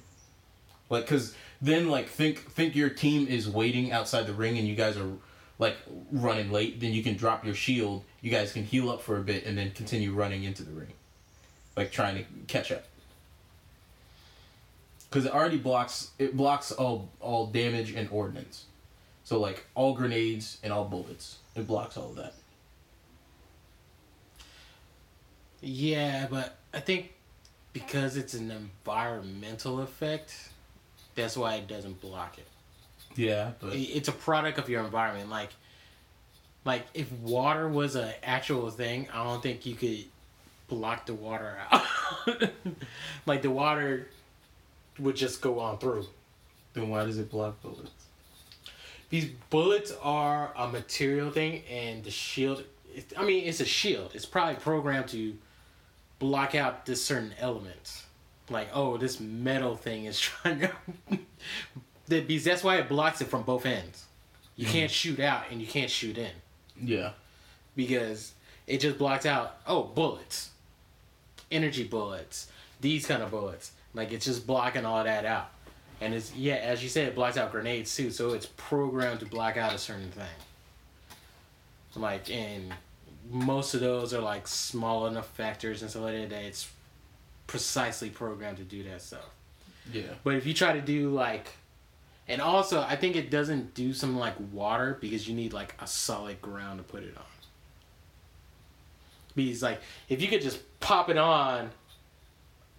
Like, 0.88 1.06
cause 1.06 1.34
then 1.62 1.88
like 1.88 2.08
think 2.08 2.40
think 2.52 2.74
your 2.76 2.90
team 2.90 3.26
is 3.28 3.48
waiting 3.48 3.92
outside 3.92 4.26
the 4.26 4.34
ring 4.34 4.58
and 4.58 4.68
you 4.68 4.74
guys 4.74 4.96
are 4.98 5.12
like 5.58 5.76
running 6.10 6.50
late. 6.52 6.80
Then 6.80 6.92
you 6.92 7.02
can 7.02 7.16
drop 7.16 7.44
your 7.44 7.54
shield. 7.54 8.04
You 8.20 8.30
guys 8.30 8.52
can 8.52 8.64
heal 8.64 8.90
up 8.90 9.00
for 9.02 9.16
a 9.18 9.22
bit 9.22 9.46
and 9.46 9.56
then 9.56 9.70
continue 9.72 10.12
running 10.12 10.44
into 10.44 10.64
the 10.64 10.72
ring, 10.72 10.92
like 11.76 11.92
trying 11.92 12.16
to 12.16 12.24
catch 12.48 12.72
up. 12.72 12.84
because 15.08 15.26
it 15.26 15.32
already 15.32 15.58
blocks 15.58 16.10
it 16.18 16.36
blocks 16.36 16.72
all 16.72 17.10
all 17.20 17.46
damage 17.46 17.92
and 17.92 18.08
ordnance. 18.10 18.66
So 19.24 19.38
like 19.40 19.66
all 19.74 19.94
grenades 19.94 20.58
and 20.62 20.72
all 20.72 20.84
bullets, 20.86 21.38
it 21.54 21.66
blocks 21.66 21.96
all 21.96 22.10
of 22.10 22.16
that. 22.16 22.34
Yeah, 25.60 26.26
but 26.30 26.56
I 26.74 26.80
think 26.80 27.12
because 27.72 28.16
it's 28.16 28.34
an 28.34 28.50
environmental 28.50 29.80
effect, 29.80 30.50
that's 31.14 31.36
why 31.36 31.56
it 31.56 31.66
doesn't 31.68 32.00
block 32.00 32.38
it. 32.38 32.46
Yeah, 33.14 33.52
but 33.60 33.74
It's 33.74 34.08
a 34.08 34.12
product 34.12 34.58
of 34.58 34.68
your 34.68 34.84
environment. 34.84 35.28
Like, 35.30 35.50
like 36.64 36.86
if 36.94 37.10
water 37.12 37.68
was 37.68 37.96
an 37.96 38.12
actual 38.22 38.70
thing, 38.70 39.08
I 39.12 39.24
don't 39.24 39.42
think 39.42 39.66
you 39.66 39.74
could 39.74 40.04
block 40.68 41.06
the 41.06 41.14
water 41.14 41.58
out. 41.70 41.82
like 43.26 43.42
the 43.42 43.50
water 43.50 44.08
would 44.98 45.16
just 45.16 45.40
go 45.40 45.58
on 45.58 45.78
through. 45.78 46.06
then 46.74 46.88
why 46.88 47.04
does 47.04 47.18
it 47.18 47.30
block 47.30 47.60
bullets? 47.62 47.90
These 49.10 49.30
bullets 49.50 49.92
are 50.02 50.52
a 50.56 50.68
material 50.68 51.30
thing, 51.30 51.62
and 51.70 52.02
the 52.02 52.10
shield. 52.10 52.64
I 53.16 53.24
mean, 53.24 53.44
it's 53.44 53.60
a 53.60 53.66
shield. 53.66 54.12
It's 54.14 54.24
probably 54.24 54.54
programmed 54.54 55.08
to 55.08 55.36
block 56.18 56.54
out 56.54 56.86
this 56.86 57.04
certain 57.04 57.34
element. 57.38 58.04
Like, 58.52 58.68
oh, 58.72 58.96
this 58.96 59.20
metal 59.20 59.76
thing 59.76 60.04
is 60.04 60.18
trying 60.20 60.60
to. 60.60 60.70
that 62.06 62.26
because 62.26 62.44
that's 62.44 62.62
why 62.62 62.76
it 62.76 62.88
blocks 62.88 63.20
it 63.20 63.28
from 63.28 63.42
both 63.42 63.66
ends. 63.66 64.04
You 64.56 64.66
mm-hmm. 64.66 64.72
can't 64.72 64.90
shoot 64.90 65.20
out 65.20 65.44
and 65.50 65.60
you 65.60 65.66
can't 65.66 65.90
shoot 65.90 66.18
in 66.18 66.30
Yeah, 66.80 67.12
because 67.74 68.32
it 68.66 68.78
just 68.78 68.98
blocks 68.98 69.26
out. 69.26 69.56
Oh, 69.66 69.84
bullets, 69.84 70.50
energy 71.50 71.84
bullets, 71.84 72.48
these 72.80 73.06
kind 73.06 73.22
of 73.22 73.30
bullets. 73.30 73.72
Like 73.94 74.12
it's 74.12 74.24
just 74.24 74.46
blocking 74.46 74.84
all 74.84 75.02
that 75.04 75.24
out. 75.24 75.50
And 76.00 76.14
it's 76.14 76.34
yeah, 76.34 76.54
as 76.54 76.82
you 76.82 76.88
said, 76.88 77.08
it 77.08 77.14
blocks 77.14 77.36
out 77.36 77.52
grenades 77.52 77.94
too. 77.94 78.10
So 78.10 78.32
it's 78.32 78.46
programmed 78.56 79.20
to 79.20 79.26
block 79.26 79.56
out 79.56 79.74
a 79.74 79.78
certain 79.78 80.10
thing. 80.10 80.24
Like 81.94 82.30
and 82.30 82.72
most 83.30 83.74
of 83.74 83.80
those 83.80 84.12
are 84.12 84.20
like 84.20 84.48
small 84.48 85.06
enough 85.06 85.28
factors 85.28 85.82
and 85.82 85.90
stuff 85.90 86.02
like 86.02 86.28
that 86.28 86.42
it's 86.42 86.68
precisely 87.52 88.08
programmed 88.08 88.56
to 88.56 88.64
do 88.64 88.82
that 88.82 89.02
stuff. 89.02 89.28
yeah, 89.92 90.04
But 90.24 90.36
if 90.36 90.46
you 90.46 90.54
try 90.54 90.72
to 90.72 90.80
do 90.80 91.10
like, 91.10 91.50
and 92.26 92.40
also 92.40 92.80
I 92.80 92.96
think 92.96 93.14
it 93.14 93.30
doesn't 93.30 93.74
do 93.74 93.92
something 93.92 94.18
like 94.18 94.34
water 94.52 94.96
because 95.02 95.28
you 95.28 95.34
need 95.34 95.52
like 95.52 95.74
a 95.78 95.86
solid 95.86 96.40
ground 96.40 96.78
to 96.78 96.82
put 96.82 97.02
it 97.02 97.14
on. 97.14 97.24
Because 99.34 99.62
like 99.62 99.80
if 100.08 100.22
you 100.22 100.28
could 100.28 100.40
just 100.40 100.60
pop 100.80 101.10
it 101.10 101.18
on, 101.18 101.70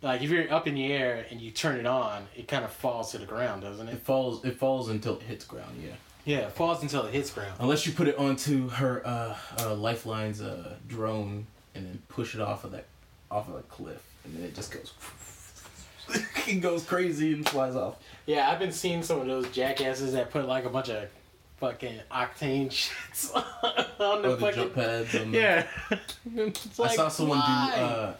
like 0.01 0.23
if 0.23 0.29
you're 0.31 0.51
up 0.51 0.67
in 0.67 0.73
the 0.73 0.91
air 0.91 1.25
and 1.29 1.39
you 1.39 1.51
turn 1.51 1.79
it 1.79 1.85
on, 1.85 2.25
it 2.35 2.47
kind 2.47 2.65
of 2.65 2.71
falls 2.71 3.11
to 3.11 3.19
the 3.19 3.25
ground, 3.27 3.61
doesn't 3.61 3.87
it 3.87 3.93
it? 3.93 3.99
falls. 4.01 4.43
It 4.43 4.57
falls 4.57 4.89
until 4.89 5.17
it 5.17 5.21
hits 5.23 5.45
ground. 5.45 5.79
Yeah, 5.83 5.91
Yeah, 6.25 6.37
it 6.47 6.51
falls 6.53 6.81
until 6.81 7.05
it 7.05 7.13
hits 7.13 7.29
ground. 7.29 7.53
unless 7.59 7.85
you 7.85 7.93
put 7.93 8.07
it 8.07 8.17
onto 8.17 8.69
her 8.69 9.05
uh, 9.05 9.35
uh 9.59 9.75
Lifeline's 9.75 10.41
uh 10.41 10.75
drone 10.87 11.45
and 11.75 11.85
then 11.85 12.01
push 12.09 12.33
it 12.33 12.41
off 12.41 12.63
of 12.63 12.71
that 12.71 12.85
off 13.29 13.47
of 13.49 13.55
a 13.55 13.61
cliff, 13.63 14.03
and 14.23 14.35
then 14.35 14.43
it 14.43 14.55
just 14.55 14.71
goes. 14.71 14.93
it 16.47 16.61
goes 16.61 16.83
crazy 16.83 17.33
and 17.33 17.47
flies 17.47 17.75
off. 17.75 17.95
Yeah, 18.25 18.49
I've 18.49 18.59
been 18.59 18.71
seeing 18.71 19.03
some 19.03 19.19
of 19.21 19.27
those 19.27 19.49
jackasses 19.51 20.13
that 20.13 20.31
put 20.31 20.47
like 20.47 20.65
a 20.65 20.69
bunch 20.69 20.89
of 20.89 21.09
fucking 21.57 21.99
octane 22.11 22.69
shits 22.69 23.33
on 23.99 24.21
the 24.21 24.29
Or 24.29 24.31
the 24.35 24.37
fucking 24.37 24.55
jump 24.55 24.75
pads. 24.75 25.15
On 25.15 25.31
the- 25.31 25.37
yeah. 25.37 25.67
It's 26.35 26.79
I 26.79 26.95
saw 26.95 27.07
someone 27.09 27.39
why? 27.39 27.71
do. 27.75 27.81
Uh, 27.81 28.13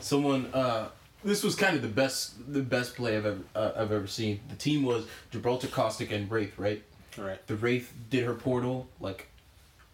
someone. 0.00 0.46
Uh, 0.52 0.88
this 1.24 1.42
was 1.42 1.54
kind 1.54 1.74
of 1.74 1.80
the 1.82 1.88
best, 1.88 2.34
the 2.52 2.60
best 2.60 2.94
play 2.96 3.16
I've 3.16 3.24
ever, 3.24 3.38
uh, 3.54 3.70
I've 3.76 3.92
ever 3.92 4.06
seen. 4.06 4.40
The 4.50 4.56
team 4.56 4.82
was 4.82 5.06
Gibraltar, 5.30 5.68
Caustic, 5.68 6.12
and 6.12 6.30
Wraith. 6.30 6.58
Right. 6.58 6.82
right. 7.16 7.44
The 7.46 7.56
Wraith 7.56 7.92
did 8.10 8.24
her 8.24 8.34
portal 8.34 8.88
like, 9.00 9.28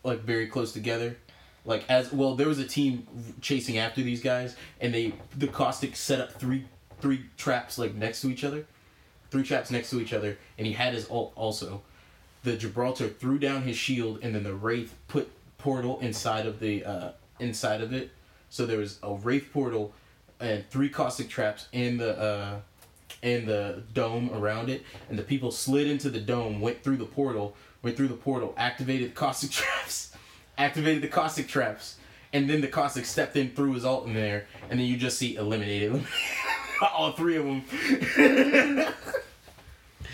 like 0.02 0.20
very 0.20 0.48
close 0.48 0.72
together. 0.72 1.16
Like 1.64 1.84
as 1.88 2.12
well, 2.12 2.34
there 2.34 2.48
was 2.48 2.58
a 2.58 2.66
team 2.66 3.06
chasing 3.40 3.78
after 3.78 4.02
these 4.02 4.22
guys, 4.22 4.56
and 4.80 4.94
they 4.94 5.14
the 5.36 5.48
Caustic 5.48 5.96
set 5.96 6.20
up 6.20 6.32
three 6.32 6.64
three 7.00 7.24
traps 7.36 7.78
like 7.78 7.94
next 7.94 8.20
to 8.22 8.30
each 8.30 8.44
other, 8.44 8.66
three 9.30 9.42
traps 9.42 9.70
next 9.70 9.90
to 9.90 10.00
each 10.00 10.12
other, 10.12 10.38
and 10.58 10.66
he 10.66 10.72
had 10.72 10.94
his 10.94 11.08
ult 11.10 11.32
also. 11.36 11.82
The 12.42 12.56
Gibraltar 12.56 13.08
threw 13.08 13.38
down 13.38 13.62
his 13.62 13.76
shield, 13.76 14.20
and 14.22 14.34
then 14.34 14.44
the 14.44 14.54
Wraith 14.54 14.94
put 15.08 15.30
portal 15.58 15.98
inside 16.00 16.46
of 16.46 16.60
the 16.60 16.84
uh, 16.84 17.10
inside 17.38 17.82
of 17.82 17.92
it. 17.92 18.10
So 18.48 18.66
there 18.66 18.78
was 18.78 18.98
a 19.02 19.14
Wraith 19.14 19.52
portal 19.52 19.92
and 20.40 20.68
three 20.70 20.88
caustic 20.88 21.28
traps 21.28 21.68
in 21.72 21.98
the 21.98 22.18
uh, 22.18 22.60
in 23.22 23.46
the 23.46 23.82
dome 23.92 24.30
around 24.32 24.70
it, 24.70 24.82
and 25.08 25.18
the 25.18 25.22
people 25.22 25.50
slid 25.50 25.86
into 25.86 26.08
the 26.08 26.20
dome, 26.20 26.60
went 26.60 26.82
through 26.82 26.96
the 26.96 27.04
portal, 27.04 27.54
went 27.82 27.96
through 27.96 28.08
the 28.08 28.14
portal, 28.14 28.54
activated 28.56 29.14
caustic 29.14 29.50
traps, 29.50 30.09
activated 30.60 31.02
the 31.02 31.08
caustic 31.08 31.48
traps, 31.48 31.96
and 32.32 32.48
then 32.48 32.60
the 32.60 32.68
caustic 32.68 33.04
stepped 33.04 33.36
in, 33.36 33.50
threw 33.50 33.72
his 33.74 33.84
ult 33.84 34.06
in 34.06 34.14
there, 34.14 34.46
and 34.68 34.78
then 34.78 34.86
you 34.86 34.96
just 34.96 35.18
see 35.18 35.36
eliminated, 35.36 36.04
all 36.94 37.12
three 37.12 37.36
of 37.36 37.44
them. 37.44 37.64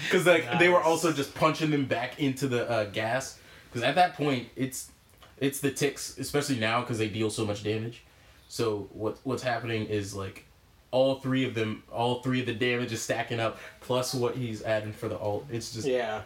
Because 0.05 0.25
like 0.25 0.59
they 0.61 0.69
were 0.69 0.81
also 0.81 1.13
just 1.13 1.35
punching 1.35 1.71
them 1.73 1.87
back 1.87 2.21
into 2.21 2.47
the 2.47 2.71
uh, 2.71 2.85
gas. 2.85 3.41
Because 3.69 3.83
at 3.83 3.97
that 3.97 4.15
point, 4.15 4.49
it's 4.55 4.91
it's 5.39 5.59
the 5.59 5.71
ticks, 5.73 6.17
especially 6.19 6.61
now 6.61 6.81
because 6.81 6.99
they 6.99 7.09
deal 7.09 7.29
so 7.29 7.45
much 7.45 7.65
damage. 7.65 8.05
So 8.49 8.89
what 8.93 9.19
what's 9.25 9.43
happening 9.43 9.87
is 9.87 10.15
like 10.15 10.45
all 10.93 11.17
three 11.17 11.45
of 11.45 11.55
them, 11.55 11.83
all 11.91 12.23
three 12.23 12.39
of 12.39 12.47
the 12.47 12.55
damage 12.55 12.93
is 12.93 13.03
stacking 13.03 13.41
up, 13.41 13.59
plus 13.81 14.15
what 14.15 14.37
he's 14.37 14.63
adding 14.63 14.93
for 14.93 15.09
the 15.09 15.19
ult. 15.19 15.47
It's 15.51 15.73
just 15.73 15.89
Yeah. 15.89 16.23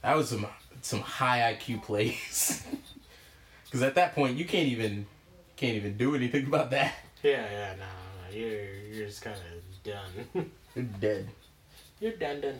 that 0.00 0.16
was 0.16 0.30
some 0.30 0.46
some 0.82 1.00
high 1.00 1.54
IQ 1.54 1.82
plays. 1.82 2.62
Because 3.64 3.84
at 3.84 3.94
that 3.94 4.14
point, 4.14 4.36
you 4.36 4.44
can't 4.44 4.68
even 4.68 5.06
can't 5.56 5.76
even 5.76 5.96
do 5.96 6.14
anything 6.14 6.46
about 6.46 6.70
that. 6.72 6.92
Yeah, 7.22 7.42
yeah, 7.50 7.74
no, 7.78 7.84
no. 7.86 8.36
You're 8.38 8.74
you're 8.92 9.06
just 9.06 9.22
kind 9.22 9.34
of 9.36 9.82
done. 9.82 10.50
You're 10.74 10.84
dead. 11.00 11.28
you're 11.98 12.12
done, 12.12 12.40
done, 12.42 12.58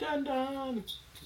done, 0.00 0.24
done, 0.24 0.84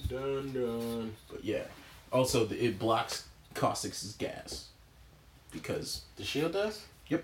done, 0.09 0.53
done. 0.53 1.13
But 1.31 1.43
yeah. 1.43 1.63
Also, 2.11 2.45
the- 2.45 2.63
it 2.65 2.77
blocks 2.77 3.25
Caustic's 3.55 4.11
gas 4.13 4.67
because 5.51 6.01
The 6.17 6.23
shield 6.23 6.53
does. 6.53 6.85
Yep, 7.09 7.23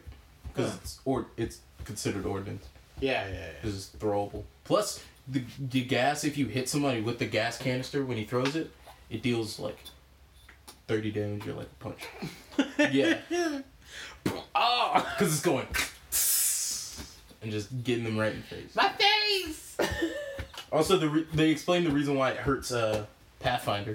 because 0.54 0.72
Huh. 0.72 0.78
it's 0.82 1.00
or 1.06 1.26
it's 1.38 1.60
considered 1.86 2.26
ordnance. 2.26 2.66
Yeah, 3.00 3.28
yeah, 3.28 3.34
yeah. 3.34 3.48
because 3.62 3.76
it's 3.76 3.90
throwable. 4.04 4.44
Plus, 4.64 5.04
the 5.28 5.44
the 5.60 5.84
gas 5.84 6.24
if 6.24 6.36
you 6.38 6.48
hit 6.48 6.68
somebody 6.68 7.02
with 7.02 7.20
the 7.20 7.26
gas 7.28 7.60
canister 7.60 8.04
when 8.04 8.18
he 8.18 8.24
throws 8.24 8.56
it, 8.56 8.72
it 9.12 9.22
deals 9.22 9.60
like 9.60 9.78
thirty 10.88 11.12
damage 11.12 11.48
or 11.48 11.54
like 11.54 11.68
a 11.68 11.84
punch. 11.84 12.02
yeah, 12.92 13.20
Oh, 14.56 15.08
because 15.18 15.34
it's 15.34 15.42
going 15.42 15.68
and 17.42 17.52
just 17.52 17.84
getting 17.84 18.04
them 18.04 18.18
right 18.18 18.34
in 18.34 18.42
the 18.42 18.56
face. 18.56 18.76
my 18.76 18.90
face. 18.90 19.78
Also, 20.74 20.96
the 20.96 21.10
re- 21.10 21.28
they 21.34 21.50
explain 21.50 21.84
the 21.84 21.92
reason 21.92 22.16
why 22.16 22.30
it 22.32 22.38
hurts 22.38 22.72
uh, 22.72 23.06
Pathfinder. 23.42 23.94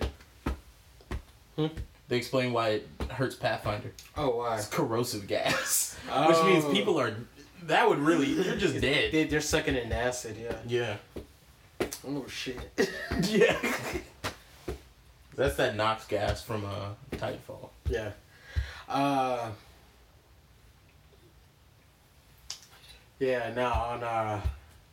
Hmm? 1.56 1.68
They 2.08 2.18
explain 2.18 2.52
why 2.52 2.68
it 2.68 2.88
hurts 3.12 3.34
Pathfinder. 3.34 3.92
Oh, 4.14 4.36
why? 4.36 4.56
It's 4.58 4.66
corrosive 4.68 5.26
gas, 5.26 5.96
which 6.26 6.36
means 6.44 6.66
Oh. 6.66 6.72
people 6.72 7.00
are. 7.00 7.14
That 7.62 7.88
would 7.88 7.98
really 7.98 8.34
they're 8.34 8.58
just 8.58 8.78
dead. 8.78 9.10
They, 9.10 9.24
they're 9.24 9.40
sucking 9.40 9.74
in 9.74 9.90
acid. 9.90 10.36
Yeah. 10.38 10.96
Yeah. 11.80 11.86
Oh 12.06 12.26
shit. 12.28 12.58
Yeah. 13.22 13.56
That's 15.36 15.56
that 15.56 15.76
Nox 15.76 16.06
gas 16.06 16.42
from 16.42 16.64
uh, 16.64 16.90
Titanfall. 17.12 17.68
Yeah. 17.88 18.12
Uh. 18.88 19.50
Yeah. 23.18 23.52
Now 23.54 23.72
on 23.72 24.02
uh, 24.02 24.40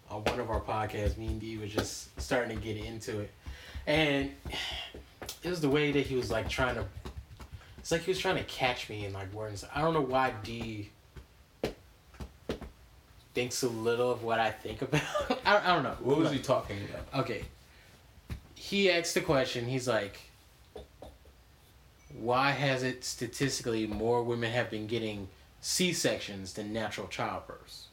on 0.09 0.23
one 0.25 0.39
of 0.39 0.49
our 0.49 0.61
podcasts, 0.61 1.17
me 1.17 1.27
and 1.27 1.39
D 1.39 1.57
was 1.57 1.71
just 1.71 2.19
starting 2.21 2.57
to 2.57 2.61
get 2.61 2.77
into 2.77 3.21
it, 3.21 3.31
and 3.87 4.31
it 5.43 5.49
was 5.49 5.61
the 5.61 5.69
way 5.69 5.91
that 5.91 6.05
he 6.05 6.15
was 6.15 6.29
like 6.29 6.49
trying 6.49 6.75
to. 6.75 6.85
It's 7.77 7.91
like 7.91 8.01
he 8.01 8.11
was 8.11 8.19
trying 8.19 8.37
to 8.37 8.43
catch 8.43 8.89
me 8.89 9.05
in 9.05 9.13
like 9.13 9.33
words. 9.33 9.65
I 9.73 9.81
don't 9.81 9.93
know 9.93 10.01
why 10.01 10.33
D 10.43 10.89
thinks 13.33 13.63
a 13.63 13.67
little 13.69 14.11
of 14.11 14.23
what 14.23 14.39
I 14.39 14.51
think 14.51 14.81
about. 14.81 15.01
I, 15.45 15.71
I 15.71 15.73
don't 15.73 15.83
know. 15.83 15.95
What 16.01 16.17
was 16.17 16.29
Look. 16.29 16.37
he 16.37 16.39
talking 16.41 16.77
about? 16.89 17.21
Okay. 17.21 17.43
He 18.55 18.89
asked 18.91 19.15
the 19.15 19.21
question, 19.21 19.65
he's 19.65 19.87
like, 19.87 20.19
why 22.19 22.51
has 22.51 22.83
it 22.83 23.03
statistically 23.03 23.87
more 23.87 24.23
women 24.23 24.51
have 24.51 24.69
been 24.69 24.87
getting 24.87 25.29
C 25.61 25.93
sections 25.93 26.53
than 26.53 26.73
natural 26.73 27.07
childbirths? 27.07 27.85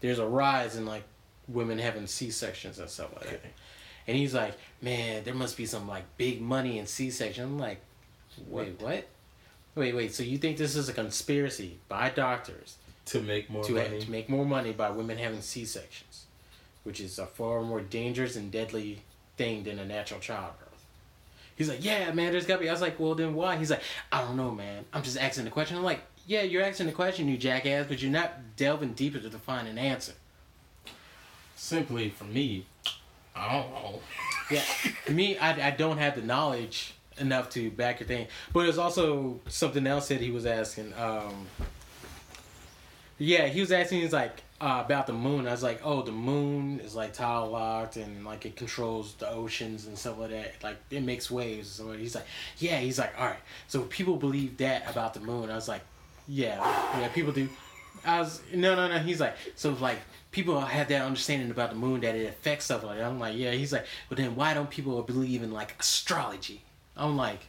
There's 0.00 0.18
a 0.18 0.26
rise 0.26 0.76
in 0.76 0.86
like 0.86 1.04
women 1.48 1.78
having 1.78 2.06
C 2.06 2.30
sections 2.30 2.78
and 2.78 2.88
stuff 2.88 3.14
like 3.16 3.30
that. 3.30 3.44
And 4.06 4.16
he's 4.16 4.34
like, 4.34 4.54
man, 4.82 5.24
there 5.24 5.34
must 5.34 5.56
be 5.56 5.66
some 5.66 5.86
like 5.86 6.04
big 6.16 6.40
money 6.40 6.78
in 6.78 6.86
C 6.86 7.10
section. 7.10 7.44
I'm 7.44 7.58
like, 7.58 7.80
wait, 8.48 8.80
what? 8.80 9.06
Wait, 9.74 9.94
wait. 9.94 10.14
So 10.14 10.22
you 10.22 10.38
think 10.38 10.56
this 10.56 10.74
is 10.76 10.88
a 10.88 10.92
conspiracy 10.92 11.78
by 11.88 12.10
doctors 12.10 12.76
to 13.06 13.20
make 13.20 13.48
more 13.50 13.64
to, 13.64 13.72
money. 13.74 14.00
to 14.00 14.10
make 14.10 14.28
more 14.28 14.44
money 14.44 14.72
by 14.72 14.90
women 14.90 15.18
having 15.18 15.42
C 15.42 15.64
sections, 15.64 16.26
which 16.82 17.00
is 17.00 17.18
a 17.18 17.26
far 17.26 17.62
more 17.62 17.80
dangerous 17.80 18.36
and 18.36 18.50
deadly 18.50 19.02
thing 19.36 19.64
than 19.64 19.78
a 19.78 19.84
natural 19.84 20.20
childbirth. 20.20 20.69
He's 21.60 21.68
like, 21.68 21.84
yeah, 21.84 22.10
man, 22.12 22.32
there's 22.32 22.46
gotta 22.46 22.62
be. 22.62 22.70
I 22.70 22.72
was 22.72 22.80
like, 22.80 22.98
well, 22.98 23.14
then 23.14 23.34
why? 23.34 23.56
He's 23.56 23.68
like, 23.68 23.82
I 24.10 24.22
don't 24.22 24.38
know, 24.38 24.50
man. 24.50 24.86
I'm 24.94 25.02
just 25.02 25.18
asking 25.18 25.44
the 25.44 25.50
question. 25.50 25.76
I'm 25.76 25.82
like, 25.82 26.00
yeah, 26.26 26.40
you're 26.40 26.62
asking 26.62 26.86
the 26.86 26.92
question, 26.92 27.28
you 27.28 27.36
jackass, 27.36 27.84
but 27.86 28.00
you're 28.00 28.10
not 28.10 28.56
delving 28.56 28.94
deeper 28.94 29.18
to 29.18 29.28
find 29.38 29.68
an 29.68 29.76
answer. 29.76 30.14
Simply 31.56 32.08
for 32.08 32.24
me, 32.24 32.64
I 33.36 33.52
don't 33.52 33.70
know. 33.72 34.00
Yeah, 34.50 34.62
me, 35.10 35.36
I, 35.36 35.68
I 35.68 35.70
don't 35.72 35.98
have 35.98 36.14
the 36.14 36.22
knowledge 36.22 36.94
enough 37.18 37.50
to 37.50 37.70
back 37.70 38.00
your 38.00 38.06
thing. 38.06 38.28
But 38.54 38.62
there's 38.62 38.78
also 38.78 39.40
something 39.48 39.86
else 39.86 40.08
that 40.08 40.22
he 40.22 40.30
was 40.30 40.46
asking. 40.46 40.94
Um, 40.94 41.46
yeah, 43.18 43.48
he 43.48 43.60
was 43.60 43.70
asking. 43.70 44.00
He's 44.00 44.14
like 44.14 44.42
uh, 44.60 44.82
about 44.84 45.06
the 45.06 45.12
moon. 45.12 45.46
I 45.46 45.52
was 45.52 45.62
like, 45.62 45.80
oh, 45.82 46.02
the 46.02 46.12
moon 46.12 46.80
is 46.80 46.94
like 46.94 47.14
tidal 47.14 47.50
locked 47.50 47.96
and 47.96 48.24
like 48.24 48.44
it 48.44 48.56
controls 48.56 49.14
the 49.14 49.30
oceans 49.30 49.86
and 49.86 49.96
stuff 49.96 50.18
like 50.18 50.30
that. 50.30 50.62
Like 50.62 50.76
it 50.90 51.02
makes 51.02 51.30
waves. 51.30 51.68
So 51.68 51.92
he's 51.92 52.14
like, 52.14 52.26
yeah. 52.58 52.78
He's 52.78 52.98
like, 52.98 53.18
all 53.18 53.26
right. 53.26 53.38
So 53.68 53.82
people 53.82 54.16
believe 54.16 54.58
that 54.58 54.90
about 54.90 55.14
the 55.14 55.20
moon. 55.20 55.50
I 55.50 55.54
was 55.54 55.68
like, 55.68 55.82
yeah, 56.28 56.58
yeah. 57.00 57.08
People 57.08 57.32
do. 57.32 57.48
I 58.04 58.20
was 58.20 58.40
no, 58.54 58.74
no, 58.74 58.88
no. 58.88 58.98
He's 58.98 59.20
like, 59.20 59.34
so 59.56 59.72
like 59.72 59.98
people 60.30 60.60
have 60.60 60.88
that 60.88 61.02
understanding 61.02 61.50
about 61.50 61.70
the 61.70 61.76
moon 61.76 62.00
that 62.02 62.14
it 62.14 62.28
affects 62.28 62.66
stuff 62.66 62.84
like 62.84 62.98
that. 62.98 63.06
I'm 63.06 63.18
like, 63.18 63.36
yeah. 63.36 63.52
He's 63.52 63.72
like, 63.72 63.86
but 64.08 64.18
then 64.18 64.36
why 64.36 64.52
don't 64.54 64.68
people 64.70 65.00
believe 65.02 65.42
in 65.42 65.52
like 65.52 65.74
astrology? 65.80 66.62
I'm 66.96 67.16
like, 67.16 67.40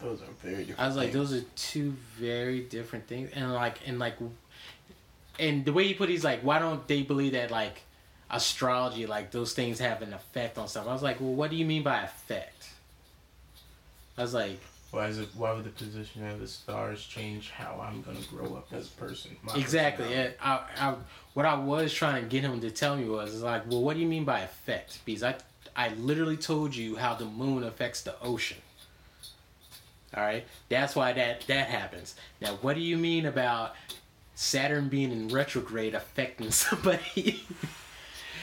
Those 0.00 0.20
are 0.20 0.26
very 0.42 0.64
different. 0.64 0.80
I 0.80 0.86
was 0.86 0.96
like, 0.96 1.12
things. 1.12 1.30
those 1.30 1.40
are 1.40 1.44
two 1.56 1.94
very 2.18 2.60
different 2.60 3.06
things, 3.06 3.30
and 3.34 3.54
like, 3.54 3.78
and 3.86 3.98
like, 3.98 4.16
and 5.38 5.64
the 5.64 5.72
way 5.72 5.86
he 5.86 5.94
put, 5.94 6.08
it, 6.08 6.12
he's 6.12 6.24
like, 6.24 6.40
why 6.40 6.58
don't 6.58 6.86
they 6.88 7.02
believe 7.02 7.32
that 7.32 7.50
like 7.50 7.82
astrology, 8.30 9.06
like 9.06 9.30
those 9.30 9.52
things 9.52 9.78
have 9.78 10.02
an 10.02 10.12
effect 10.12 10.58
on 10.58 10.68
stuff? 10.68 10.86
I 10.86 10.92
was 10.92 11.02
like, 11.02 11.20
well, 11.20 11.32
what 11.32 11.50
do 11.50 11.56
you 11.56 11.64
mean 11.66 11.82
by 11.82 12.02
effect? 12.02 12.70
I 14.18 14.22
was 14.22 14.34
like, 14.34 14.58
Why 14.90 15.08
is 15.08 15.18
it? 15.18 15.28
Why 15.36 15.52
would 15.52 15.64
the 15.64 15.70
position 15.70 16.26
of 16.26 16.40
the 16.40 16.48
stars 16.48 17.04
change 17.04 17.50
how 17.50 17.84
I'm 17.86 18.00
gonna 18.02 18.24
grow 18.30 18.56
up 18.56 18.68
as 18.72 18.88
a 18.88 18.90
person? 18.92 19.36
Exactly. 19.54 20.10
Yeah, 20.10 20.30
I, 20.40 20.60
I, 20.78 20.94
what 21.34 21.44
I 21.44 21.54
was 21.54 21.92
trying 21.92 22.22
to 22.22 22.28
get 22.28 22.42
him 22.42 22.60
to 22.60 22.70
tell 22.70 22.96
me 22.96 23.04
was, 23.04 23.34
is 23.34 23.42
like, 23.42 23.68
well, 23.68 23.82
what 23.82 23.94
do 23.94 24.00
you 24.00 24.06
mean 24.06 24.24
by 24.24 24.40
effect? 24.40 25.00
Because 25.04 25.22
I, 25.22 25.34
I 25.74 25.90
literally 25.90 26.38
told 26.38 26.74
you 26.74 26.96
how 26.96 27.14
the 27.14 27.26
moon 27.26 27.62
affects 27.62 28.00
the 28.02 28.18
ocean. 28.22 28.58
All 30.16 30.22
right, 30.22 30.46
that's 30.70 30.96
why 30.96 31.12
that 31.12 31.42
that 31.46 31.68
happens. 31.68 32.14
Now, 32.40 32.54
what 32.62 32.74
do 32.74 32.80
you 32.80 32.96
mean 32.96 33.26
about 33.26 33.74
Saturn 34.36 34.88
being 34.88 35.10
in 35.10 35.28
retrograde 35.28 35.94
affecting 35.94 36.50
somebody? 36.52 37.42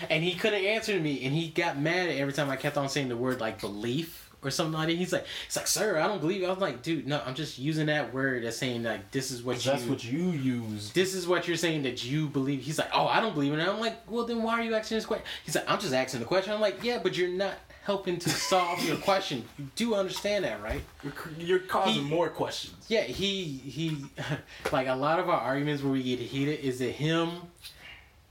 and 0.10 0.24
he 0.24 0.34
couldn't 0.34 0.66
answer 0.66 1.00
me, 1.00 1.24
and 1.24 1.34
he 1.34 1.48
got 1.48 1.80
mad 1.80 2.10
every 2.10 2.34
time 2.34 2.50
I 2.50 2.58
kept 2.58 2.76
on 2.76 2.90
saying 2.90 3.08
the 3.08 3.16
word 3.16 3.40
like 3.40 3.62
belief 3.62 4.20
or 4.42 4.50
something 4.50 4.74
like 4.74 4.88
that. 4.88 4.98
He's 4.98 5.14
like, 5.14 5.26
"It's 5.46 5.56
like, 5.56 5.68
sir, 5.68 6.00
I 6.00 6.08
don't 6.08 6.20
believe. 6.20 6.44
I 6.44 6.50
was 6.50 6.58
like, 6.58 6.82
dude, 6.82 7.08
no, 7.08 7.22
I'm 7.26 7.36
just 7.36 7.60
using 7.60 7.86
that 7.86 8.12
word 8.12 8.44
as 8.44 8.58
saying 8.58 8.84
like 8.84 9.12
this 9.12 9.30
is 9.30 9.44
what 9.44 9.64
you. 9.64 9.72
that's 9.72 9.86
what 9.86 10.04
you 10.04 10.32
use. 10.32 10.92
this 10.94 11.14
is 11.14 11.28
what 11.28 11.48
you're 11.48 11.58
saying 11.58 11.84
that 11.84 12.04
you 12.04 12.28
believe. 12.28 12.62
He's 12.64 12.80
like, 12.80 12.90
oh, 12.92 13.06
I 13.08 13.22
don't 13.22 13.36
believe 13.36 13.54
in 13.54 13.60
it. 13.60 13.68
I'm 13.68 13.80
like, 13.80 14.10
well, 14.12 14.26
then 14.26 14.42
why 14.42 14.60
are 14.60 14.64
you 14.64 14.74
asking 14.74 14.98
this 14.98 15.06
question? 15.06 15.26
He's 15.46 15.56
like, 15.56 15.70
I'm 15.70 15.80
just 15.80 15.94
asking 15.94 16.22
the 16.22 16.26
question. 16.26 16.54
I'm 16.54 16.60
like, 16.60 16.84
yeah, 16.84 17.00
but 17.02 17.16
you're 17.16 17.30
not 17.30 17.54
helping 17.84 18.18
to 18.18 18.30
solve 18.30 18.84
your 18.86 18.98
question. 18.98 19.44
You 19.58 19.68
do 19.76 19.96
understand 19.96 20.46
that, 20.46 20.62
right? 20.62 20.82
You're, 21.04 21.14
you're 21.38 21.60
causing 21.60 22.04
He- 22.06 22.10
more 22.10 22.30
questions. 22.30 22.76
Yeah, 22.88 23.02
he 23.04 23.44
he, 23.46 24.06
like 24.72 24.88
a 24.88 24.96
lot 24.96 25.20
of 25.20 25.30
our 25.30 25.40
arguments 25.40 25.84
where 25.84 25.92
we 25.94 26.04
get 26.04 26.20
heated 26.20 26.62
is 26.62 26.80
that 26.80 26.92
him 26.92 27.30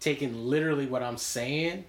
taking 0.01 0.47
literally 0.47 0.87
what 0.87 1.03
I'm 1.03 1.17
saying 1.19 1.85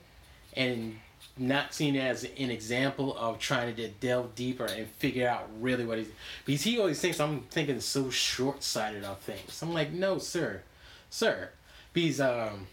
and 0.56 1.00
not 1.36 1.74
seeing 1.74 1.96
it 1.96 2.02
as 2.02 2.26
an 2.26 2.52
example 2.52 3.18
of 3.18 3.40
trying 3.40 3.76
to 3.76 3.88
delve 3.88 4.36
deeper 4.36 4.66
and 4.66 4.88
figure 4.88 5.28
out 5.28 5.50
really 5.60 5.84
what 5.84 5.98
he's 5.98 6.10
because 6.46 6.62
he 6.62 6.78
always 6.78 7.00
thinks 7.00 7.20
I'm 7.20 7.42
thinking 7.50 7.80
so 7.80 8.12
short 8.12 8.62
sighted 8.62 9.04
of 9.04 9.18
things. 9.20 9.62
I'm 9.64 9.74
like, 9.74 9.92
no, 9.92 10.20
sir, 10.20 10.62
sir, 11.10 11.50
because 11.92 12.22
um, 12.22 12.68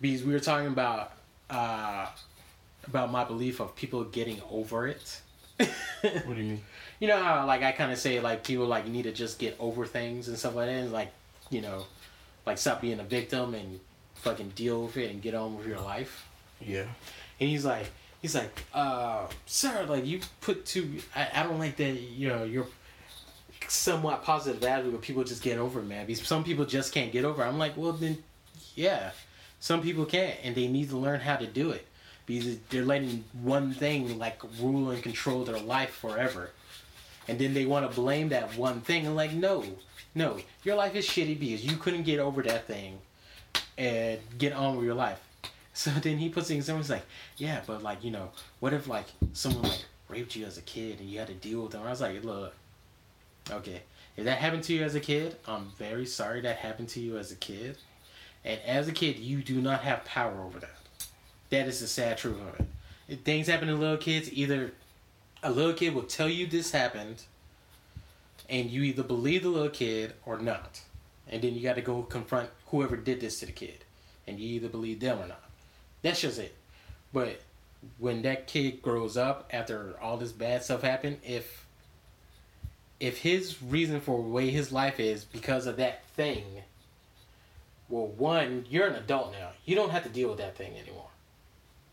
because 0.00 0.22
we 0.22 0.32
were 0.32 0.38
talking 0.40 0.68
about 0.68 1.12
uh 1.50 2.06
about 2.86 3.10
my 3.10 3.24
belief 3.24 3.60
of 3.60 3.74
people 3.76 4.04
getting 4.04 4.40
over 4.50 4.86
it. 4.86 5.20
What 5.58 5.68
do 6.02 6.34
you 6.34 6.50
mean? 6.50 6.62
you 7.00 7.08
know 7.08 7.22
how 7.22 7.46
like 7.46 7.62
I 7.62 7.72
kind 7.72 7.92
of 7.92 7.98
say 7.98 8.20
like 8.20 8.44
people 8.44 8.66
like 8.66 8.86
need 8.86 9.02
to 9.02 9.12
just 9.12 9.38
get 9.38 9.56
over 9.58 9.86
things 9.86 10.28
and 10.28 10.38
stuff 10.38 10.54
like 10.54 10.66
that, 10.66 10.72
and 10.72 10.92
like 10.92 11.12
you 11.50 11.60
know, 11.60 11.84
like 12.44 12.58
stop 12.58 12.80
being 12.80 13.00
a 13.00 13.04
victim 13.04 13.54
and 13.54 13.80
fucking 14.16 14.50
deal 14.50 14.82
with 14.82 14.96
it 14.96 15.10
and 15.10 15.22
get 15.22 15.34
on 15.34 15.56
with 15.56 15.66
your 15.66 15.80
life. 15.80 16.28
Yeah. 16.60 16.86
And 17.38 17.48
he's 17.50 17.64
like, 17.64 17.90
he's 18.22 18.34
like, 18.34 18.64
uh, 18.74 19.26
sir, 19.46 19.86
like 19.88 20.06
you 20.06 20.20
put 20.40 20.66
too. 20.66 20.98
I, 21.14 21.28
I 21.34 21.42
don't 21.42 21.58
like 21.58 21.76
that. 21.76 21.92
You 21.92 22.28
know, 22.28 22.44
you're 22.44 22.66
somewhat 23.68 24.22
positive 24.22 24.62
attitude, 24.62 24.92
but 24.92 25.02
people 25.02 25.24
just 25.24 25.42
get 25.42 25.58
over 25.58 25.80
it, 25.80 25.86
man. 25.86 26.06
Because 26.06 26.26
some 26.26 26.44
people 26.44 26.64
just 26.64 26.92
can't 26.92 27.12
get 27.12 27.24
over. 27.24 27.42
it. 27.42 27.46
I'm 27.46 27.58
like, 27.58 27.76
well 27.76 27.92
then, 27.92 28.22
yeah, 28.74 29.10
some 29.60 29.80
people 29.80 30.04
can't, 30.04 30.36
and 30.42 30.54
they 30.54 30.66
need 30.66 30.90
to 30.90 30.96
learn 30.96 31.20
how 31.20 31.36
to 31.36 31.46
do 31.46 31.70
it 31.70 31.86
because 32.26 32.58
they're 32.70 32.84
letting 32.84 33.24
one 33.42 33.72
thing 33.72 34.18
like 34.18 34.40
rule 34.60 34.90
and 34.90 35.02
control 35.02 35.44
their 35.44 35.58
life 35.58 35.90
forever, 35.90 36.50
and 37.28 37.38
then 37.38 37.54
they 37.54 37.64
want 37.64 37.88
to 37.88 37.94
blame 37.94 38.28
that 38.30 38.56
one 38.56 38.80
thing. 38.80 39.06
and 39.06 39.16
like, 39.16 39.32
no, 39.32 39.64
no, 40.14 40.38
your 40.64 40.76
life 40.76 40.94
is 40.94 41.06
shitty 41.06 41.38
because 41.38 41.64
you 41.64 41.76
couldn't 41.76 42.02
get 42.02 42.18
over 42.18 42.42
that 42.42 42.66
thing, 42.66 42.98
and 43.78 44.18
get 44.38 44.52
on 44.52 44.76
with 44.76 44.84
your 44.84 44.94
life. 44.94 45.20
So 45.76 45.90
then 45.90 46.16
he 46.16 46.30
puts 46.30 46.48
in. 46.48 46.56
He's 46.56 46.88
like, 46.88 47.04
yeah, 47.36 47.60
but 47.66 47.82
like 47.82 48.02
you 48.02 48.10
know, 48.10 48.30
what 48.60 48.72
if 48.72 48.88
like 48.88 49.04
someone 49.34 49.64
like 49.64 49.84
raped 50.08 50.34
you 50.34 50.46
as 50.46 50.56
a 50.56 50.62
kid 50.62 51.00
and 51.00 51.10
you 51.10 51.18
had 51.18 51.28
to 51.28 51.34
deal 51.34 51.60
with 51.60 51.72
them? 51.72 51.82
I 51.82 51.90
was 51.90 52.00
like, 52.00 52.24
look, 52.24 52.54
okay, 53.50 53.82
if 54.16 54.24
that 54.24 54.38
happened 54.38 54.64
to 54.64 54.72
you 54.72 54.82
as 54.82 54.94
a 54.94 55.00
kid, 55.00 55.36
I'm 55.46 55.72
very 55.78 56.06
sorry 56.06 56.40
that 56.40 56.56
happened 56.56 56.88
to 56.90 57.00
you 57.00 57.18
as 57.18 57.30
a 57.30 57.36
kid. 57.36 57.76
And 58.42 58.58
as 58.64 58.88
a 58.88 58.92
kid, 58.92 59.18
you 59.18 59.42
do 59.42 59.60
not 59.60 59.80
have 59.80 60.04
power 60.04 60.40
over 60.40 60.60
that. 60.60 60.75
That 61.50 61.68
is 61.68 61.80
the 61.80 61.86
sad 61.86 62.18
truth 62.18 62.40
of 62.40 62.60
it. 62.60 62.66
If 63.08 63.20
things 63.20 63.46
happen 63.46 63.68
to 63.68 63.74
little 63.74 63.96
kids, 63.96 64.32
either 64.32 64.72
a 65.42 65.50
little 65.50 65.72
kid 65.72 65.94
will 65.94 66.02
tell 66.02 66.28
you 66.28 66.46
this 66.46 66.72
happened, 66.72 67.22
and 68.48 68.70
you 68.70 68.82
either 68.82 69.02
believe 69.02 69.42
the 69.42 69.48
little 69.48 69.68
kid 69.68 70.14
or 70.24 70.38
not. 70.38 70.82
And 71.28 71.42
then 71.42 71.54
you 71.54 71.62
got 71.62 71.74
to 71.76 71.82
go 71.82 72.02
confront 72.02 72.50
whoever 72.66 72.96
did 72.96 73.20
this 73.20 73.40
to 73.40 73.46
the 73.46 73.52
kid. 73.52 73.84
And 74.26 74.38
you 74.40 74.48
either 74.56 74.68
believe 74.68 75.00
them 75.00 75.18
or 75.18 75.26
not. 75.26 75.42
That's 76.02 76.20
just 76.20 76.38
it. 76.38 76.54
But 77.12 77.40
when 77.98 78.22
that 78.22 78.46
kid 78.46 78.82
grows 78.82 79.16
up 79.16 79.48
after 79.52 79.96
all 80.00 80.16
this 80.16 80.32
bad 80.32 80.64
stuff 80.64 80.82
happened, 80.82 81.18
if 81.24 81.66
if 82.98 83.18
his 83.18 83.62
reason 83.62 84.00
for 84.00 84.22
the 84.22 84.28
way 84.28 84.50
his 84.50 84.72
life 84.72 84.98
is 84.98 85.24
because 85.24 85.66
of 85.66 85.76
that 85.76 86.06
thing, 86.16 86.44
well, 87.88 88.06
one, 88.06 88.64
you're 88.70 88.86
an 88.86 88.94
adult 88.94 89.32
now. 89.32 89.50
You 89.64 89.76
don't 89.76 89.90
have 89.90 90.02
to 90.04 90.08
deal 90.08 90.30
with 90.30 90.38
that 90.38 90.56
thing 90.56 90.76
anymore. 90.76 91.08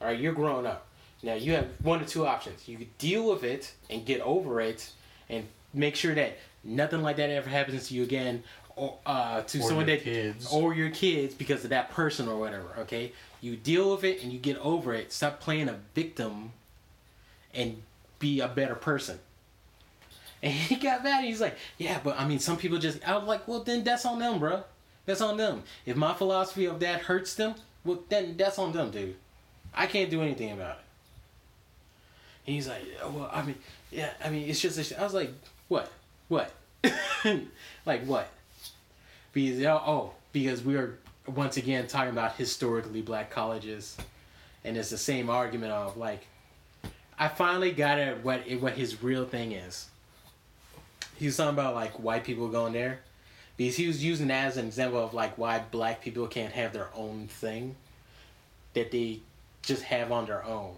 All 0.04 0.10
right, 0.10 0.20
you're 0.20 0.34
grown 0.34 0.66
up. 0.66 0.86
Now 1.22 1.36
you 1.36 1.54
have 1.54 1.68
one 1.82 2.02
or 2.02 2.06
two 2.06 2.28
options. 2.28 2.68
You 2.68 2.86
deal 2.98 3.30
with 3.32 3.46
it 3.46 3.74
and 3.90 4.06
get 4.06 4.20
over 4.20 4.60
it, 4.60 4.92
and 5.30 5.46
make 5.74 5.96
sure 5.96 6.14
that 6.14 6.38
nothing 6.66 7.02
like 7.02 7.16
that 7.16 7.30
ever 7.30 7.50
happens 7.50 7.88
to 7.88 7.94
you 7.94 8.04
again, 8.04 8.44
or 8.76 8.98
uh, 9.06 9.42
to 9.44 9.60
Or 9.60 9.62
someone 9.62 9.88
your 9.88 9.96
that 9.96 10.04
kids. 10.04 10.52
or 10.52 10.74
your 10.74 10.90
kids 10.90 11.34
because 11.34 11.64
of 11.64 11.70
that 11.70 11.90
person 11.92 12.28
or 12.28 12.38
whatever. 12.38 12.68
Okay, 12.80 13.14
you 13.40 13.56
deal 13.56 13.92
with 13.92 14.04
it 14.04 14.22
and 14.22 14.34
you 14.34 14.40
get 14.40 14.58
over 14.58 14.94
it. 14.94 15.14
Stop 15.14 15.40
playing 15.40 15.70
a 15.70 15.80
victim, 15.96 16.52
and 17.54 17.82
be 18.20 18.42
a 18.42 18.50
better 18.50 18.76
person. 18.76 19.20
And 20.42 20.52
he 20.70 20.76
got 20.76 21.02
mad. 21.06 21.24
He's 21.24 21.40
like, 21.40 21.56
"Yeah, 21.78 22.02
but 22.04 22.20
I 22.20 22.28
mean, 22.28 22.40
some 22.40 22.58
people 22.58 22.78
just." 22.80 23.08
I 23.08 23.16
was 23.18 23.26
like, 23.26 23.48
"Well, 23.48 23.64
then 23.64 23.86
that's 23.86 24.06
on 24.06 24.20
them, 24.20 24.40
bro. 24.40 24.66
That's 25.06 25.22
on 25.22 25.38
them. 25.38 25.64
If 25.86 25.96
my 25.96 26.14
philosophy 26.14 26.66
of 26.66 26.82
that 26.82 27.02
hurts 27.04 27.36
them, 27.36 27.56
well, 27.86 28.00
then 28.10 28.36
that's 28.36 28.60
on 28.60 28.74
them, 28.74 28.92
dude. 28.92 29.16
I 29.76 29.88
can't 29.88 30.10
do 30.10 30.22
anything 30.22 30.52
about 30.52 30.78
it." 30.78 32.52
He's 32.52 32.68
like, 32.68 32.84
"Yeah, 32.86 33.08
"Well, 33.08 33.30
I 33.32 33.42
mean, 33.44 33.56
yeah, 33.92 34.12
I 34.24 34.30
mean, 34.30 34.50
it's 34.50 34.60
just." 34.60 34.94
I 34.94 35.04
was 35.04 35.14
like, 35.14 35.32
"What? 35.68 35.92
What? 36.28 36.52
like 37.86 38.06
what?" 38.06 38.30
Because 39.32 39.64
oh, 39.64 39.82
oh, 39.86 40.12
because 40.32 40.64
we 40.64 40.76
are 40.76 40.98
once 41.28 41.58
again 41.58 41.88
talking 41.88 42.12
about 42.12 42.36
historically 42.36 43.02
black 43.02 43.30
colleges, 43.30 43.98
and 44.64 44.78
it's 44.78 44.90
the 44.90 44.98
same 44.98 45.30
argument 45.30 45.72
of 45.72 45.98
like, 45.98 46.28
I 47.18 47.28
finally 47.30 47.72
got 47.72 48.00
at 48.00 48.24
what 48.24 48.42
what 48.60 48.74
his 48.74 49.02
real 49.02 49.26
thing 49.26 49.54
is. 49.54 49.88
He 51.16 51.28
was 51.28 51.38
talking 51.38 51.54
about 51.54 51.76
like 51.76 51.94
white 51.94 52.24
people 52.24 52.50
going 52.50 52.74
there, 52.74 53.00
because 53.56 53.76
he 53.76 53.88
was 53.88 54.04
using 54.04 54.28
that 54.28 54.48
as 54.48 54.58
an 54.58 54.66
example 54.66 55.04
of 55.04 55.14
like 55.14 55.38
why 55.38 55.60
black 55.72 56.02
people 56.02 56.28
can't 56.28 56.54
have 56.54 56.74
their 56.74 56.90
own 56.96 57.28
thing, 57.28 57.76
that 58.74 58.92
they 58.92 59.20
just 59.64 59.84
have 59.84 60.12
on 60.12 60.26
their 60.26 60.44
own, 60.46 60.76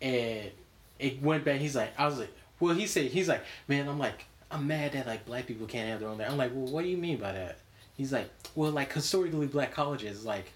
and 0.00 0.50
it 0.98 1.22
went 1.22 1.44
back. 1.44 1.60
He's 1.60 1.76
like, 1.76 1.92
I 1.98 2.06
was 2.06 2.18
like, 2.18 2.32
well, 2.60 2.74
he 2.74 2.86
said 2.86 3.06
he's 3.06 3.28
like, 3.28 3.42
man, 3.68 3.88
I'm 3.88 3.98
like, 3.98 4.24
I'm 4.50 4.66
mad 4.66 4.92
that 4.92 5.06
like 5.06 5.26
black 5.26 5.46
people 5.46 5.66
can't 5.66 5.88
have 5.88 6.00
their 6.00 6.08
own 6.08 6.18
thing. 6.18 6.26
I'm 6.26 6.36
like, 6.36 6.52
well, 6.54 6.72
what 6.72 6.82
do 6.82 6.88
you 6.88 6.96
mean 6.96 7.18
by 7.18 7.32
that? 7.32 7.58
He's 7.96 8.12
like, 8.12 8.30
well, 8.54 8.70
like 8.70 8.92
historically 8.92 9.46
black 9.46 9.72
colleges, 9.72 10.24
like, 10.24 10.52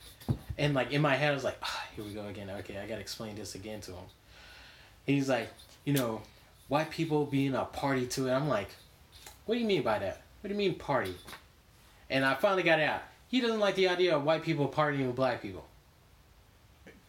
and 0.57 0.72
like 0.74 0.93
in 0.93 1.03
my 1.03 1.16
head, 1.16 1.33
I 1.33 1.35
was 1.35 1.45
like, 1.45 1.59
ah, 1.62 1.85
here 1.95 2.05
we 2.05 2.12
go 2.12 2.27
again. 2.27 2.51
Okay, 2.61 2.79
I 2.79 2.87
gotta 2.87 3.01
explain 3.01 3.37
this 3.37 3.55
again 3.55 3.81
to 3.83 3.93
him. 3.93 4.05
He's 5.05 5.29
like, 5.29 5.49
you 5.85 5.93
know, 5.93 6.22
white 6.68 6.91
people 6.91 7.27
being 7.27 7.55
a 7.55 7.64
party 7.64 8.07
to 8.07 8.29
it. 8.29 8.33
I'm 8.33 8.49
like, 8.49 8.68
what 9.45 9.55
do 9.55 9.61
you 9.61 9.66
mean 9.66 9.83
by 9.83 9.99
that? 9.99 10.22
What 10.41 10.49
do 10.49 10.55
you 10.55 10.59
mean 10.59 10.74
party? 10.74 11.14
And 12.11 12.24
I 12.24 12.35
finally 12.35 12.62
got 12.62 12.81
out. 12.81 13.03
He 13.29 13.41
doesn't 13.41 13.61
like 13.61 13.74
the 13.74 13.89
idea 13.89 14.16
of 14.16 14.24
white 14.24 14.43
people 14.43 14.68
partying 14.68 15.07
with 15.07 15.16
black 15.16 15.43
people. 15.43 15.64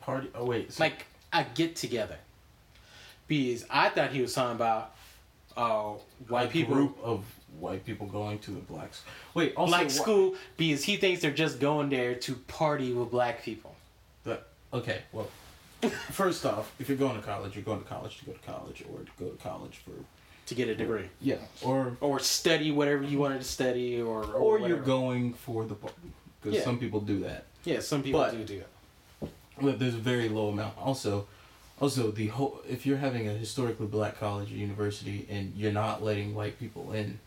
Party. 0.08 0.30
Oh 0.34 0.46
wait. 0.46 0.72
So, 0.72 0.84
Like 0.86 1.06
a 1.34 1.46
get 1.54 1.76
together. 1.76 2.16
Because 3.28 3.66
I 3.70 3.90
thought 3.90 4.12
he 4.12 4.22
was 4.22 4.34
talking 4.34 4.56
about 4.56 4.96
uh, 5.58 5.96
white 6.30 6.48
a 6.48 6.50
people 6.50 6.74
group 6.76 6.98
of 7.04 7.26
white 7.60 7.86
people 7.86 8.08
going 8.08 8.40
to 8.40 8.52
the 8.52 8.62
blacks. 8.62 9.04
Wait. 9.34 9.54
Also, 9.58 9.70
like 9.74 9.88
wha- 9.88 9.90
school 9.90 10.36
because 10.56 10.82
he 10.86 10.96
thinks 10.96 11.22
they're 11.22 11.32
just 11.32 11.60
going 11.60 11.90
there 11.90 12.16
to 12.16 12.36
party 12.48 12.94
with 12.94 13.12
black 13.12 13.44
people. 13.44 13.76
The, 14.24 14.40
okay. 14.74 15.02
Well, 15.12 15.28
first 16.12 16.46
off, 16.46 16.72
if 16.80 16.88
you're 16.88 16.98
going 16.98 17.18
to 17.20 17.22
college, 17.22 17.54
you're 17.56 17.66
going 17.66 17.82
to 17.84 17.86
college 17.90 18.18
to 18.20 18.26
go 18.26 18.32
to 18.32 18.40
college, 18.40 18.86
or 18.90 19.00
to 19.00 19.12
go 19.20 19.30
to 19.30 19.44
college 19.44 19.82
for 19.84 19.92
To 20.46 20.56
get 20.56 20.70
a 20.70 20.76
degree. 20.76 21.10
yeah, 21.22 21.36
or 21.62 21.98
Or 22.00 22.20
study 22.20 22.72
whatever 22.72 23.04
you 23.04 23.20
wanted 23.20 23.40
to 23.42 23.48
study 23.48 24.02
or 24.02 24.24
or, 24.24 24.60
or 24.60 24.60
you're 24.68 24.80
going 24.80 25.34
for 25.34 25.66
the 25.66 25.76
party 25.76 25.96
because 26.42 26.58
Yeah. 26.60 26.64
some 26.64 26.80
people 26.80 27.02
do 27.02 27.20
that. 27.24 27.44
Yeah, 27.66 27.82
some 27.82 28.02
people 28.04 28.22
But- 28.22 28.32
do 28.32 28.44
do 28.46 28.60
it. 28.60 28.70
But 29.62 29.80
there's 29.80 29.96
a 29.96 30.00
very 30.00 30.30
low 30.30 30.50
amount. 30.50 30.78
Also, 30.78 31.28
also 31.80 32.12
the 32.12 32.28
whole 32.28 32.62
if 32.68 32.86
you're 32.86 32.98
having 32.98 33.28
a 33.28 33.32
historically 33.34 33.88
black 33.88 34.20
college 34.20 34.52
or 34.52 34.56
university 34.56 35.28
and 35.30 35.54
you're 35.56 35.72
not 35.72 36.04
letting 36.04 36.34
white 36.36 36.60
people 36.60 36.92
in, 36.94 37.20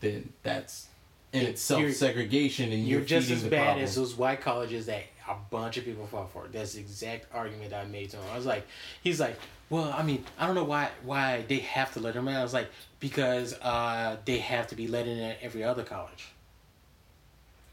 then 0.00 0.32
that's 0.42 0.86
in 1.32 1.42
itself 1.46 1.80
you're- 1.80 1.92
segregation, 1.92 2.72
and 2.72 2.86
You're 2.86 3.00
you're, 3.00 3.06
just 3.06 3.30
as 3.30 3.42
bad 3.42 3.64
problem. 3.64 3.84
as 3.84 3.94
those 3.94 4.14
white 4.16 4.40
colleges 4.40 4.86
that 4.86 5.02
a 5.28 5.34
bunch 5.50 5.76
of 5.76 5.84
people 5.84 6.06
fought 6.06 6.32
for. 6.32 6.46
That's 6.50 6.72
the 6.72 6.80
exact 6.80 7.26
argument 7.34 7.74
I 7.74 7.84
made 7.84 8.08
to 8.10 8.16
him. 8.16 8.24
I 8.32 8.36
was 8.36 8.46
like, 8.46 8.66
he's 9.02 9.20
like, 9.20 9.38
well, 9.68 9.92
I 9.94 10.02
mean, 10.02 10.24
I 10.38 10.46
don't 10.46 10.54
know 10.54 10.64
why 10.64 10.88
why 11.02 11.44
they 11.46 11.58
have 11.58 11.92
to 11.94 12.00
let 12.00 12.14
them 12.14 12.28
in. 12.28 12.34
I 12.34 12.42
was 12.42 12.54
like, 12.54 12.68
because 12.98 13.52
uh, 13.60 14.16
they 14.24 14.38
have 14.38 14.68
to 14.68 14.74
be 14.74 14.88
let 14.88 15.06
in 15.06 15.18
at 15.18 15.36
every 15.42 15.62
other 15.62 15.82
college. 15.84 16.28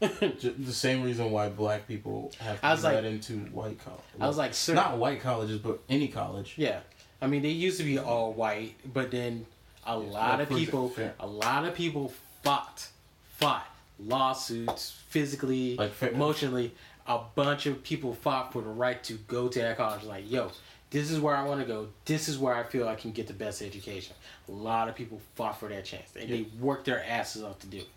The 0.00 0.72
same 0.72 1.02
reason 1.02 1.30
why 1.30 1.48
black 1.48 1.86
people 1.88 2.32
have 2.38 2.60
to 2.60 2.66
I 2.66 2.72
was 2.72 2.84
like- 2.84 3.04
into 3.04 3.38
white 3.52 3.78
college. 3.84 4.00
I 4.20 4.26
was 4.26 4.36
like, 4.36 4.54
sir, 4.54 4.74
not 4.74 4.98
white 4.98 5.20
colleges, 5.20 5.58
but 5.58 5.80
any 5.88 6.08
college. 6.08 6.54
Yeah, 6.56 6.80
I 7.20 7.26
mean 7.26 7.42
they 7.42 7.50
used 7.50 7.78
to 7.78 7.84
be 7.84 7.98
all 7.98 8.32
white, 8.32 8.74
but 8.92 9.10
then 9.10 9.46
a 9.86 9.98
lot 9.98 10.40
of 10.40 10.48
people, 10.48 10.92
a 11.20 11.26
lot 11.26 11.64
of 11.64 11.74
people 11.74 12.12
fought, 12.42 12.88
fought 13.36 13.66
lawsuits, 13.98 15.02
physically, 15.08 15.76
Like, 15.76 15.92
emotionally. 16.02 16.72
A 17.08 17.20
bunch 17.36 17.66
of 17.66 17.84
people 17.84 18.14
fought 18.14 18.52
for 18.52 18.62
the 18.62 18.68
right 18.68 19.02
to 19.04 19.12
go 19.28 19.46
to 19.46 19.58
that 19.60 19.76
college. 19.76 20.02
Like, 20.02 20.28
yo, 20.28 20.50
this 20.90 21.10
is 21.12 21.20
where 21.20 21.36
I 21.36 21.44
want 21.44 21.60
to 21.60 21.66
go. 21.66 21.86
This 22.04 22.28
is 22.28 22.36
where 22.36 22.52
I 22.54 22.64
feel 22.64 22.88
I 22.88 22.96
can 22.96 23.12
get 23.12 23.28
the 23.28 23.32
best 23.32 23.62
education. 23.62 24.16
A 24.48 24.52
lot 24.52 24.88
of 24.88 24.96
people 24.96 25.20
fought 25.36 25.60
for 25.60 25.68
that 25.68 25.84
chance, 25.84 26.10
and 26.18 26.28
they 26.28 26.46
worked 26.60 26.86
their 26.86 27.04
asses 27.04 27.44
off 27.44 27.60
to 27.60 27.68
do 27.68 27.78
it. 27.78 27.88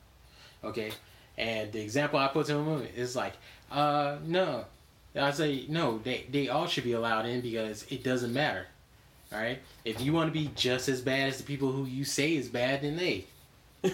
Okay, 0.63 0.91
and 1.39 1.71
the 1.71 1.81
example 1.81 2.19
I 2.19 2.27
put 2.27 2.45
to 2.47 2.55
him 2.55 2.87
is 2.95 3.15
like, 3.15 3.33
uh, 3.71 4.17
no, 4.25 4.65
I 5.15 5.31
say 5.31 5.65
no. 5.69 5.99
They 5.99 6.25
they 6.29 6.49
all 6.49 6.67
should 6.67 6.83
be 6.83 6.91
allowed 6.91 7.25
in 7.25 7.41
because 7.41 7.85
it 7.89 8.03
doesn't 8.03 8.33
matter. 8.33 8.67
All 9.31 9.39
right. 9.39 9.59
If 9.85 10.01
you 10.01 10.11
want 10.13 10.31
to 10.33 10.39
be 10.39 10.51
just 10.55 10.89
as 10.89 11.01
bad 11.01 11.29
as 11.29 11.37
the 11.37 11.43
people 11.43 11.71
who 11.71 11.85
you 11.85 12.03
say 12.03 12.35
is 12.35 12.49
bad, 12.49 12.81
then 12.81 12.97
they. 12.97 13.25
I 13.83 13.89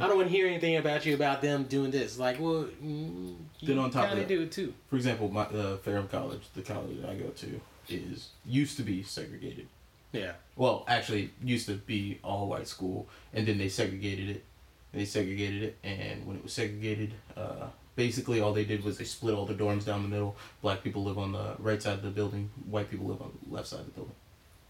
don't 0.00 0.16
want 0.16 0.28
to 0.28 0.34
hear 0.34 0.48
anything 0.48 0.76
about 0.76 1.06
you 1.06 1.14
about 1.14 1.40
them 1.40 1.64
doing 1.64 1.92
this. 1.92 2.18
Like, 2.18 2.40
well, 2.40 2.66
mm, 2.82 3.36
you 3.60 3.68
Then 3.68 3.78
on 3.78 3.90
top 3.90 4.10
of 4.10 4.18
that- 4.18 4.26
do 4.26 4.42
it 4.42 4.50
too. 4.50 4.74
For 4.90 4.96
example, 4.96 5.28
my 5.28 5.42
uh, 5.42 5.76
Ferrum 5.76 6.08
College, 6.08 6.42
the 6.54 6.62
college 6.62 7.00
that 7.00 7.10
I 7.10 7.14
go 7.14 7.28
to, 7.28 7.60
is 7.88 8.30
used 8.44 8.76
to 8.78 8.82
be 8.82 9.02
segregated. 9.04 9.68
Yeah. 10.12 10.32
Well, 10.56 10.84
actually, 10.88 11.30
used 11.44 11.66
to 11.66 11.74
be 11.74 12.18
all 12.24 12.48
white 12.48 12.66
school, 12.66 13.08
and 13.32 13.46
then 13.46 13.58
they 13.58 13.68
segregated 13.68 14.30
it. 14.30 14.44
They 14.92 15.04
segregated 15.04 15.62
it, 15.62 15.76
and 15.84 16.26
when 16.26 16.36
it 16.36 16.42
was 16.42 16.52
segregated, 16.52 17.12
uh, 17.36 17.66
basically 17.94 18.40
all 18.40 18.52
they 18.54 18.64
did 18.64 18.82
was 18.84 18.96
they 18.98 19.04
split 19.04 19.34
all 19.34 19.44
the 19.44 19.54
dorms 19.54 19.84
down 19.84 20.02
the 20.02 20.08
middle. 20.08 20.36
Black 20.62 20.82
people 20.82 21.04
live 21.04 21.18
on 21.18 21.32
the 21.32 21.54
right 21.58 21.82
side 21.82 21.94
of 21.94 22.02
the 22.02 22.10
building. 22.10 22.50
White 22.70 22.90
people 22.90 23.06
live 23.06 23.20
on 23.20 23.32
the 23.46 23.54
left 23.54 23.68
side 23.68 23.80
of 23.80 23.86
the 23.86 23.92
building. 23.92 24.14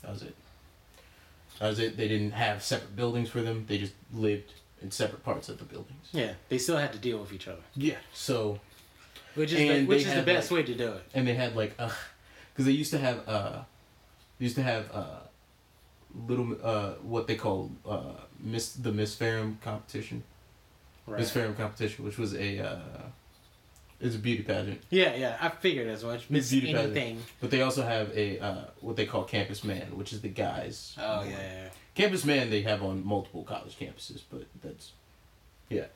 That 0.02 0.10
was 0.10 0.22
it. 0.22 0.34
That 1.60 1.68
was 1.68 1.78
it. 1.78 1.96
They 1.96 2.08
didn't 2.08 2.32
have 2.32 2.62
separate 2.62 2.96
buildings 2.96 3.28
for 3.30 3.42
them. 3.42 3.64
They 3.68 3.78
just 3.78 3.92
lived 4.12 4.52
in 4.82 4.90
separate 4.90 5.24
parts 5.24 5.48
of 5.48 5.58
the 5.58 5.64
buildings. 5.64 6.08
Yeah. 6.12 6.32
They 6.48 6.58
still 6.58 6.76
had 6.78 6.92
to 6.92 6.98
deal 6.98 7.18
with 7.18 7.32
each 7.32 7.48
other, 7.48 7.62
Yeah. 7.76 7.96
So 8.12 8.58
which 9.34 9.52
is 9.52 9.58
the, 9.58 9.86
which 9.86 10.04
is 10.04 10.14
the 10.14 10.22
best 10.22 10.50
like- 10.50 10.58
way 10.60 10.66
to 10.66 10.74
do 10.74 10.92
it. 10.92 11.02
and 11.14 11.26
they 11.28 11.34
had 11.34 11.54
like 11.56 11.74
uh 11.78 11.90
because 12.52 12.64
they 12.66 12.72
used 12.72 12.90
to 12.92 12.98
have 12.98 13.28
uh 13.28 13.60
used 14.40 14.56
to 14.56 14.62
have 14.62 14.90
uh 14.92 15.20
little 16.26 16.56
uh 16.62 16.92
what 17.02 17.26
they 17.26 17.36
call 17.36 17.70
uh 17.86 18.12
miss 18.40 18.72
the 18.72 18.92
miss 18.92 19.14
Ferrum 19.14 19.58
competition 19.62 20.22
Right. 21.06 21.20
miss 21.20 21.30
Ferrum 21.30 21.54
competition 21.54 22.04
which 22.04 22.18
was 22.18 22.34
a 22.34 22.58
uh 22.60 22.78
it's 24.00 24.14
a 24.14 24.18
beauty 24.18 24.42
pageant 24.42 24.80
Yeah, 24.90 25.14
yeah. 25.16 25.36
I 25.40 25.48
figured 25.48 25.88
as 25.88 26.04
much. 26.04 26.30
Miss 26.30 26.50
Beauty 26.50 26.72
pageant. 26.72 27.20
but 27.40 27.50
they 27.50 27.62
also 27.62 27.82
have 27.82 28.10
a 28.16 28.38
uh 28.38 28.64
what 28.80 28.96
they 28.96 29.06
call 29.06 29.24
campus 29.24 29.64
man 29.64 29.96
which 29.96 30.12
is 30.12 30.20
the 30.20 30.28
guys 30.28 30.94
Oh 31.00 31.22
yeah, 31.24 31.30
yeah. 31.30 31.68
campus 31.94 32.24
man 32.24 32.50
they 32.50 32.62
have 32.62 32.82
on 32.82 33.04
multiple 33.06 33.42
college 33.42 33.78
campuses 33.78 34.22
but 34.30 34.44
that's 34.62 34.92
yeah 35.68 35.86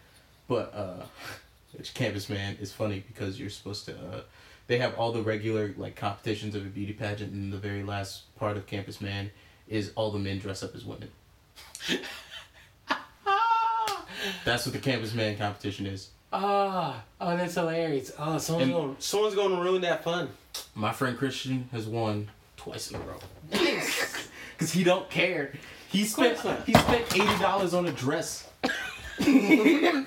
but 0.48 0.74
uh 0.74 1.04
which 1.76 1.94
campus 1.94 2.28
man 2.28 2.56
is 2.60 2.72
funny 2.72 3.02
because 3.06 3.38
you're 3.40 3.50
supposed 3.50 3.84
to 3.86 3.92
uh 3.92 4.20
they 4.66 4.78
have 4.78 4.94
all 4.94 5.12
the 5.12 5.22
regular 5.22 5.74
like 5.76 5.94
competitions 5.96 6.54
of 6.54 6.62
a 6.64 6.68
beauty 6.68 6.92
pageant 6.92 7.32
and 7.32 7.52
the 7.52 7.58
very 7.58 7.82
last 7.82 8.34
part 8.36 8.56
of 8.56 8.66
campus 8.66 9.00
man 9.00 9.30
is 9.72 9.92
all 9.96 10.10
the 10.10 10.18
men 10.18 10.38
dress 10.38 10.62
up 10.62 10.74
as 10.74 10.84
women. 10.84 11.08
That's 14.44 14.66
what 14.66 14.72
the 14.72 14.78
campus 14.78 15.14
man 15.14 15.36
competition 15.36 15.86
is. 15.86 16.10
Ah, 16.32 17.02
oh, 17.20 17.36
that's 17.36 17.54
hilarious. 17.54 18.12
Oh, 18.18 18.38
someone's 18.38 18.64
And- 18.68 18.72
going, 18.72 18.96
someone's 19.00 19.34
going 19.34 19.54
to 19.56 19.60
ruin 19.62 19.82
that 19.82 20.04
fun. 20.04 20.28
my 20.74 20.92
friend 20.92 21.18
christian 21.18 21.68
has 21.72 21.86
won 21.86 22.28
twice 22.56 22.90
in 22.90 22.96
a 22.96 23.00
row. 23.00 23.18
Because 23.50 24.72
he 24.74 24.84
don't 24.84 25.08
care. 25.10 25.52
He 25.90 26.04
spent 26.04 26.38
he 26.66 26.72
spent 26.72 27.04
$80 27.06 27.76
on 27.76 27.86
a 27.86 27.92
dress. 27.92 28.48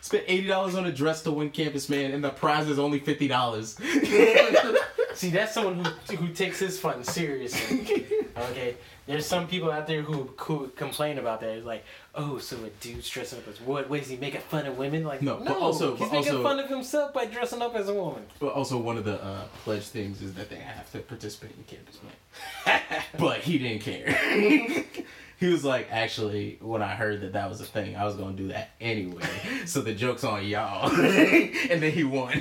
Spent 0.00 0.26
$80 0.26 0.76
on 0.76 0.86
a 0.86 0.92
dress 0.92 1.22
to 1.22 1.30
win 1.30 1.50
campus 1.50 1.88
man 1.88 2.10
and 2.12 2.22
the 2.22 2.28
prize 2.30 2.68
is 2.68 2.78
only 2.78 3.00
$50 3.00 5.14
See, 5.14 5.30
that's 5.30 5.54
someone 5.54 5.82
who 5.84 6.16
who 6.16 6.28
takes 6.34 6.58
his 6.58 6.78
fun 6.78 7.04
seriously. 7.04 8.06
Okay, 8.36 8.76
there's 9.06 9.26
some 9.26 9.46
people 9.46 9.70
out 9.70 9.86
there 9.86 10.02
who 10.02 10.30
who 10.38 10.68
complain 10.74 11.18
about 11.18 11.40
that. 11.40 11.50
It's 11.50 11.64
like, 11.66 11.84
oh, 12.16 12.38
so 12.38 12.56
a 12.64 12.68
dude's 12.82 13.08
dressing 13.08 13.38
up 13.38 13.46
as 13.46 13.60
what? 13.60 13.88
What 13.88 14.00
is 14.00 14.08
he 14.08 14.16
making 14.16 14.40
fun 14.40 14.66
of 14.66 14.76
women? 14.76 15.04
Like, 15.04 15.22
No, 15.22 15.38
no, 15.38 15.44
but 15.44 15.56
also- 15.58 15.90
he's 15.92 16.00
but 16.00 16.12
making 16.12 16.32
also- 16.32 16.42
fun 16.42 16.58
of 16.58 16.68
himself 16.68 17.12
by 17.14 17.26
dressing 17.26 17.62
up 17.62 17.76
as 17.76 17.88
a 17.88 17.94
woman. 17.94 18.24
But 18.40 18.54
also 18.54 18.76
one 18.78 18.96
of 18.98 19.04
the 19.04 19.22
uh, 19.22 19.44
pledge 19.62 19.84
things 19.84 20.20
is 20.20 20.34
that 20.34 20.50
they 20.50 20.56
have 20.56 20.90
to 20.92 20.98
participate 20.98 21.52
in 21.56 21.62
campus 21.64 21.98
man. 22.66 22.80
but 23.18 23.40
he 23.40 23.58
didn't 23.58 23.82
care. 23.82 24.12
he 25.38 25.46
was 25.46 25.64
like, 25.64 25.86
actually, 25.92 26.58
when 26.60 26.82
I 26.82 26.94
heard 26.96 27.20
that 27.20 27.34
that 27.34 27.48
was 27.48 27.60
a 27.60 27.64
thing, 27.66 27.94
I 27.94 28.04
was 28.04 28.16
gonna 28.16 28.34
do 28.36 28.48
that 28.48 28.70
anyway. 28.80 29.22
so 29.66 29.80
the 29.80 29.94
joke's 29.94 30.24
on 30.24 30.44
y'all. 30.44 30.90
and 30.90 31.80
then 31.82 31.92
he 31.92 32.02
won. 32.02 32.40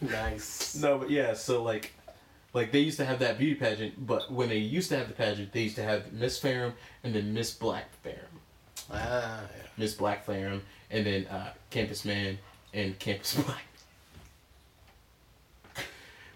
Nice. 0.00 0.74
no, 0.76 0.98
but 0.98 1.10
yeah. 1.10 1.34
So 1.34 1.62
like, 1.62 1.92
like 2.52 2.72
they 2.72 2.80
used 2.80 2.98
to 2.98 3.04
have 3.04 3.18
that 3.20 3.38
beauty 3.38 3.54
pageant, 3.54 4.06
but 4.06 4.30
when 4.30 4.48
they 4.50 4.58
used 4.58 4.90
to 4.90 4.96
have 4.98 5.08
the 5.08 5.14
pageant, 5.14 5.52
they 5.52 5.62
used 5.62 5.76
to 5.76 5.82
have 5.82 6.12
Miss 6.12 6.38
Ferrum 6.38 6.74
and 7.02 7.14
then 7.14 7.32
Miss 7.32 7.52
Black 7.52 7.86
Ferrum, 8.02 8.40
Ah, 8.90 9.40
Miss 9.78 9.94
Black 9.94 10.24
Ferrum, 10.24 10.62
and 10.90 11.06
then 11.06 11.26
uh, 11.26 11.52
Campus 11.70 12.04
Man 12.04 12.38
and 12.74 12.98
Campus 12.98 13.34
Black. 13.46 13.64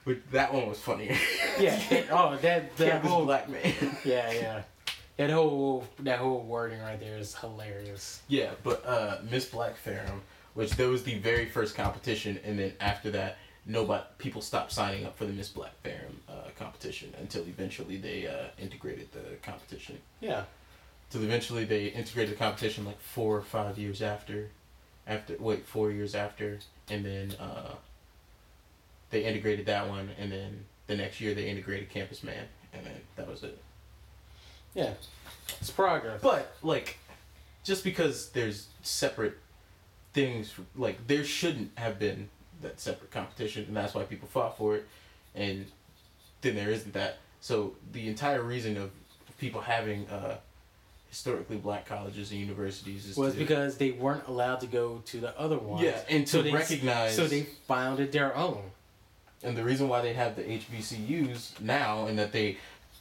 But 0.05 0.19
that 0.31 0.55
one 0.55 0.69
was 0.69 0.79
funnier. 0.79 1.17
yeah. 1.59 1.83
yeah. 1.91 2.03
Oh, 2.11 2.37
that 2.41 2.77
that 2.77 2.91
Campus 2.93 3.11
whole 3.11 3.25
Black 3.25 3.49
Man. 3.49 3.75
yeah 4.05 4.33
yeah. 4.33 4.63
That 5.17 5.31
whole 5.31 5.85
that 6.01 6.19
whole 6.19 6.43
wording 6.43 6.81
right 6.81 7.01
there 7.01 7.17
is 7.19 7.35
hilarious. 7.35 8.23
yeah, 8.29 8.51
but 8.63 8.85
uh, 8.87 9.19
Miss 9.31 9.47
Black 9.47 9.77
Ferrum, 9.77 10.21
which 10.55 10.73
that 10.77 10.87
was 10.89 11.03
the 11.05 11.19
very 11.19 11.47
first 11.47 11.75
competition, 11.75 12.39
and 12.45 12.59
then 12.59 12.73
after 12.81 13.11
that, 13.13 13.39
nobody 13.65 14.05
people 14.19 14.43
stopped 14.43 14.71
signing 14.73 15.07
up 15.07 15.17
for 15.17 15.25
the 15.25 15.33
Miss 15.33 15.49
Black 15.49 15.73
Ferrum 15.83 16.01
uh, 16.05 16.06
competition 16.77 17.15
until 17.21 17.43
eventually 17.43 17.97
they 17.97 18.27
uh, 18.27 18.49
integrated 18.59 19.09
the 19.13 19.37
competition. 19.43 19.99
Yeah. 20.21 20.45
Till 21.11 21.23
eventually 21.23 21.65
they 21.65 21.87
integrated 21.87 22.35
the 22.35 22.39
competition 22.39 22.85
like 22.85 23.01
four 23.01 23.37
or 23.37 23.43
five 23.43 23.79
years 23.79 24.03
after, 24.03 24.49
after 25.07 25.37
wait 25.39 25.65
four 25.67 25.91
years 25.91 26.15
after, 26.15 26.59
and 26.91 27.05
then 27.05 27.33
uh, 27.41 27.75
they 29.11 29.25
integrated 29.25 29.67
that 29.67 29.89
one, 29.89 30.11
and 30.19 30.31
then 30.31 30.65
the 30.87 30.97
next 30.97 31.21
year 31.21 31.35
they 31.35 31.49
integrated 31.49 31.89
Campus 31.89 32.23
Man, 32.23 32.47
and 32.73 32.85
then 32.85 33.01
that 33.17 33.29
was 33.29 33.43
it. 33.43 33.59
Yeah. 34.75 34.95
It's 35.61 35.71
progress. 35.71 36.21
But 36.21 36.55
like, 36.63 36.99
just 37.65 37.85
because 37.85 38.31
there's 38.31 38.67
separate 38.83 39.39
things 40.13 40.55
like 40.75 41.07
there 41.07 41.25
shouldn't 41.25 41.71
have 41.77 41.99
been 41.99 42.29
that 42.63 42.81
separate 42.81 43.11
competition, 43.13 43.65
and 43.69 43.77
that's 43.77 43.95
why 43.95 44.03
people 44.03 44.29
fought 44.29 44.59
for 44.59 44.77
it, 44.77 44.89
and 45.35 45.67
then 46.47 46.55
there 46.57 46.71
isn't 46.71 46.95
that. 46.95 47.19
So 47.41 47.75
the 47.93 48.09
entire 48.09 48.43
reason 48.43 48.77
of 48.77 48.91
people 49.39 49.61
having 49.61 50.09
uh, 50.09 50.37
historically 51.09 51.57
black 51.57 51.87
colleges 51.87 52.31
and 52.31 52.41
universities 52.41 53.07
is 53.07 53.17
was 53.17 53.35
to, 53.35 53.39
because 53.39 53.77
they 53.79 53.91
weren't 53.93 54.27
allowed 54.27 54.61
to 54.61 54.67
go 54.67 55.03
to 55.07 55.21
the 55.21 55.39
other 55.39 55.59
ones. 55.59 55.83
yeah, 55.83 55.99
and 56.09 56.27
to 56.27 56.33
So 56.33 56.43
they- 56.43 56.53
recognize 56.53 57.15
So 57.17 57.27
they 57.27 57.43
founded 57.69 58.13
their 58.13 58.35
own. 58.37 58.63
and 59.43 59.57
the 59.57 59.65
reason 59.65 59.89
why 59.89 60.01
they 60.03 60.15
have 60.15 60.35
the 60.37 60.43
HBCUs 60.43 61.61
now 61.61 62.07
and 62.07 62.19
that 62.19 62.33
they 62.33 62.57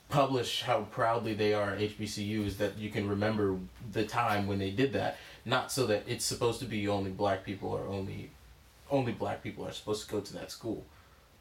publish 0.09 0.61
how 0.61 0.81
proudly 0.91 1.33
they 1.33 1.53
are 1.53 1.75
HBCU 1.75 2.45
is 2.45 2.57
that 2.57 2.77
you 2.77 2.89
can 2.89 3.07
remember 3.09 3.57
the 3.91 4.05
time 4.05 4.45
when 4.47 4.59
they 4.59 4.69
did 4.69 4.93
that. 4.93 5.17
Not 5.45 5.71
so 5.71 5.87
that 5.87 6.03
it's 6.07 6.25
supposed 6.25 6.59
to 6.59 6.65
be 6.65 6.87
only 6.87 7.11
black 7.11 7.43
people 7.43 7.69
or 7.69 7.87
only 7.87 8.29
only 8.91 9.11
black 9.13 9.41
people 9.41 9.65
are 9.67 9.71
supposed 9.71 10.05
to 10.05 10.11
go 10.11 10.19
to 10.21 10.33
that 10.33 10.51
school. 10.51 10.83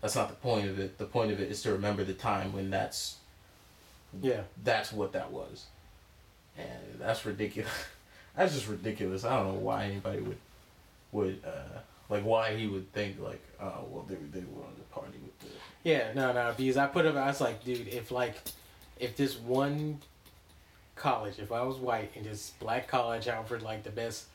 That's 0.05 0.16
not 0.16 0.28
the 0.28 0.34
point 0.34 0.68
of 0.68 0.78
it. 0.78 0.98
The 0.98 1.07
point 1.07 1.32
of 1.32 1.40
it 1.40 1.50
is 1.50 1.62
to 1.62 1.72
remember 1.72 2.05
the 2.05 2.12
time 2.12 2.52
when 2.52 2.68
that's 2.68 3.16
Yeah. 4.20 4.42
that's 4.62 4.92
what 4.92 5.12
that 5.12 5.30
was. 5.32 5.64
And 6.59 7.00
that's 7.00 7.24
ridiculous. 7.24 7.72
that's 8.36 8.52
just 8.52 8.68
ridiculous. 8.68 9.24
I 9.24 9.34
don't 9.38 9.55
know 9.55 9.61
why 9.61 9.84
anybody 9.86 10.20
would 10.20 10.36
would 11.12 11.40
uh 11.42 11.78
like 12.11 12.22
why 12.22 12.55
he 12.55 12.66
would 12.66 12.92
think 12.92 13.18
like, 13.18 13.40
oh 13.59 13.86
well 13.88 14.05
they 14.07 14.16
they 14.16 14.44
wanted 14.44 14.76
to 14.76 14.82
party 14.92 15.16
with 15.22 15.38
the 15.40 15.46
Yeah, 15.84 16.12
no, 16.14 16.34
no, 16.34 16.52
because 16.55 16.76
I 16.76 16.86
put 16.86 17.07
up, 17.07 17.16
I 17.16 17.28
was 17.28 17.40
like, 17.40 17.64
dude, 17.64 17.88
if 17.88 18.11
like, 18.11 18.36
if 19.00 19.16
this 19.16 19.38
one 19.38 20.00
college, 20.96 21.38
if 21.38 21.50
I 21.50 21.62
was 21.62 21.76
white 21.78 22.11
and 22.14 22.26
this 22.26 22.52
black 22.61 22.88
college 22.88 23.26
offered 23.26 23.62
like 23.62 23.84
the 23.84 23.90
best 23.90 24.26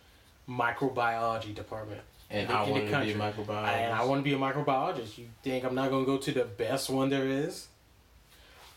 microbiology 0.50 1.54
department, 1.54 2.02
And 2.32 2.52
I 2.52 2.70
wanted 2.70 2.92
to 2.92 3.02
be 3.02 3.12
a 3.12 3.16
microbiologist. 3.16 3.68
and 3.68 3.94
I 3.94 4.04
want 4.04 4.20
to 4.20 4.24
be 4.24 4.34
a 4.34 4.38
microbiologist, 4.38 5.18
you 5.18 5.26
think 5.42 5.64
I'm 5.64 5.74
not 5.74 5.90
gonna 5.90 6.06
go 6.06 6.18
to 6.18 6.32
the 6.32 6.46
best 6.46 6.90
one 6.90 7.10
there 7.10 7.26
is? 7.26 7.68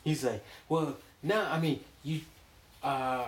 He's 0.04 0.24
like, 0.24 0.42
well, 0.68 0.96
no, 1.22 1.40
I 1.42 1.60
mean, 1.60 1.80
you, 2.02 2.20
uh, 2.82 3.26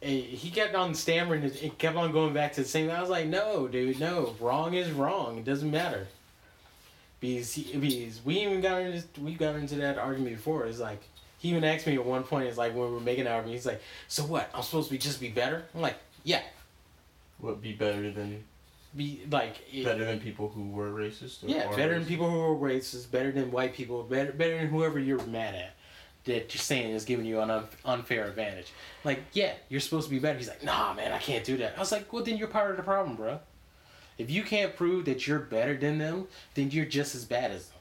he 0.00 0.50
kept 0.54 0.74
on 0.74 0.94
stammering 0.94 1.42
and 1.42 1.52
it 1.56 1.78
kept 1.78 1.96
on 1.96 2.12
going 2.12 2.34
back 2.34 2.52
to 2.54 2.62
the 2.62 2.68
same. 2.68 2.90
I 2.90 3.00
was 3.00 3.08
like, 3.08 3.26
no, 3.26 3.66
dude, 3.66 3.98
no, 3.98 4.36
wrong 4.38 4.74
is 4.74 4.90
wrong. 4.90 5.38
It 5.38 5.44
doesn't 5.44 5.70
matter. 5.70 6.06
Because, 7.20 7.54
he, 7.54 7.76
because 7.78 8.22
we 8.22 8.40
even 8.40 8.60
got 8.60 8.82
into 8.82 9.20
we 9.22 9.32
got 9.34 9.56
into 9.56 9.76
that 9.76 9.96
argument 9.96 10.36
before. 10.36 10.66
It's 10.66 10.78
like 10.78 11.02
he 11.38 11.48
even 11.48 11.64
asked 11.64 11.86
me 11.86 11.94
at 11.94 12.04
one 12.04 12.22
point. 12.22 12.48
It's 12.48 12.58
like 12.58 12.74
when 12.74 12.88
we 12.88 12.94
were 12.94 13.00
making 13.00 13.24
that 13.24 13.32
argument. 13.32 13.56
He's 13.56 13.66
like, 13.66 13.80
so 14.08 14.24
what? 14.24 14.50
I'm 14.52 14.62
supposed 14.62 14.88
to 14.88 14.92
be 14.92 14.98
just 14.98 15.20
be 15.20 15.30
better. 15.30 15.64
I'm 15.74 15.80
like, 15.80 15.96
yeah, 16.22 16.42
Would 17.40 17.62
be 17.62 17.72
better 17.72 18.10
than 18.10 18.44
be 18.96 19.22
like 19.30 19.56
it- 19.72 19.84
better 19.84 20.04
than 20.04 20.20
people 20.20 20.48
who 20.48 20.70
were 20.70 20.90
racist. 20.90 21.42
Or 21.44 21.48
Yeah, 21.48 21.74
better 21.76 21.94
than 21.94 22.06
people 22.06 22.30
who 22.30 22.38
were 22.38 22.68
racist, 22.68 23.10
better 23.10 23.32
than 23.32 23.50
white 23.50 23.74
people, 23.74 24.02
better 24.04 24.32
better 24.32 24.56
than 24.58 24.68
whoever 24.68 24.98
you're 24.98 25.22
mad 25.26 25.54
at. 25.54 25.74
That 26.24 26.54
you're 26.54 26.60
saying 26.60 26.92
is 26.94 27.04
giving 27.04 27.26
you 27.26 27.40
an 27.40 27.50
un- 27.50 27.68
unfair 27.84 28.26
advantage. 28.26 28.72
Like, 29.04 29.20
yeah, 29.34 29.52
you're 29.68 29.80
supposed 29.80 30.06
to 30.06 30.10
be 30.10 30.18
better. 30.18 30.38
He's 30.38 30.48
like, 30.48 30.62
nah, 30.62 30.94
man, 30.94 31.12
I 31.12 31.18
can't 31.18 31.44
do 31.44 31.58
that. 31.58 31.74
I 31.76 31.80
was 31.80 31.92
like, 31.92 32.10
well, 32.12 32.24
then 32.24 32.38
you're 32.38 32.48
part 32.48 32.70
of 32.70 32.78
the 32.78 32.82
problem, 32.82 33.14
bro. 33.16 33.40
If 34.16 34.30
you 34.30 34.42
can't 34.42 34.74
prove 34.74 35.04
that 35.04 35.26
you're 35.26 35.40
better 35.40 35.76
than 35.76 35.98
them, 35.98 36.26
then 36.54 36.70
you're 36.70 36.86
just 36.86 37.14
as 37.14 37.26
bad 37.26 37.50
as 37.50 37.66
them. 37.68 37.78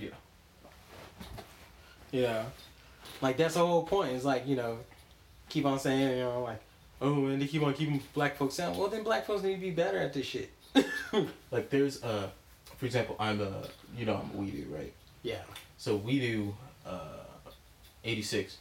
Yeah. 0.00 0.08
Yeah. 2.12 2.44
Like, 3.20 3.36
that's 3.36 3.54
the 3.54 3.60
whole 3.66 3.82
point. 3.82 4.12
It's 4.12 4.24
like, 4.24 4.46
you 4.46 4.56
know, 4.56 4.78
keep 5.50 5.66
on 5.66 5.78
saying, 5.78 6.16
you 6.16 6.24
know, 6.24 6.42
like, 6.42 6.60
oh, 7.00 7.26
and 7.26 7.40
they 7.40 7.46
keep 7.46 7.62
on 7.62 7.74
keeping 7.74 8.00
black 8.14 8.36
folks 8.36 8.56
down. 8.56 8.76
Well, 8.76 8.88
then 8.88 9.02
black 9.02 9.26
folks 9.26 9.42
need 9.42 9.54
to 9.54 9.60
be 9.60 9.70
better 9.70 9.98
at 9.98 10.12
this 10.12 10.26
shit. 10.26 10.50
Like 11.50 11.70
there's 11.70 12.02
uh, 12.02 12.28
for 12.76 12.84
example, 12.86 13.16
I'm 13.18 13.40
a 13.40 13.62
you 13.96 14.04
know 14.04 14.14
I'm 14.16 14.38
a 14.38 14.42
weedo, 14.42 14.70
right? 14.74 14.92
yeah. 15.22 15.42
So 15.78 15.98
weedo, 15.98 16.52
uh, 16.86 16.98
eighty 18.04 18.22
six. 18.22 18.58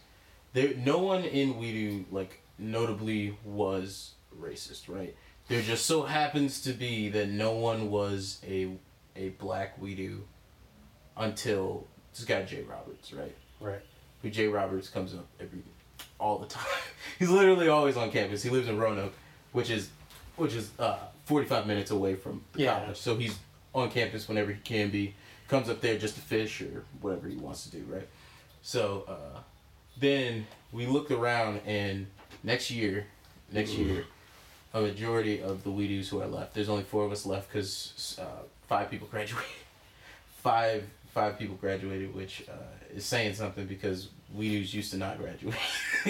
There, 0.53 0.73
no 0.77 0.99
one 0.99 1.23
in 1.25 1.55
weedo 1.55 2.05
like 2.11 2.41
notably 2.57 3.37
was 3.43 4.11
racist, 4.39 4.87
right? 4.87 5.15
There 5.49 5.61
just 5.61 5.85
so 5.85 6.03
happens 6.03 6.61
to 6.61 6.71
be 6.73 7.09
that 7.09 7.27
no 7.29 7.51
one 7.51 7.89
was 7.91 8.39
a 8.47 8.69
a 9.15 9.29
black 9.29 9.79
weedo 9.81 10.19
until 11.17 11.87
this 12.13 12.23
guy 12.25 12.43
Jay 12.43 12.63
Roberts, 12.63 13.11
right? 13.13 13.35
Right. 13.59 13.81
who 14.21 14.29
Jay 14.29 14.47
Roberts 14.47 14.89
comes 14.89 15.13
up 15.13 15.27
every 15.39 15.59
all 16.19 16.37
the 16.39 16.47
time. 16.47 16.65
He's 17.19 17.29
literally 17.29 17.67
always 17.67 17.97
on 17.97 18.11
campus. 18.11 18.43
He 18.43 18.49
lives 18.49 18.67
in 18.67 18.77
Roanoke, 18.77 19.13
which 19.51 19.69
is 19.69 19.89
which 20.37 20.53
is 20.53 20.69
uh, 20.79 20.97
45 21.25 21.65
minutes 21.65 21.91
away 21.91 22.15
from 22.15 22.43
the 22.53 22.63
Yeah. 22.63 22.79
college. 22.81 22.97
So 22.97 23.15
he's 23.15 23.37
on 23.73 23.89
campus 23.89 24.27
whenever 24.27 24.51
he 24.51 24.59
can 24.61 24.89
be. 24.89 25.13
Comes 25.47 25.69
up 25.69 25.79
there 25.79 25.97
just 25.97 26.15
to 26.15 26.21
fish 26.21 26.61
or 26.61 26.83
whatever 27.01 27.27
he 27.29 27.37
wants 27.37 27.63
to 27.65 27.71
do, 27.71 27.85
right? 27.87 28.07
So 28.61 29.05
uh, 29.07 29.39
then 29.97 30.45
we 30.73 30.87
looked 30.87 31.11
around 31.11 31.61
and 31.65 32.07
next 32.43 32.69
year, 32.69 33.05
next 33.51 33.73
year, 33.75 34.03
a 34.73 34.81
majority 34.81 35.41
of 35.41 35.63
the 35.63 35.69
weedoos 35.69 36.09
who 36.09 36.21
are 36.21 36.27
left. 36.27 36.53
There's 36.53 36.67
only 36.67 36.83
four 36.83 37.05
of 37.05 37.11
us 37.13 37.25
left 37.25 37.47
because 37.49 38.19
uh, 38.21 38.43
five 38.67 38.89
people 38.91 39.07
graduated. 39.11 39.47
five 40.43 40.83
five 41.13 41.39
people 41.39 41.55
graduated, 41.55 42.13
which 42.13 42.43
uh, 42.49 42.53
is 42.95 43.05
saying 43.05 43.33
something 43.35 43.65
because 43.67 44.09
weedoos 44.35 44.73
used 44.73 44.91
to 44.91 44.97
not 44.97 45.17
graduate. 45.17 45.55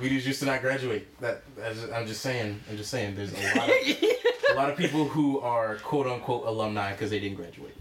weedoos 0.00 0.24
used 0.26 0.40
to 0.40 0.46
not 0.46 0.60
graduate. 0.60 1.18
That 1.20 1.42
that's, 1.56 1.84
I'm 1.92 2.06
just 2.06 2.20
saying. 2.22 2.60
I'm 2.70 2.76
just 2.76 2.90
saying. 2.90 3.14
There's 3.16 3.32
a 3.32 3.58
lot 3.58 3.68
of 3.68 3.76
a 4.50 4.54
lot 4.54 4.70
of 4.70 4.76
people 4.76 5.06
who 5.08 5.40
are 5.40 5.76
quote 5.76 6.06
unquote 6.06 6.46
alumni 6.46 6.92
because 6.92 7.10
they 7.10 7.20
didn't 7.20 7.36
graduate. 7.36 7.76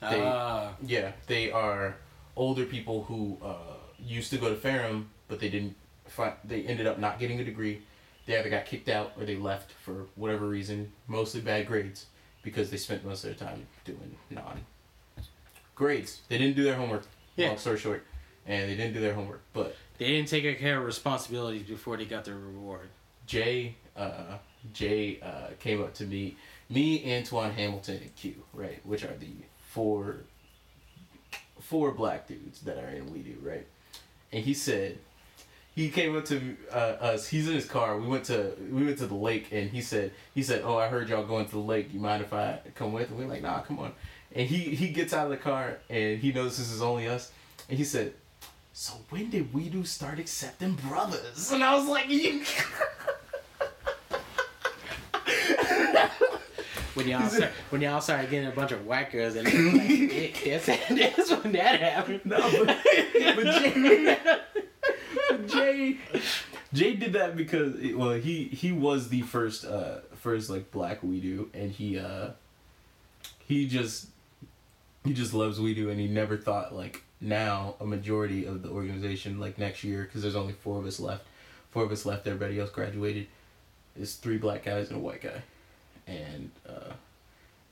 They- 0.00 0.20
Ah. 0.20 0.72
Yeah, 0.84 1.12
they 1.28 1.50
are 1.50 1.96
older 2.36 2.64
people 2.66 3.04
who 3.04 3.38
uh, 3.42 3.54
used 3.98 4.30
to 4.30 4.36
go 4.38 4.48
to 4.50 4.56
Ferrum, 4.56 5.08
but 5.28 5.40
they 5.40 5.48
didn't. 5.48 5.76
Find, 6.06 6.34
they 6.44 6.62
ended 6.64 6.86
up 6.86 6.98
not 6.98 7.18
getting 7.18 7.40
a 7.40 7.44
degree. 7.44 7.80
They 8.26 8.38
either 8.38 8.50
got 8.50 8.66
kicked 8.66 8.88
out 8.90 9.12
or 9.18 9.24
they 9.24 9.36
left 9.36 9.72
for 9.72 10.06
whatever 10.16 10.46
reason, 10.46 10.92
mostly 11.08 11.40
bad 11.40 11.66
grades, 11.66 12.06
because 12.42 12.70
they 12.70 12.76
spent 12.76 13.04
most 13.04 13.24
of 13.24 13.30
their 13.36 13.48
time 13.48 13.66
doing 13.86 14.14
non 14.30 14.60
grades. 15.74 16.20
They 16.28 16.38
didn't 16.38 16.56
do 16.56 16.64
their 16.64 16.74
homework. 16.74 17.04
Yeah. 17.36 17.48
Long 17.48 17.58
story 17.58 17.78
short, 17.78 18.04
and 18.46 18.70
they 18.70 18.76
didn't 18.76 18.94
do 18.94 19.00
their 19.00 19.14
homework. 19.14 19.42
But 19.52 19.76
They 19.98 20.06
didn't 20.06 20.28
take 20.28 20.58
care 20.58 20.78
of 20.78 20.84
responsibilities 20.84 21.66
before 21.66 21.96
they 21.96 22.04
got 22.04 22.24
their 22.24 22.36
reward. 22.36 22.88
Jay, 23.26 23.76
uh, 23.96 24.38
Jay 24.72 25.20
uh, 25.22 25.54
came 25.58 25.82
up 25.82 25.94
to 25.94 26.04
me, 26.04 26.36
me, 26.68 27.16
Antoine 27.16 27.52
Hamilton, 27.52 27.96
and 28.02 28.14
Q, 28.16 28.34
right, 28.52 28.84
which 28.84 29.04
are 29.04 29.16
the 29.18 29.32
four, 29.58 30.16
four 31.60 31.92
black 31.92 32.28
dudes 32.28 32.60
that 32.60 32.78
are 32.78 32.88
in 32.88 33.12
We 33.12 33.20
Do, 33.20 33.36
right, 33.42 33.66
and 34.32 34.44
he 34.44 34.54
said, 34.54 34.98
he 35.74 35.88
came 35.88 36.16
up 36.16 36.24
to 36.26 36.56
uh, 36.72 36.76
us. 37.00 37.26
He's 37.26 37.48
in 37.48 37.54
his 37.54 37.66
car. 37.66 37.98
We 37.98 38.06
went 38.06 38.24
to 38.26 38.52
we 38.70 38.84
went 38.84 38.98
to 38.98 39.06
the 39.06 39.14
lake, 39.16 39.48
and 39.50 39.70
he 39.70 39.80
said 39.80 40.12
he 40.32 40.42
said, 40.42 40.62
"Oh, 40.64 40.76
I 40.78 40.86
heard 40.86 41.08
y'all 41.08 41.24
going 41.26 41.46
to 41.46 41.50
the 41.50 41.58
lake. 41.58 41.92
You 41.92 41.98
mind 41.98 42.22
if 42.22 42.32
I 42.32 42.60
come 42.76 42.92
with?" 42.92 43.10
And 43.10 43.18
we're 43.18 43.26
like, 43.26 43.42
"Nah, 43.42 43.60
come 43.62 43.80
on." 43.80 43.92
And 44.34 44.48
he 44.48 44.74
he 44.74 44.88
gets 44.88 45.12
out 45.12 45.26
of 45.26 45.30
the 45.30 45.36
car, 45.36 45.78
and 45.88 46.18
he 46.18 46.32
knows 46.32 46.58
this 46.58 46.72
is 46.72 46.82
only 46.82 47.06
us, 47.06 47.30
and 47.68 47.78
he 47.78 47.84
said, 47.84 48.14
"So 48.72 48.94
when 49.10 49.30
did 49.30 49.54
We 49.54 49.68
Do 49.68 49.84
start 49.84 50.18
accepting 50.18 50.72
brothers?" 50.88 51.52
And 51.52 51.62
I 51.62 51.76
was 51.76 51.86
like, 51.86 52.08
When 56.94 57.08
y'all 57.08 57.28
start, 57.28 57.50
when 57.70 57.80
y'all 57.80 58.00
started 58.00 58.30
getting 58.30 58.48
a 58.48 58.52
bunch 58.52 58.70
of 58.70 58.86
white 58.86 59.10
girls, 59.10 59.34
and 59.34 59.46
like, 59.46 60.44
that's, 60.44 60.66
that's 60.88 61.30
when 61.42 61.52
that 61.52 61.80
happened. 61.80 62.20
No, 62.24 62.38
but, 62.38 62.76
but 63.36 63.44
Jay, 63.44 64.18
but 65.28 65.48
Jay, 65.48 65.98
Jay 66.72 66.94
did 66.94 67.12
that 67.14 67.36
because 67.36 67.74
well, 67.94 68.12
he 68.12 68.44
he 68.44 68.70
was 68.70 69.08
the 69.08 69.22
first 69.22 69.64
uh 69.64 70.00
first 70.14 70.50
like 70.50 70.70
black 70.70 71.02
we 71.02 71.20
do 71.20 71.50
and 71.52 71.72
he 71.72 71.98
uh 71.98 72.30
he 73.46 73.66
just 73.66 74.06
he 75.04 75.12
just 75.12 75.34
loves 75.34 75.60
we 75.60 75.74
do 75.74 75.90
and 75.90 76.00
he 76.00 76.08
never 76.08 76.36
thought 76.36 76.74
like 76.74 77.02
now 77.20 77.74
a 77.80 77.86
majority 77.86 78.44
of 78.44 78.62
the 78.62 78.70
organization 78.70 79.38
like 79.38 79.58
next 79.58 79.84
year 79.84 80.02
because 80.04 80.22
there's 80.22 80.36
only 80.36 80.52
four 80.52 80.78
of 80.78 80.86
us 80.86 80.98
left, 81.00 81.24
four 81.70 81.84
of 81.84 81.92
us 81.92 82.04
left. 82.06 82.26
Everybody 82.26 82.58
else 82.58 82.70
graduated. 82.70 83.26
It's 83.96 84.14
three 84.14 84.38
black 84.38 84.64
guys 84.64 84.88
and 84.88 84.96
a 84.96 85.00
white 85.00 85.22
guy, 85.22 85.42
and 86.06 86.50
uh, 86.68 86.92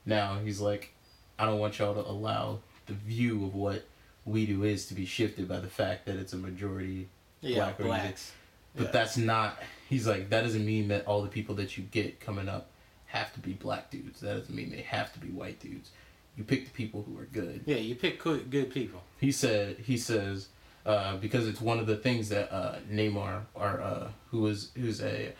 now 0.05 0.37
he's 0.43 0.61
like, 0.61 0.93
I 1.37 1.45
don't 1.45 1.59
want 1.59 1.79
y'all 1.79 1.93
to 1.95 2.09
allow 2.09 2.59
the 2.85 2.93
view 2.93 3.45
of 3.45 3.53
what 3.55 3.83
we 4.25 4.45
do 4.45 4.63
is 4.63 4.85
to 4.87 4.93
be 4.93 5.05
shifted 5.05 5.49
by 5.49 5.59
the 5.59 5.67
fact 5.67 6.05
that 6.05 6.15
it's 6.15 6.31
a 6.31 6.37
majority 6.37 7.09
Yeah, 7.41 7.55
black 7.57 7.77
blacks. 7.77 8.31
But 8.75 8.85
Yeah. 8.85 8.91
that's 8.91 9.17
not. 9.17 9.59
He's 9.89 10.07
like 10.07 10.29
that 10.29 10.41
doesn't 10.41 10.65
mean 10.65 10.87
that 10.87 11.05
all 11.05 11.21
the 11.21 11.27
people 11.29 11.55
that 11.55 11.77
you 11.77 11.83
get 11.83 12.19
coming 12.21 12.47
up 12.47 12.69
have 13.07 13.33
to 13.33 13.39
be 13.39 13.53
black 13.53 13.91
dudes. 13.91 14.21
That 14.21 14.39
doesn't 14.39 14.55
mean 14.55 14.71
they 14.71 14.81
have 14.81 15.11
to 15.13 15.19
be 15.19 15.27
white 15.27 15.59
dudes. 15.59 15.91
You 16.37 16.43
pick 16.43 16.65
the 16.65 16.71
people 16.71 17.03
who 17.03 17.17
are 17.19 17.25
good. 17.25 17.61
Yeah, 17.65 17.75
you 17.77 17.95
pick 17.95 18.21
good, 18.23 18.49
good 18.49 18.71
people. 18.73 19.01
He 19.19 19.31
said 19.31 19.77
he 19.85 19.97
says 19.97 20.47
uh, 20.85 21.17
because 21.17 21.47
it's 21.47 21.61
one 21.61 21.79
of 21.79 21.85
the 21.87 21.95
things 21.97 22.29
that 22.29 22.51
uh, 22.53 22.75
Neymar 22.91 23.41
or 23.53 23.81
uh, 23.81 24.07
who 24.31 24.39
was 24.41 24.71
who's 24.75 25.01
a 25.01 25.27
I 25.27 25.33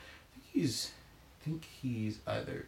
think 0.43 0.45
he's 0.53 0.91
I 1.41 1.45
think 1.45 1.65
he's 1.81 2.19
either 2.27 2.65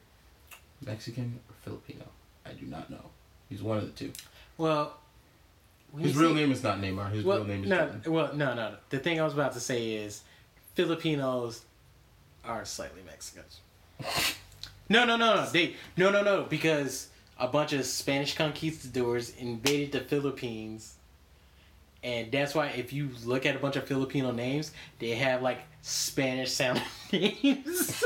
Mexican 0.85 1.39
or 1.49 1.55
Filipino. 1.63 2.05
I 2.45 2.51
do 2.53 2.65
not 2.65 2.89
know. 2.89 3.05
He's 3.49 3.61
one 3.61 3.77
of 3.77 3.85
the 3.85 3.91
two. 3.91 4.11
Well, 4.57 4.97
His 5.97 6.15
real 6.15 6.29
say- 6.31 6.35
name 6.41 6.51
is 6.51 6.63
not 6.63 6.79
Neymar. 6.79 7.11
His 7.11 7.23
Well, 7.23 7.37
real 7.39 7.47
name 7.47 7.63
is 7.63 7.69
no, 7.69 7.77
Jordan. 7.85 8.11
well, 8.11 8.33
no, 8.33 8.53
no. 8.55 8.69
no. 8.71 8.75
The 8.89 8.99
thing 8.99 9.19
I 9.19 9.23
was 9.23 9.33
about 9.33 9.53
to 9.53 9.59
say 9.59 9.93
is 9.93 10.21
Filipinos 10.75 11.63
are 12.43 12.65
slightly 12.65 13.01
Mexicans. 13.05 13.59
No, 14.87 15.03
no, 15.03 15.15
no, 15.17 15.33
no. 15.37 15.49
They 15.49 15.73
no, 15.97 16.11
no, 16.11 16.21
no. 16.21 16.43
Because 16.43 17.07
a 17.39 17.47
bunch 17.47 17.73
of 17.73 17.85
Spanish 17.85 18.35
conquistadors 18.35 19.31
invaded 19.37 19.91
the 19.91 19.99
Philippines, 20.01 20.95
and 22.03 22.31
that's 22.31 22.53
why 22.55 22.67
if 22.67 22.93
you 22.93 23.09
look 23.25 23.45
at 23.45 23.55
a 23.55 23.59
bunch 23.59 23.75
of 23.75 23.85
Filipino 23.87 24.31
names, 24.31 24.71
they 24.99 25.11
have 25.15 25.41
like 25.41 25.59
Spanish 25.81 26.51
sounding 26.51 26.83
names, 27.11 28.03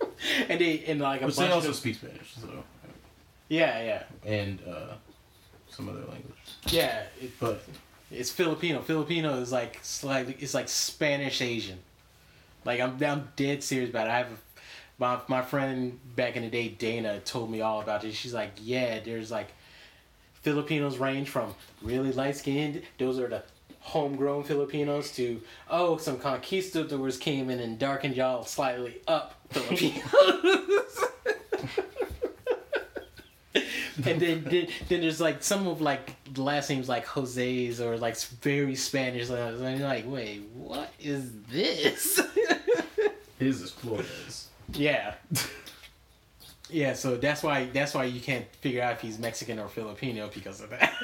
and 0.48 0.60
they 0.60 0.84
and 0.86 1.00
like 1.00 1.22
a 1.22 1.26
Which 1.26 1.36
bunch 1.36 1.48
they 1.48 1.54
also 1.54 1.68
of 1.70 1.76
speak 1.76 1.96
Spanish, 1.96 2.34
so 2.40 2.64
yeah, 3.48 3.82
yeah, 3.82 4.02
and 4.24 4.58
uh, 4.66 4.94
some 5.68 5.88
other 5.88 6.00
language. 6.00 6.34
yeah. 6.70 7.02
It, 7.20 7.32
But 7.38 7.62
It's 8.10 8.30
Filipino. 8.30 8.80
Filipino 8.82 9.34
is 9.40 9.52
like 9.52 9.78
slightly. 9.82 10.36
It's 10.38 10.54
like 10.54 10.68
Spanish 10.68 11.40
Asian. 11.42 11.78
Like 12.64 12.80
I'm, 12.80 13.02
I'm 13.04 13.28
dead 13.36 13.62
serious 13.62 13.90
about 13.90 14.06
it. 14.06 14.10
I 14.10 14.18
have 14.18 14.28
a, 14.32 14.51
my 15.02 15.18
my 15.26 15.42
friend 15.42 15.98
back 16.14 16.36
in 16.36 16.42
the 16.44 16.48
day, 16.48 16.68
Dana, 16.68 17.18
told 17.18 17.50
me 17.50 17.60
all 17.60 17.80
about 17.80 18.04
it. 18.04 18.14
She's 18.14 18.32
like, 18.32 18.52
yeah, 18.62 19.00
there's 19.00 19.32
like 19.32 19.48
Filipinos 20.42 20.96
range 20.98 21.28
from 21.28 21.56
really 21.82 22.12
light 22.12 22.36
skinned. 22.36 22.82
Those 22.98 23.18
are 23.18 23.26
the 23.26 23.42
homegrown 23.80 24.44
Filipinos 24.44 25.10
to 25.16 25.40
oh, 25.68 25.96
some 25.96 26.20
conquistadors 26.20 27.16
came 27.16 27.50
in 27.50 27.58
and 27.58 27.80
darkened 27.80 28.14
y'all 28.14 28.44
slightly 28.44 29.00
up 29.08 29.34
Filipinos. 29.50 30.04
and 33.56 34.20
then, 34.20 34.44
then 34.44 34.68
then 34.88 35.00
there's 35.00 35.20
like 35.20 35.42
some 35.42 35.66
of 35.66 35.80
like 35.80 36.14
last 36.36 36.70
names 36.70 36.88
like 36.88 37.06
Jose's 37.06 37.80
or 37.80 37.98
like 37.98 38.16
very 38.16 38.76
Spanish. 38.76 39.28
And 39.30 39.66
I'm 39.66 39.80
like, 39.80 40.04
wait, 40.06 40.42
what 40.54 40.92
is 41.00 41.32
this? 41.50 42.20
his 43.40 43.62
is 43.62 43.72
Flores. 43.72 44.50
Yeah, 44.74 45.14
yeah. 46.70 46.94
So 46.94 47.16
that's 47.16 47.42
why 47.42 47.66
that's 47.66 47.94
why 47.94 48.04
you 48.04 48.20
can't 48.20 48.46
figure 48.56 48.82
out 48.82 48.92
if 48.92 49.00
he's 49.00 49.18
Mexican 49.18 49.58
or 49.58 49.68
Filipino 49.68 50.30
because 50.32 50.60
of 50.60 50.70
that. 50.70 50.92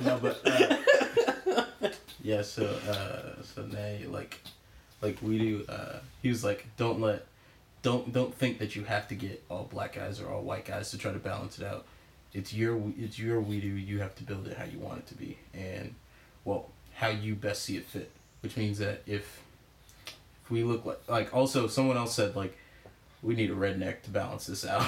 No, 0.00 0.16
but 0.22 0.40
uh, 0.46 0.76
yeah. 2.22 2.42
So 2.42 2.66
uh, 2.66 3.42
so 3.42 3.66
now 3.66 4.10
like 4.10 4.40
like 5.02 5.18
we 5.22 5.38
do. 5.38 5.64
Uh, 5.68 5.98
he 6.22 6.28
was 6.28 6.44
like, 6.44 6.66
don't 6.76 7.00
let, 7.00 7.26
don't 7.82 8.12
don't 8.12 8.34
think 8.34 8.58
that 8.58 8.76
you 8.76 8.84
have 8.84 9.08
to 9.08 9.14
get 9.14 9.42
all 9.50 9.64
black 9.64 9.94
guys 9.94 10.20
or 10.20 10.30
all 10.30 10.42
white 10.42 10.64
guys 10.64 10.90
to 10.92 10.98
try 10.98 11.12
to 11.12 11.18
balance 11.18 11.58
it 11.58 11.66
out. 11.66 11.84
It's 12.32 12.52
your 12.52 12.80
it's 12.98 13.18
your 13.18 13.40
we 13.40 13.60
do. 13.60 13.66
You 13.66 14.00
have 14.00 14.14
to 14.16 14.24
build 14.24 14.46
it 14.46 14.56
how 14.56 14.64
you 14.64 14.78
want 14.78 14.98
it 14.98 15.06
to 15.08 15.14
be, 15.14 15.38
and 15.54 15.94
well, 16.44 16.68
how 16.94 17.08
you 17.08 17.34
best 17.34 17.62
see 17.62 17.76
it 17.76 17.84
fit. 17.84 18.10
Which 18.40 18.56
means 18.56 18.78
that 18.78 19.02
if 19.06 19.42
if 20.44 20.50
we 20.50 20.62
look 20.62 20.84
like 20.84 21.00
like 21.08 21.34
also 21.34 21.66
someone 21.66 21.96
else 21.96 22.14
said 22.14 22.36
like 22.36 22.56
we 23.22 23.34
need 23.34 23.50
a 23.50 23.54
redneck 23.54 24.02
to 24.02 24.10
balance 24.10 24.46
this 24.46 24.64
out, 24.66 24.86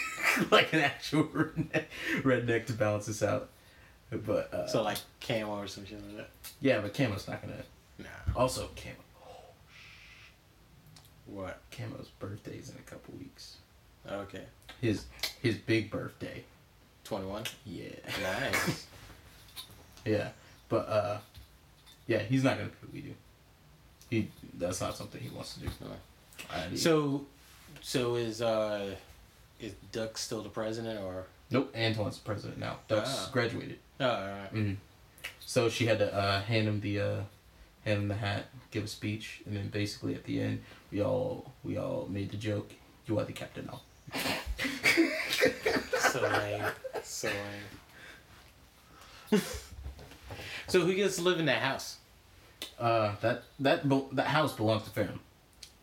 like 0.50 0.72
an 0.72 0.80
actual 0.80 1.24
redneck, 1.24 1.84
redneck 2.22 2.66
to 2.66 2.72
balance 2.72 3.06
this 3.06 3.22
out. 3.22 3.48
But 4.10 4.52
uh, 4.52 4.66
so 4.66 4.82
like 4.82 4.98
camo 5.20 5.60
or 5.60 5.66
some 5.68 5.86
shit 5.86 6.02
like 6.06 6.16
that. 6.16 6.30
yeah, 6.60 6.80
but 6.80 6.92
Camo's 6.94 7.28
not 7.28 7.40
gonna. 7.42 7.62
Nah. 7.98 8.06
Also, 8.34 8.68
Camo. 8.74 8.96
What? 11.26 11.60
Camo's 11.70 12.08
birthday's 12.18 12.70
in 12.70 12.76
a 12.76 12.90
couple 12.90 13.14
weeks. 13.18 13.56
Okay. 14.10 14.42
His 14.80 15.04
his 15.42 15.56
big 15.56 15.90
birthday. 15.90 16.42
Twenty 17.04 17.26
one. 17.26 17.44
Yeah. 17.66 17.88
Nice. 18.22 18.86
Yeah, 20.06 20.28
but 20.70 20.88
uh, 20.88 21.18
yeah, 22.06 22.20
he's 22.20 22.42
not 22.42 22.56
gonna 22.56 22.70
pick 22.70 22.90
we 22.90 23.00
do. 23.02 23.14
He 24.08 24.30
that's 24.56 24.80
not 24.80 24.96
something 24.96 25.20
he 25.20 25.28
wants 25.28 25.54
to 25.54 25.60
do. 25.60 25.68
I- 26.50 26.74
so, 26.74 27.26
so 27.80 28.16
is 28.16 28.40
uh, 28.42 28.94
is 29.60 29.72
Duck 29.92 30.16
still 30.18 30.42
the 30.42 30.48
president 30.48 31.00
or? 31.00 31.24
nope, 31.50 31.72
Antoine's 31.74 32.18
the 32.18 32.24
president 32.24 32.58
now. 32.58 32.78
Ducks 32.88 33.10
Ah. 33.12 33.30
graduated. 33.32 33.78
Oh, 33.98 34.08
all 34.08 34.28
right. 34.28 34.48
hmm 34.50 34.72
So 35.40 35.68
she 35.68 35.86
had 35.86 35.98
to 35.98 36.14
uh, 36.14 36.40
hand 36.42 36.68
him 36.68 36.80
the 36.80 37.00
uh, 37.00 37.20
hand 37.84 38.02
him 38.02 38.08
the 38.08 38.14
hat, 38.14 38.46
give 38.70 38.84
a 38.84 38.86
speech, 38.88 39.42
and 39.46 39.56
then 39.56 39.68
basically 39.68 40.14
at 40.14 40.24
the 40.24 40.40
end 40.40 40.62
we 40.92 41.02
all 41.02 41.52
we 41.64 41.76
all 41.76 42.06
made 42.10 42.30
the 42.30 42.36
joke. 42.36 42.70
You 43.06 43.18
are 43.18 43.24
the 43.24 43.32
captain 43.32 43.66
now. 43.66 43.80
so 45.98 46.20
lame. 46.22 46.64
So 47.02 47.28
lame. 49.30 49.40
so 50.68 50.80
who 50.80 50.94
gets 50.94 51.16
to 51.16 51.22
live 51.22 51.38
in 51.40 51.46
that 51.46 51.62
house? 51.62 51.96
Uh, 52.78 53.14
that 53.20 53.42
that 53.58 53.88
bel 53.88 54.08
that 54.12 54.26
house 54.28 54.52
belongs 54.54 54.84
to 54.84 54.90
Farron. 54.90 55.18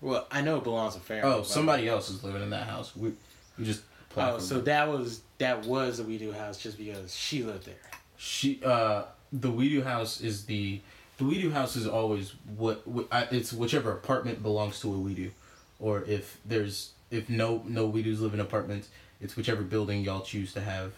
Well, 0.02 0.28
I 0.32 0.42
know 0.42 0.58
it 0.58 0.64
belongs 0.64 0.94
to 0.96 1.00
Farron. 1.00 1.26
Oh, 1.26 1.44
somebody 1.44 1.88
else 1.88 2.10
is 2.10 2.24
living 2.24 2.44
in 2.44 2.50
that 2.52 2.68
house. 2.68 2.96
We 2.96 3.14
we 3.58 3.66
just. 3.66 3.82
Oh, 4.16 4.40
so 4.40 4.56
them. 4.56 4.66
that 4.66 4.88
was 4.88 5.22
that 5.38 5.66
was 5.66 5.98
the 5.98 6.04
We 6.04 6.18
Do 6.18 6.32
house 6.32 6.58
just 6.58 6.78
because 6.78 7.16
she 7.16 7.44
lived 7.44 7.66
there. 7.66 7.76
she 8.18 8.60
uh 8.64 9.04
the 9.32 9.52
WeDo 9.52 9.84
house 9.84 10.22
is 10.22 10.46
the 10.46 10.82
the 11.18 11.24
WeDo 11.24 11.52
house 11.52 11.76
is 11.76 11.88
always 11.88 12.34
what 12.56 12.84
it's 13.32 13.54
whichever 13.54 13.92
apartment 13.92 14.42
belongs 14.42 14.80
to 14.82 14.92
a 14.92 14.98
WeDo, 14.98 15.32
or 15.80 16.04
if 16.04 16.40
there's 16.46 16.92
if 17.12 17.30
no 17.30 17.62
no 17.66 17.86
We 17.86 18.04
WeDos 18.04 18.20
live 18.22 18.34
in 18.34 18.40
apartments, 18.40 18.90
it's 19.22 19.36
whichever 19.36 19.62
building 19.62 20.04
y'all 20.04 20.22
choose 20.22 20.54
to 20.54 20.62
have 20.62 20.94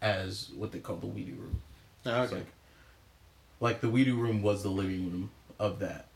as 0.00 0.50
what 0.56 0.72
they 0.72 0.78
call 0.78 0.96
the 0.96 1.06
WeDo 1.06 1.38
room. 1.38 1.62
Oh, 2.06 2.22
okay. 2.22 2.36
like, 2.36 2.46
like 3.60 3.80
the 3.80 3.88
WeDo 3.88 4.16
room 4.16 4.42
was 4.42 4.62
the 4.62 4.70
living 4.70 5.10
room 5.10 5.30
of 5.58 5.80
that 5.80 6.06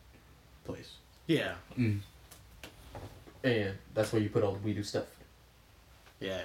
place. 0.65 0.93
Yeah. 1.27 1.53
Mm. 1.77 1.99
And 3.43 3.73
that's 3.93 4.11
where 4.13 4.21
you 4.21 4.29
put 4.29 4.43
all 4.43 4.53
the 4.53 4.59
we 4.59 4.73
do 4.73 4.83
stuff. 4.83 5.05
Yeah. 6.19 6.41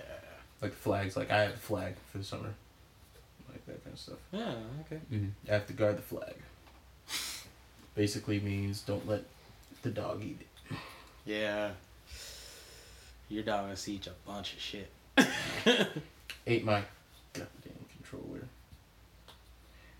Like 0.60 0.72
flags, 0.72 1.16
like 1.16 1.30
I 1.30 1.42
have 1.42 1.54
a 1.54 1.56
flag 1.56 1.94
for 2.10 2.18
the 2.18 2.24
summer. 2.24 2.54
Like 3.48 3.64
that 3.66 3.84
kind 3.84 3.94
of 3.94 4.00
stuff. 4.00 4.18
Yeah. 4.32 4.54
Okay. 4.86 5.00
Mm-hmm. 5.12 5.28
I 5.48 5.52
have 5.52 5.66
to 5.68 5.72
guard 5.72 5.96
the 5.98 6.02
flag. 6.02 6.34
Basically 7.94 8.40
means 8.40 8.82
don't 8.82 9.06
let 9.08 9.24
the 9.82 9.90
dog 9.90 10.22
eat 10.22 10.38
it. 10.40 10.76
Yeah. 11.24 11.70
Your 13.28 13.42
dog 13.42 13.64
gonna 13.64 13.76
see 13.76 14.00
a 14.06 14.28
bunch 14.28 14.54
of 14.54 14.60
shit. 14.60 14.90
Ate 16.46 16.64
my 16.64 16.82
goddamn 17.32 17.84
controller. 17.96 18.44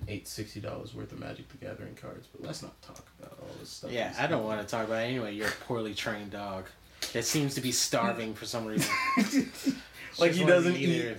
Ate 0.09 0.27
sixty 0.27 0.59
dollars 0.61 0.95
worth 0.95 1.13
of 1.13 1.21
Magic 1.21 1.49
the 1.51 1.59
Gathering 1.59 1.95
cards, 1.95 2.27
but 2.33 2.45
let's 2.47 2.63
not 2.63 2.81
talk 2.83 3.07
about 3.21 3.39
all 3.41 3.49
this 3.61 3.69
stuff. 3.69 3.93
Yeah, 3.93 4.15
I 4.19 4.27
don't 4.27 4.43
want 4.43 4.61
to 4.61 4.67
talk 4.67 4.87
about 4.87 5.03
it 5.03 5.07
anyway. 5.07 5.35
You're 5.35 5.49
a 5.49 5.65
poorly 5.67 5.95
trained 5.95 6.31
dog 6.31 6.65
that 7.13 7.25
seems 7.25 7.55
to 7.57 7.61
be 7.61 7.73
starving 7.73 8.35
for 8.35 8.47
some 8.47 8.67
reason. 8.67 8.91
Like 10.19 10.33
he 10.33 10.45
doesn't 10.45 10.75
eat- 10.77 10.99
there. 11.01 11.17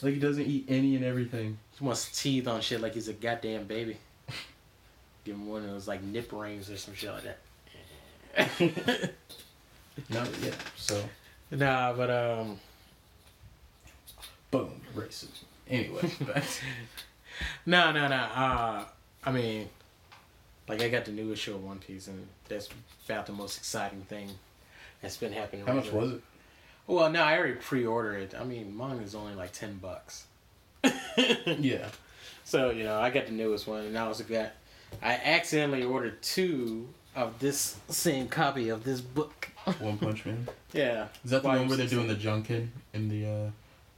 Like 0.00 0.14
he 0.14 0.20
doesn't 0.20 0.46
eat 0.46 0.64
any 0.68 0.96
and 0.96 1.04
everything. 1.04 1.58
He 1.78 1.84
wants 1.84 2.18
teeth 2.22 2.48
on 2.48 2.62
shit 2.62 2.80
like 2.80 2.94
he's 2.94 3.08
a 3.08 3.12
goddamn 3.12 3.64
baby. 3.64 3.98
Give 5.24 5.34
him 5.34 5.46
one 5.48 5.64
of 5.64 5.70
those 5.70 5.86
like 5.86 6.02
nip 6.02 6.32
rings 6.32 6.70
or 6.70 6.78
some 6.78 6.94
shit 6.94 7.10
like 7.10 7.24
that. 7.24 9.10
No, 10.10 10.24
yeah. 10.42 10.50
So 10.76 11.02
nah, 11.52 11.92
but 11.92 12.10
um, 12.10 12.58
boom, 14.50 14.80
racism. 14.96 15.28
Anyway, 15.68 16.00
back. 16.26 16.42
No, 17.66 17.92
no, 17.92 18.08
no. 18.08 18.16
Uh, 18.16 18.84
I 19.24 19.32
mean, 19.32 19.68
like 20.68 20.82
I 20.82 20.88
got 20.88 21.04
the 21.04 21.12
newest 21.12 21.42
show 21.42 21.56
One 21.56 21.78
Piece, 21.78 22.06
and 22.08 22.26
that's 22.48 22.68
about 23.06 23.26
the 23.26 23.32
most 23.32 23.58
exciting 23.58 24.02
thing 24.02 24.30
that's 25.02 25.16
been 25.16 25.32
happening. 25.32 25.66
How 25.66 25.74
much 25.74 25.84
recently. 25.84 26.06
was 26.06 26.14
it? 26.16 26.22
Well, 26.86 27.10
no, 27.10 27.22
I 27.22 27.38
already 27.38 27.54
pre-ordered 27.54 28.18
it. 28.18 28.34
I 28.38 28.44
mean, 28.44 28.76
mine 28.76 28.98
is 28.98 29.14
only 29.14 29.34
like 29.34 29.52
ten 29.52 29.76
bucks. 29.78 30.26
Yeah. 31.46 31.88
So 32.44 32.70
you 32.70 32.84
know, 32.84 33.00
I 33.00 33.10
got 33.10 33.26
the 33.26 33.32
newest 33.32 33.66
one, 33.66 33.84
and 33.84 33.96
I 33.96 34.02
also 34.02 34.24
got. 34.24 34.52
I 35.02 35.14
accidentally 35.14 35.82
ordered 35.82 36.22
two 36.22 36.88
of 37.16 37.38
this 37.38 37.76
same 37.88 38.28
copy 38.28 38.68
of 38.68 38.84
this 38.84 39.00
book. 39.00 39.48
One 39.78 39.98
Punch 39.98 40.26
Man. 40.26 40.46
Yeah. 40.72 41.06
Is 41.24 41.30
that 41.30 41.42
the 41.42 41.48
Why 41.48 41.56
one 41.58 41.68
where 41.68 41.76
they're 41.78 41.86
doing 41.86 42.06
the 42.08 42.14
junkin 42.14 42.70
in 42.92 43.08
the 43.08 43.26
uh 43.26 43.50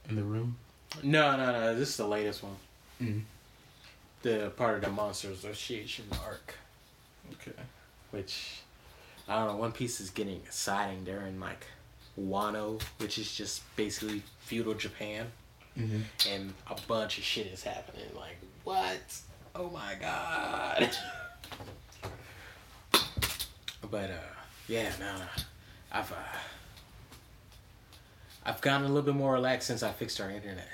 in 0.09 0.15
the 0.15 0.23
room? 0.23 0.57
No, 1.03 1.35
no, 1.35 1.51
no. 1.51 1.75
This 1.75 1.89
is 1.89 1.97
the 1.97 2.07
latest 2.07 2.41
one. 2.43 2.55
Mm. 3.01 3.21
The 4.23 4.51
part 4.57 4.75
of 4.77 4.81
the 4.83 4.89
Monster 4.89 5.29
Association 5.29 6.05
arc, 6.25 6.55
Okay. 7.33 7.51
which 8.11 8.61
I 9.27 9.37
don't 9.39 9.47
know. 9.49 9.55
One 9.57 9.71
Piece 9.71 9.99
is 10.01 10.09
getting 10.09 10.37
exciting. 10.37 11.03
They're 11.05 11.25
in 11.27 11.39
like 11.39 11.65
Wano, 12.19 12.81
which 12.97 13.17
is 13.19 13.33
just 13.35 13.61
basically 13.75 14.23
feudal 14.39 14.73
Japan, 14.73 15.27
Mm-hmm. 15.77 16.01
and 16.31 16.53
a 16.71 16.75
bunch 16.87 17.19
of 17.19 17.23
shit 17.23 17.45
is 17.47 17.61
happening. 17.63 18.05
Like 18.15 18.37
what? 18.63 18.97
Oh 19.55 19.69
my 19.69 19.93
god. 20.01 20.89
but 23.91 24.09
uh, 24.09 24.33
yeah, 24.67 24.89
no, 24.99 25.17
no. 25.17 25.23
I've 25.91 26.11
uh, 26.11 26.15
I've 28.45 28.61
gotten 28.61 28.85
a 28.85 28.87
little 28.87 29.03
bit 29.03 29.15
more 29.15 29.33
relaxed 29.33 29.67
since 29.67 29.83
I 29.83 29.91
fixed 29.91 30.19
our 30.21 30.29
internet 30.29 30.67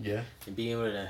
Yeah. 0.00 0.22
and 0.46 0.54
being 0.54 0.72
able 0.72 0.84
to 0.90 1.08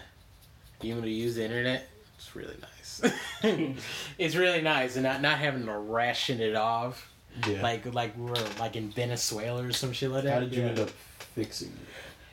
being 0.80 0.94
able 0.94 1.02
to 1.04 1.10
use 1.10 1.34
the 1.36 1.44
internet. 1.44 1.88
It's 2.16 2.34
really 2.36 2.56
nice. 2.60 3.02
it's 4.18 4.34
really 4.36 4.62
nice, 4.62 4.94
and 4.96 5.02
not 5.04 5.20
not 5.20 5.38
having 5.38 5.66
to 5.66 5.72
ration 5.76 6.40
it 6.40 6.54
off 6.54 7.10
Yeah. 7.46 7.62
like 7.62 7.92
like 7.92 8.16
we 8.16 8.24
were 8.30 8.36
like 8.58 8.76
in 8.76 8.90
Venezuela 8.90 9.64
or 9.64 9.72
some 9.72 9.92
shit 9.92 10.10
like 10.10 10.24
that. 10.24 10.34
how 10.34 10.40
did 10.40 10.54
you 10.54 10.62
Yeah. 10.62 10.68
end 10.68 10.78
up 10.80 10.90
fixing 11.34 11.72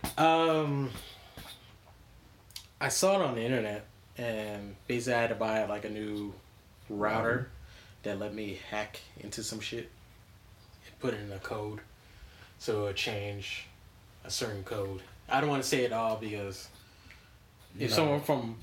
it? 0.06 0.20
Um, 0.20 0.90
I 2.80 2.90
saw 2.90 3.20
it 3.20 3.26
on 3.26 3.36
the 3.36 3.42
internet, 3.42 3.86
and 4.18 4.76
basically 4.88 5.14
I 5.16 5.22
had 5.22 5.30
to 5.30 5.36
buy 5.36 5.66
like 5.66 5.86
a 5.86 5.90
new 5.90 6.34
router 6.90 7.50
that 8.04 8.20
let 8.20 8.34
me 8.34 8.60
hack 8.70 9.00
into 9.20 9.44
some 9.44 9.60
shit 9.60 9.90
and 10.88 11.00
put 11.00 11.14
in 11.14 11.32
a 11.32 11.40
code, 11.40 11.80
so 12.60 12.82
it 12.82 12.84
would 12.88 12.96
change 12.96 13.68
a 14.26 14.32
certain 14.32 14.64
code. 14.64 15.02
I 15.30 15.40
don't 15.40 15.50
want 15.50 15.62
to 15.64 15.70
say 15.70 15.84
it 15.86 15.94
all 15.94 16.16
because 16.18 16.68
if 17.80 17.90
No. 17.92 17.96
someone 17.96 18.22
from 18.22 18.56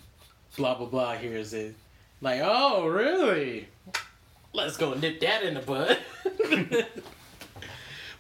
blah 0.57 0.75
blah 0.75 0.87
blah 0.87 1.17
hears 1.17 1.53
it, 1.55 1.75
like, 2.21 2.41
oh 2.43 2.87
really? 2.87 3.69
Let's 4.53 4.77
go 4.77 4.95
nip 4.95 5.21
that 5.21 5.43
in 5.43 5.55
the 5.55 5.61
bud. 5.61 5.99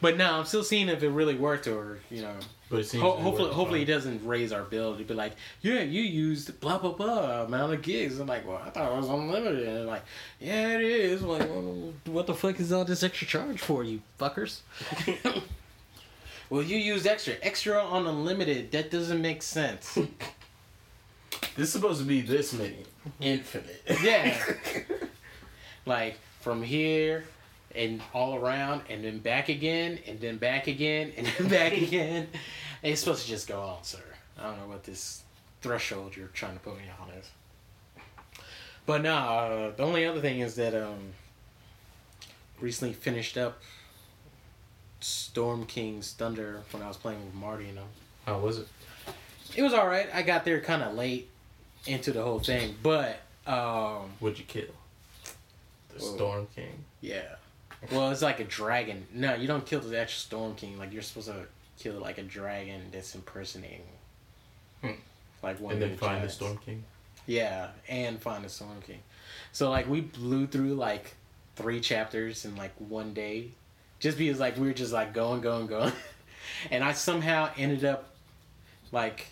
but 0.00 0.16
no, 0.16 0.38
I'm 0.38 0.44
still 0.44 0.62
seeing 0.62 0.88
if 0.88 1.02
it 1.02 1.08
really 1.08 1.34
worked 1.34 1.66
or 1.66 1.98
you 2.10 2.22
know 2.22 2.34
But 2.70 2.80
it 2.80 2.84
seems 2.84 3.02
Ho- 3.02 3.16
hopefully, 3.16 3.48
work 3.48 3.54
hopefully, 3.54 3.82
it 3.82 3.86
doesn't 3.86 4.24
raise 4.26 4.52
our 4.52 4.62
bill. 4.62 4.94
It'd 4.94 5.08
be 5.08 5.14
like, 5.14 5.32
yeah, 5.62 5.80
you 5.80 6.02
used 6.02 6.60
blah 6.60 6.78
blah 6.78 6.92
blah 6.92 7.42
amount 7.44 7.72
of 7.72 7.82
gigs. 7.82 8.18
I'm 8.20 8.26
like, 8.28 8.46
well, 8.46 8.60
I 8.64 8.70
thought 8.70 8.92
it 8.92 8.96
was 8.96 9.08
unlimited. 9.08 9.66
And 9.66 9.86
like, 9.86 10.04
yeah, 10.38 10.74
it 10.76 10.82
is. 10.82 11.22
I'm 11.22 11.28
like, 11.28 11.48
well, 11.48 11.92
what 12.06 12.26
the 12.26 12.34
fuck 12.34 12.60
is 12.60 12.72
all 12.72 12.84
this 12.84 13.02
extra 13.02 13.26
charge 13.26 13.58
for, 13.60 13.82
you 13.82 14.02
fuckers? 14.20 14.60
well, 16.50 16.62
you 16.62 16.76
used 16.76 17.06
extra, 17.06 17.34
extra 17.42 17.82
on 17.82 18.06
unlimited. 18.06 18.70
That 18.72 18.90
doesn't 18.90 19.20
make 19.20 19.42
sense. 19.42 19.98
This 21.56 21.68
is 21.68 21.72
supposed 21.72 22.00
to 22.00 22.06
be 22.06 22.20
this 22.20 22.52
many. 22.52 22.84
Infinite. 23.20 23.82
yeah, 24.02 24.36
like 25.86 26.18
from 26.40 26.62
here 26.62 27.24
and 27.74 28.00
all 28.14 28.36
around, 28.36 28.82
and 28.88 29.04
then 29.04 29.18
back 29.18 29.48
again, 29.48 29.98
and 30.06 30.20
then 30.20 30.36
back 30.36 30.66
again, 30.66 31.12
and 31.16 31.26
then 31.26 31.48
back 31.50 31.72
again. 31.72 32.28
It's 32.82 33.00
supposed 33.00 33.22
to 33.22 33.28
just 33.28 33.48
go 33.48 33.60
on, 33.60 33.84
sir. 33.84 33.98
I 34.38 34.44
don't 34.44 34.58
know 34.58 34.68
what 34.68 34.84
this 34.84 35.22
threshold 35.60 36.16
you're 36.16 36.28
trying 36.28 36.54
to 36.54 36.60
put 36.60 36.76
me 36.76 36.84
on 37.00 37.10
is. 37.10 37.30
But 38.86 39.02
no, 39.02 39.14
uh, 39.14 39.76
the 39.76 39.82
only 39.82 40.06
other 40.06 40.20
thing 40.20 40.40
is 40.40 40.54
that 40.56 40.74
um, 40.74 41.12
recently 42.60 42.94
finished 42.94 43.36
up 43.36 43.60
Storm 45.00 45.66
King's 45.66 46.12
Thunder 46.12 46.62
when 46.70 46.82
I 46.82 46.88
was 46.88 46.96
playing 46.96 47.24
with 47.24 47.34
Marty 47.34 47.68
and 47.68 47.78
them. 47.78 47.88
How 48.26 48.38
was 48.38 48.58
it? 48.58 48.68
It 49.56 49.62
was 49.62 49.72
all 49.72 49.86
right. 49.86 50.08
I 50.12 50.22
got 50.22 50.44
there 50.44 50.60
kind 50.60 50.82
of 50.82 50.94
late 50.94 51.28
into 51.86 52.12
the 52.12 52.22
whole 52.22 52.38
thing, 52.40 52.76
but 52.82 53.20
um, 53.46 54.10
What'd 54.20 54.38
you 54.38 54.44
kill? 54.44 54.66
The. 55.94 56.00
Storm 56.00 56.46
King. 56.54 56.84
Yeah. 57.00 57.36
Well, 57.92 58.10
it's 58.10 58.22
like 58.22 58.40
a 58.40 58.44
dragon. 58.44 59.06
No, 59.12 59.34
you 59.34 59.46
don't 59.46 59.64
kill 59.64 59.80
the 59.80 59.98
actual 59.98 60.18
Storm 60.18 60.54
King. 60.54 60.78
Like 60.78 60.92
you're 60.92 61.02
supposed 61.02 61.28
to 61.28 61.46
kill 61.78 61.94
like 61.94 62.18
a 62.18 62.22
dragon 62.22 62.82
that's 62.92 63.14
impersonating. 63.14 63.82
Hmm. 64.82 64.92
Like 65.42 65.60
one 65.60 65.74
and 65.74 65.82
then 65.82 65.90
the 65.92 65.96
find 65.96 66.22
the. 66.22 66.28
Storm 66.28 66.58
King. 66.58 66.84
Yeah, 67.26 67.68
and 67.88 68.20
find 68.20 68.44
the 68.44 68.48
Storm 68.48 68.80
King. 68.86 69.00
So 69.52 69.70
like 69.70 69.88
we 69.88 70.00
blew 70.00 70.46
through 70.46 70.74
like 70.74 71.14
three 71.56 71.80
chapters 71.80 72.44
in 72.44 72.56
like 72.56 72.72
one 72.78 73.14
day, 73.14 73.48
just 73.98 74.18
because 74.18 74.40
like 74.40 74.56
we 74.56 74.66
were 74.66 74.74
just 74.74 74.92
like 74.92 75.14
going, 75.14 75.40
going, 75.40 75.66
going, 75.66 75.92
and 76.70 76.82
I 76.82 76.92
somehow 76.92 77.50
ended 77.56 77.84
up 77.84 78.10
like 78.92 79.26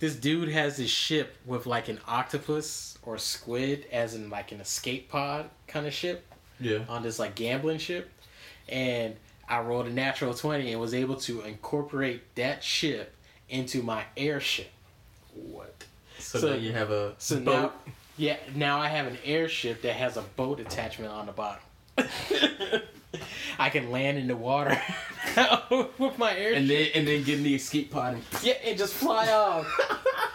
this 0.00 0.14
dude 0.16 0.48
has 0.48 0.76
this 0.76 0.90
ship 0.90 1.36
with 1.46 1.66
like 1.66 1.88
an 1.88 2.00
octopus 2.06 2.98
or 3.02 3.18
squid 3.18 3.86
as 3.92 4.14
in 4.14 4.30
like 4.30 4.52
an 4.52 4.60
escape 4.60 5.08
pod 5.08 5.48
kind 5.66 5.86
of 5.86 5.92
ship 5.94 6.24
Yeah. 6.60 6.80
on 6.88 7.02
this 7.02 7.18
like 7.18 7.34
gambling 7.34 7.78
ship, 7.78 8.10
and 8.68 9.16
I 9.48 9.60
rolled 9.60 9.86
a 9.86 9.90
natural 9.90 10.34
twenty 10.34 10.72
and 10.72 10.80
was 10.80 10.94
able 10.94 11.16
to 11.22 11.42
incorporate 11.42 12.34
that 12.36 12.62
ship 12.64 13.14
into 13.48 13.82
my 13.82 14.04
airship. 14.16 14.70
What? 15.34 15.84
So, 16.18 16.38
So- 16.38 16.48
now 16.50 16.54
you 16.56 16.72
have 16.72 16.90
a 16.90 17.14
So 17.18 17.40
boat. 17.40 17.52
now, 17.62 17.72
yeah, 18.16 18.36
now 18.54 18.78
I 18.80 18.88
have 18.88 19.06
an 19.06 19.18
airship 19.24 19.82
that 19.82 19.94
has 19.96 20.16
a 20.16 20.22
boat 20.22 20.60
attachment 20.60 21.12
on 21.12 21.26
the 21.26 21.32
bottom. 21.32 21.62
I 23.58 23.70
can 23.70 23.90
land 23.90 24.18
in 24.18 24.26
the 24.26 24.36
water 24.36 24.80
with 25.98 26.18
my 26.18 26.36
airship. 26.36 26.58
and 26.58 26.70
then 26.70 26.88
and 26.94 27.06
then 27.06 27.22
get 27.24 27.38
in 27.38 27.44
the 27.44 27.54
escape 27.54 27.90
pod. 27.90 28.14
And, 28.14 28.22
yeah, 28.42 28.54
and 28.64 28.78
just 28.78 28.94
fly 28.94 29.30
off. 29.32 29.66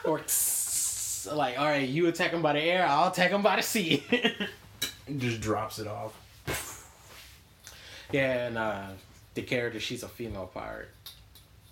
or 0.06 0.20
tss, 0.20 1.28
like, 1.34 1.60
all 1.60 1.66
right, 1.66 1.88
you 1.88 2.08
attack 2.08 2.32
them 2.32 2.42
by 2.42 2.54
the 2.54 2.62
air, 2.62 2.86
I'll 2.88 3.12
attack 3.12 3.32
them 3.32 3.42
by 3.42 3.58
the 3.58 3.62
sea. 3.64 4.04
just 5.18 5.42
drops 5.42 5.80
it 5.80 5.88
off. 5.88 6.86
yeah, 8.12 8.48
and 8.48 8.58
uh, 8.58 8.88
the 9.34 9.42
character, 9.42 9.80
she's 9.80 10.04
a 10.04 10.08
female 10.08 10.50
pirate, 10.54 10.90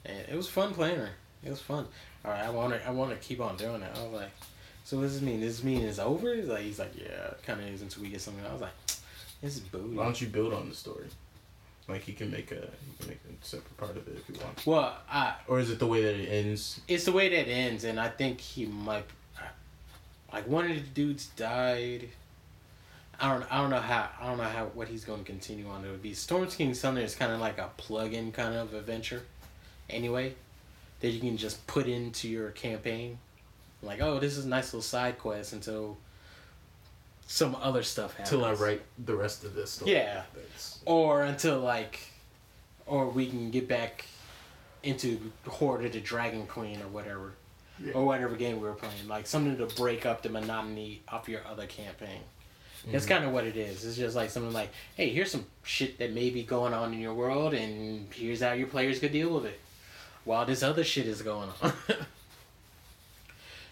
and 0.06 0.28
it 0.30 0.36
was 0.36 0.48
fun 0.48 0.74
playing 0.74 0.98
her. 0.98 1.10
It 1.44 1.50
was 1.50 1.62
fun. 1.62 1.86
All 2.26 2.32
right, 2.32 2.44
I 2.44 2.50
want 2.50 2.74
to, 2.74 2.88
I 2.88 2.92
want 2.92 3.12
to 3.12 3.18
keep 3.28 3.40
on 3.40 3.56
doing 3.58 3.82
it. 3.82 3.92
I 3.96 4.04
was 4.04 4.14
like, 4.14 4.32
so 4.84 4.98
what 4.98 5.04
does 5.04 5.14
this 5.14 5.22
mean? 5.22 5.42
Does 5.42 5.58
this 5.58 5.64
mean 5.64 5.82
it's 5.82 6.00
over? 6.00 6.34
He's 6.34 6.48
like, 6.48 6.62
he's 6.62 6.80
like, 6.80 6.92
yeah, 6.98 7.34
kind 7.46 7.60
of 7.62 7.68
is 7.68 7.82
until 7.82 8.04
we 8.04 8.10
get 8.10 8.22
something. 8.22 8.46
I 8.46 8.52
was 8.52 8.62
like, 8.62 8.72
this 9.42 9.56
is 9.56 9.60
booty. 9.62 9.96
Why 9.96 10.04
don't 10.04 10.20
you 10.20 10.28
build 10.28 10.54
on 10.54 10.70
the 10.70 10.76
story? 10.76 11.06
Like 11.88 12.02
he 12.02 12.14
can 12.14 12.30
make 12.32 12.52
a 12.52 12.56
he 12.56 12.98
can 13.00 13.08
make 13.08 13.20
a 13.42 13.46
separate 13.46 13.78
part 13.78 13.92
of 13.92 14.08
it 14.08 14.18
if 14.18 14.28
you 14.36 14.42
want. 14.44 14.66
Well, 14.66 14.98
I, 15.10 15.36
Or 15.48 15.60
is 15.60 15.70
it 15.70 15.80
the 15.80 15.88
way 15.88 16.02
that 16.02 16.16
it 16.16 16.28
ends? 16.28 16.82
it's 16.88 17.06
the 17.06 17.14
way 17.14 17.30
that 17.30 17.48
it 17.48 17.52
ends, 17.52 17.84
and 17.86 18.00
I 18.00 18.10
think 18.10 18.42
he 18.42 18.66
might. 18.66 19.06
Like 20.34 20.48
one 20.48 20.70
of 20.70 20.76
the 20.76 20.82
dudes 20.82 21.28
died. 21.28 22.10
I 23.20 23.30
don't. 23.34 23.52
I 23.52 23.62
don't 23.62 23.70
know 23.70 23.80
how. 23.80 24.10
I 24.20 24.28
don't 24.28 24.38
know 24.38 24.44
how 24.44 24.66
what 24.66 24.90
he's 24.90 25.06
going 25.06 25.20
to 25.20 25.26
continue 25.26 25.68
on. 25.70 25.86
It 25.86 25.90
would 25.90 26.04
be 26.04 26.14
Storm 26.14 26.46
King 26.48 26.74
Thunder 26.74 27.02
is 27.02 27.16
kind 27.16 27.32
of 27.32 27.40
like 27.40 27.58
a 27.58 27.70
plug-in 27.78 28.32
kind 28.34 28.54
of 28.54 28.74
adventure, 28.74 29.24
anyway, 29.90 30.36
that 31.00 31.10
you 31.10 31.20
can 31.22 31.38
just 31.38 31.66
put 31.68 31.88
into 31.88 32.28
your 32.28 32.52
campaign. 32.52 33.18
Like, 33.82 34.02
oh, 34.02 34.20
this 34.20 34.38
is 34.38 34.46
a 34.46 34.50
nice 34.50 34.66
little 34.74 34.82
side 34.82 35.18
quest 35.18 35.54
until 35.54 35.98
some 37.28 37.56
other 37.62 37.84
stuff 37.84 38.12
happens. 38.12 38.30
Till 38.30 38.46
I 38.46 38.54
write 38.54 38.82
the 39.06 39.16
rest 39.16 39.44
of 39.44 39.54
this 39.54 39.72
story. 39.72 39.92
Yeah. 39.92 40.24
That's, 40.34 40.80
or 40.86 41.24
until 41.24 41.60
like, 41.60 42.00
or 42.86 43.08
we 43.10 43.28
can 43.28 43.52
get 43.52 43.68
back 43.68 44.06
into 44.84 45.20
Hoard 45.46 45.84
of 45.86 45.92
the 45.92 46.00
Dragon 46.00 46.48
Queen 46.48 46.82
or 46.82 46.88
whatever, 46.88 47.34
Yeah. 47.84 47.94
or 47.94 48.06
whatever 48.06 48.36
game 48.36 48.56
we 48.62 48.68
were 48.68 48.74
playing. 48.76 49.08
Like 49.08 49.28
something 49.28 49.58
to 49.58 49.66
break 49.76 50.06
up 50.06 50.22
the 50.24 50.30
monotony 50.30 51.02
of 51.10 51.28
your 51.28 51.46
other 51.46 51.66
campaign. 51.68 52.22
That's 52.90 53.06
Mhm. 53.06 53.10
kind 53.10 53.26
of 53.26 53.32
what 53.34 53.44
it 53.44 53.58
is. 53.58 53.84
It's 53.84 53.98
just 53.98 54.16
like 54.16 54.30
something 54.30 54.54
like, 54.54 54.70
hey, 54.96 55.10
here's 55.10 55.32
some 55.32 55.46
shit 55.64 55.98
that 55.98 56.14
may 56.14 56.30
be 56.30 56.44
going 56.44 56.74
on 56.74 56.94
in 56.94 57.02
your 57.02 57.14
world, 57.14 57.54
and 57.54 58.08
here's 58.14 58.40
how 58.42 58.54
your 58.54 58.68
players 58.68 59.00
could 59.00 59.12
deal 59.12 59.34
with 59.34 59.46
it, 59.48 59.60
while 60.24 60.46
this 60.46 60.64
other 60.64 60.86
shit 60.86 61.08
is 61.08 61.22
going 61.22 61.50
on. 61.62 61.74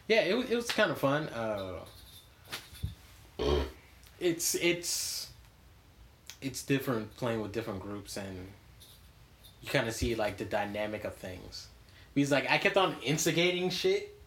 yeah, 0.10 0.22
it, 0.22 0.52
it 0.52 0.56
was 0.56 0.68
kind 0.70 0.92
of 0.92 0.98
fun. 0.98 1.28
Uh, 1.30 1.80
it's 4.20 4.56
it's 4.56 5.30
it's 6.42 6.64
different 6.64 7.16
playing 7.18 7.42
with 7.42 7.52
different 7.52 7.82
groups 7.82 8.18
and 8.18 8.48
you 9.62 9.70
kind 9.70 9.88
of 9.88 9.94
see 9.94 10.16
like 10.16 10.38
the 10.38 10.46
dynamic 10.46 11.04
of 11.04 11.14
things 11.16 11.68
because 12.14 12.32
like 12.32 12.50
i 12.50 12.58
kept 12.58 12.78
on 12.78 12.96
instigating 13.04 13.70
shit 13.70 14.18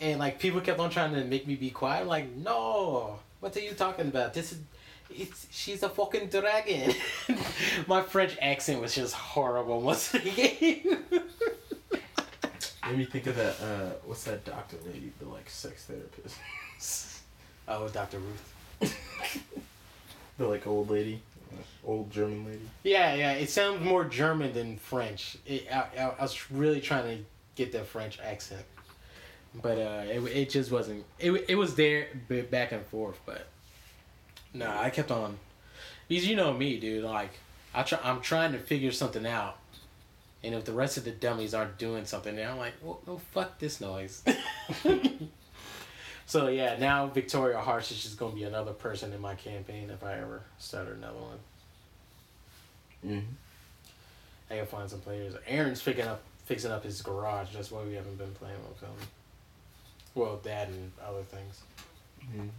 and 0.00 0.18
like 0.18 0.38
people 0.38 0.60
kept 0.60 0.78
on 0.78 0.90
trying 0.90 1.12
to 1.14 1.24
make 1.24 1.46
me 1.46 1.54
be 1.54 1.70
quiet 1.70 2.02
I'm 2.02 2.08
like 2.08 2.34
no 2.36 3.18
what 3.40 3.56
are 3.56 3.60
you 3.60 3.72
talking 3.72 4.08
about 4.08 4.34
this 4.34 4.52
is 4.52 4.58
it's 5.10 5.46
she's 5.50 5.82
a 5.82 5.88
fucking 5.88 6.28
dragon 6.28 6.94
my 7.86 8.02
french 8.02 8.36
accent 8.42 8.80
was 8.80 8.94
just 8.94 9.14
horrible 9.14 9.80
the 9.80 10.18
game 10.18 10.98
Made 12.88 12.98
me 12.98 13.04
think 13.04 13.26
of 13.26 13.36
that. 13.36 13.60
Uh, 13.60 13.90
what's 14.06 14.24
that 14.24 14.46
doctor 14.46 14.78
lady? 14.86 15.12
The 15.18 15.28
like 15.28 15.50
sex 15.50 15.84
therapist. 15.84 16.38
oh 17.68 17.88
dr 17.88 18.18
ruth 18.18 18.54
the 20.38 20.46
like 20.46 20.66
old 20.66 20.90
lady, 20.90 21.20
old 21.84 22.10
German 22.10 22.46
lady. 22.46 22.68
yeah 22.84 23.14
yeah 23.14 23.32
it 23.32 23.50
sounds 23.50 23.84
more 23.84 24.04
german 24.04 24.52
than 24.52 24.76
french 24.76 25.36
it, 25.46 25.66
I, 25.72 25.86
I, 25.98 26.14
I 26.18 26.22
was 26.22 26.50
really 26.50 26.80
trying 26.80 27.18
to 27.18 27.24
get 27.56 27.72
that 27.72 27.86
french 27.86 28.18
accent 28.20 28.64
but 29.54 29.78
uh, 29.78 30.02
it, 30.08 30.20
it 30.20 30.50
just 30.50 30.70
wasn't. 30.70 31.04
It, 31.18 31.32
it 31.48 31.54
was 31.54 31.74
there 31.74 32.08
back 32.50 32.72
and 32.72 32.84
forth, 32.86 33.18
but 33.24 33.46
no, 34.54 34.68
I 34.68 34.90
kept 34.90 35.10
on. 35.10 35.38
Because 36.06 36.26
you 36.26 36.36
know 36.36 36.52
me, 36.52 36.78
dude. 36.78 37.04
Like 37.04 37.30
I 37.74 37.82
try, 37.82 37.98
I'm 38.02 38.20
trying 38.20 38.52
to 38.52 38.58
figure 38.58 38.92
something 38.92 39.26
out, 39.26 39.58
and 40.42 40.54
if 40.54 40.64
the 40.64 40.72
rest 40.72 40.96
of 40.96 41.04
the 41.04 41.10
dummies 41.10 41.54
aren't 41.54 41.78
doing 41.78 42.04
something, 42.04 42.36
then 42.36 42.50
I'm 42.50 42.58
like, 42.58 42.74
well, 42.82 43.00
no, 43.06 43.18
fuck 43.32 43.58
this 43.58 43.80
noise. 43.80 44.22
so 46.28 46.48
yeah, 46.48 46.76
now 46.78 47.06
Victoria 47.06 47.58
Harsh 47.58 47.90
is 47.90 48.02
just 48.02 48.18
gonna 48.18 48.34
be 48.34 48.42
another 48.44 48.72
person 48.72 49.14
in 49.14 49.20
my 49.20 49.34
campaign 49.34 49.88
if 49.88 50.04
I 50.04 50.12
ever 50.18 50.42
start 50.58 50.88
another 50.88 51.16
one. 51.18 51.38
Mm-hmm. 53.06 53.32
I 54.50 54.54
gotta 54.56 54.66
find 54.66 54.90
some 54.90 55.00
players. 55.00 55.34
Aaron's 55.46 55.82
picking 55.82 56.06
up, 56.06 56.20
fixing 56.44 56.70
up 56.70 56.84
his 56.84 57.00
garage. 57.00 57.48
That's 57.54 57.70
why 57.70 57.82
we 57.82 57.94
haven't 57.94 58.18
been 58.18 58.32
playing 58.34 58.58
with 58.68 58.78
him. 58.78 58.90
Well, 60.14 60.38
that 60.42 60.68
and 60.68 60.92
other 61.02 61.22
things. 61.22 61.62
Mhm. 62.36 62.50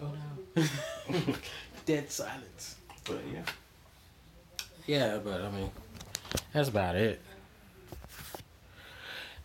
Oh 0.00 0.12
no. 0.56 1.34
Dead 1.86 2.10
silence. 2.12 2.76
But 3.04 3.18
yeah. 3.34 3.42
Yeah, 4.86 5.18
but 5.18 5.42
I 5.42 5.50
mean, 5.50 5.70
that's 6.52 6.68
about 6.68 6.94
it. 6.94 7.20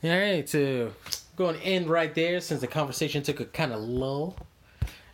All 0.06 0.10
right, 0.10 0.49
so 0.49 0.91
going 1.38 1.56
to 1.58 1.64
end 1.64 1.89
right 1.89 2.14
there 2.14 2.41
since 2.41 2.60
the 2.60 2.68
conversation 2.68 3.24
took 3.24 3.39
a 3.39 3.45
kind 3.45 3.72
of 3.72 3.80
lull. 3.80 4.36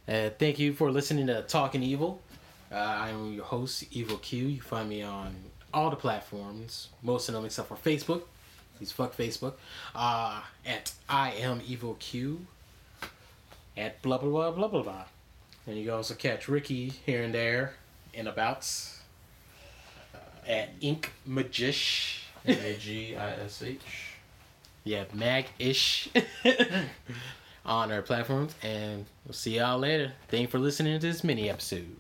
Uh, 0.08 0.32
thank 0.40 0.58
you 0.58 0.74
for 0.74 0.90
listening 0.90 1.28
to 1.28 1.44
Talking 1.44 1.84
Evil. 1.84 2.20
Uh, 2.72 2.78
I 2.78 3.10
am 3.10 3.32
your 3.32 3.46
host, 3.46 3.84
Evil 3.92 4.18
Q. 4.18 4.48
You 4.48 4.62
find 4.62 4.90
me 4.90 5.04
on 5.04 5.36
all 5.72 5.92
the 5.92 5.96
platforms, 5.96 6.88
most 7.04 7.30
of 7.30 7.36
them 7.36 7.46
except 7.46 7.68
for 7.68 7.76
Facebook. 7.76 8.24
Please 8.78 8.92
fuck 8.92 9.16
Facebook. 9.16 9.54
Uh, 9.94 10.42
at 10.66 10.92
I 11.08 11.34
am 11.34 11.62
Evil 11.68 11.96
Q. 12.00 12.48
At 13.78 14.02
blah 14.02 14.18
blah 14.18 14.32
blah 14.32 14.50
blah 14.50 14.68
blah 14.70 14.82
blah. 14.82 15.04
And 15.68 15.78
you 15.78 15.86
can 15.86 15.94
also 15.94 16.16
catch 16.16 16.48
Ricky 16.48 16.94
here 17.06 17.22
and 17.22 17.32
there 17.32 17.76
in 18.12 18.26
abouts 18.26 19.02
at 20.48 20.70
Ink 20.82 21.12
Magish. 21.30 22.22
M 22.48 22.58
A 22.60 22.76
G 22.76 23.16
I 23.16 23.34
S 23.34 23.62
H. 23.62 24.09
Yeah, 24.90 25.04
Mag 25.14 25.46
ish 25.60 26.10
on 27.64 27.92
our 27.92 28.02
platforms. 28.02 28.56
And 28.64 29.06
we'll 29.24 29.36
see 29.36 29.58
y'all 29.58 29.78
later. 29.78 30.14
Thank 30.30 30.42
you 30.42 30.48
for 30.48 30.58
listening 30.58 31.00
to 31.00 31.06
this 31.06 31.24
mini 31.24 31.48
episode. 31.48 31.96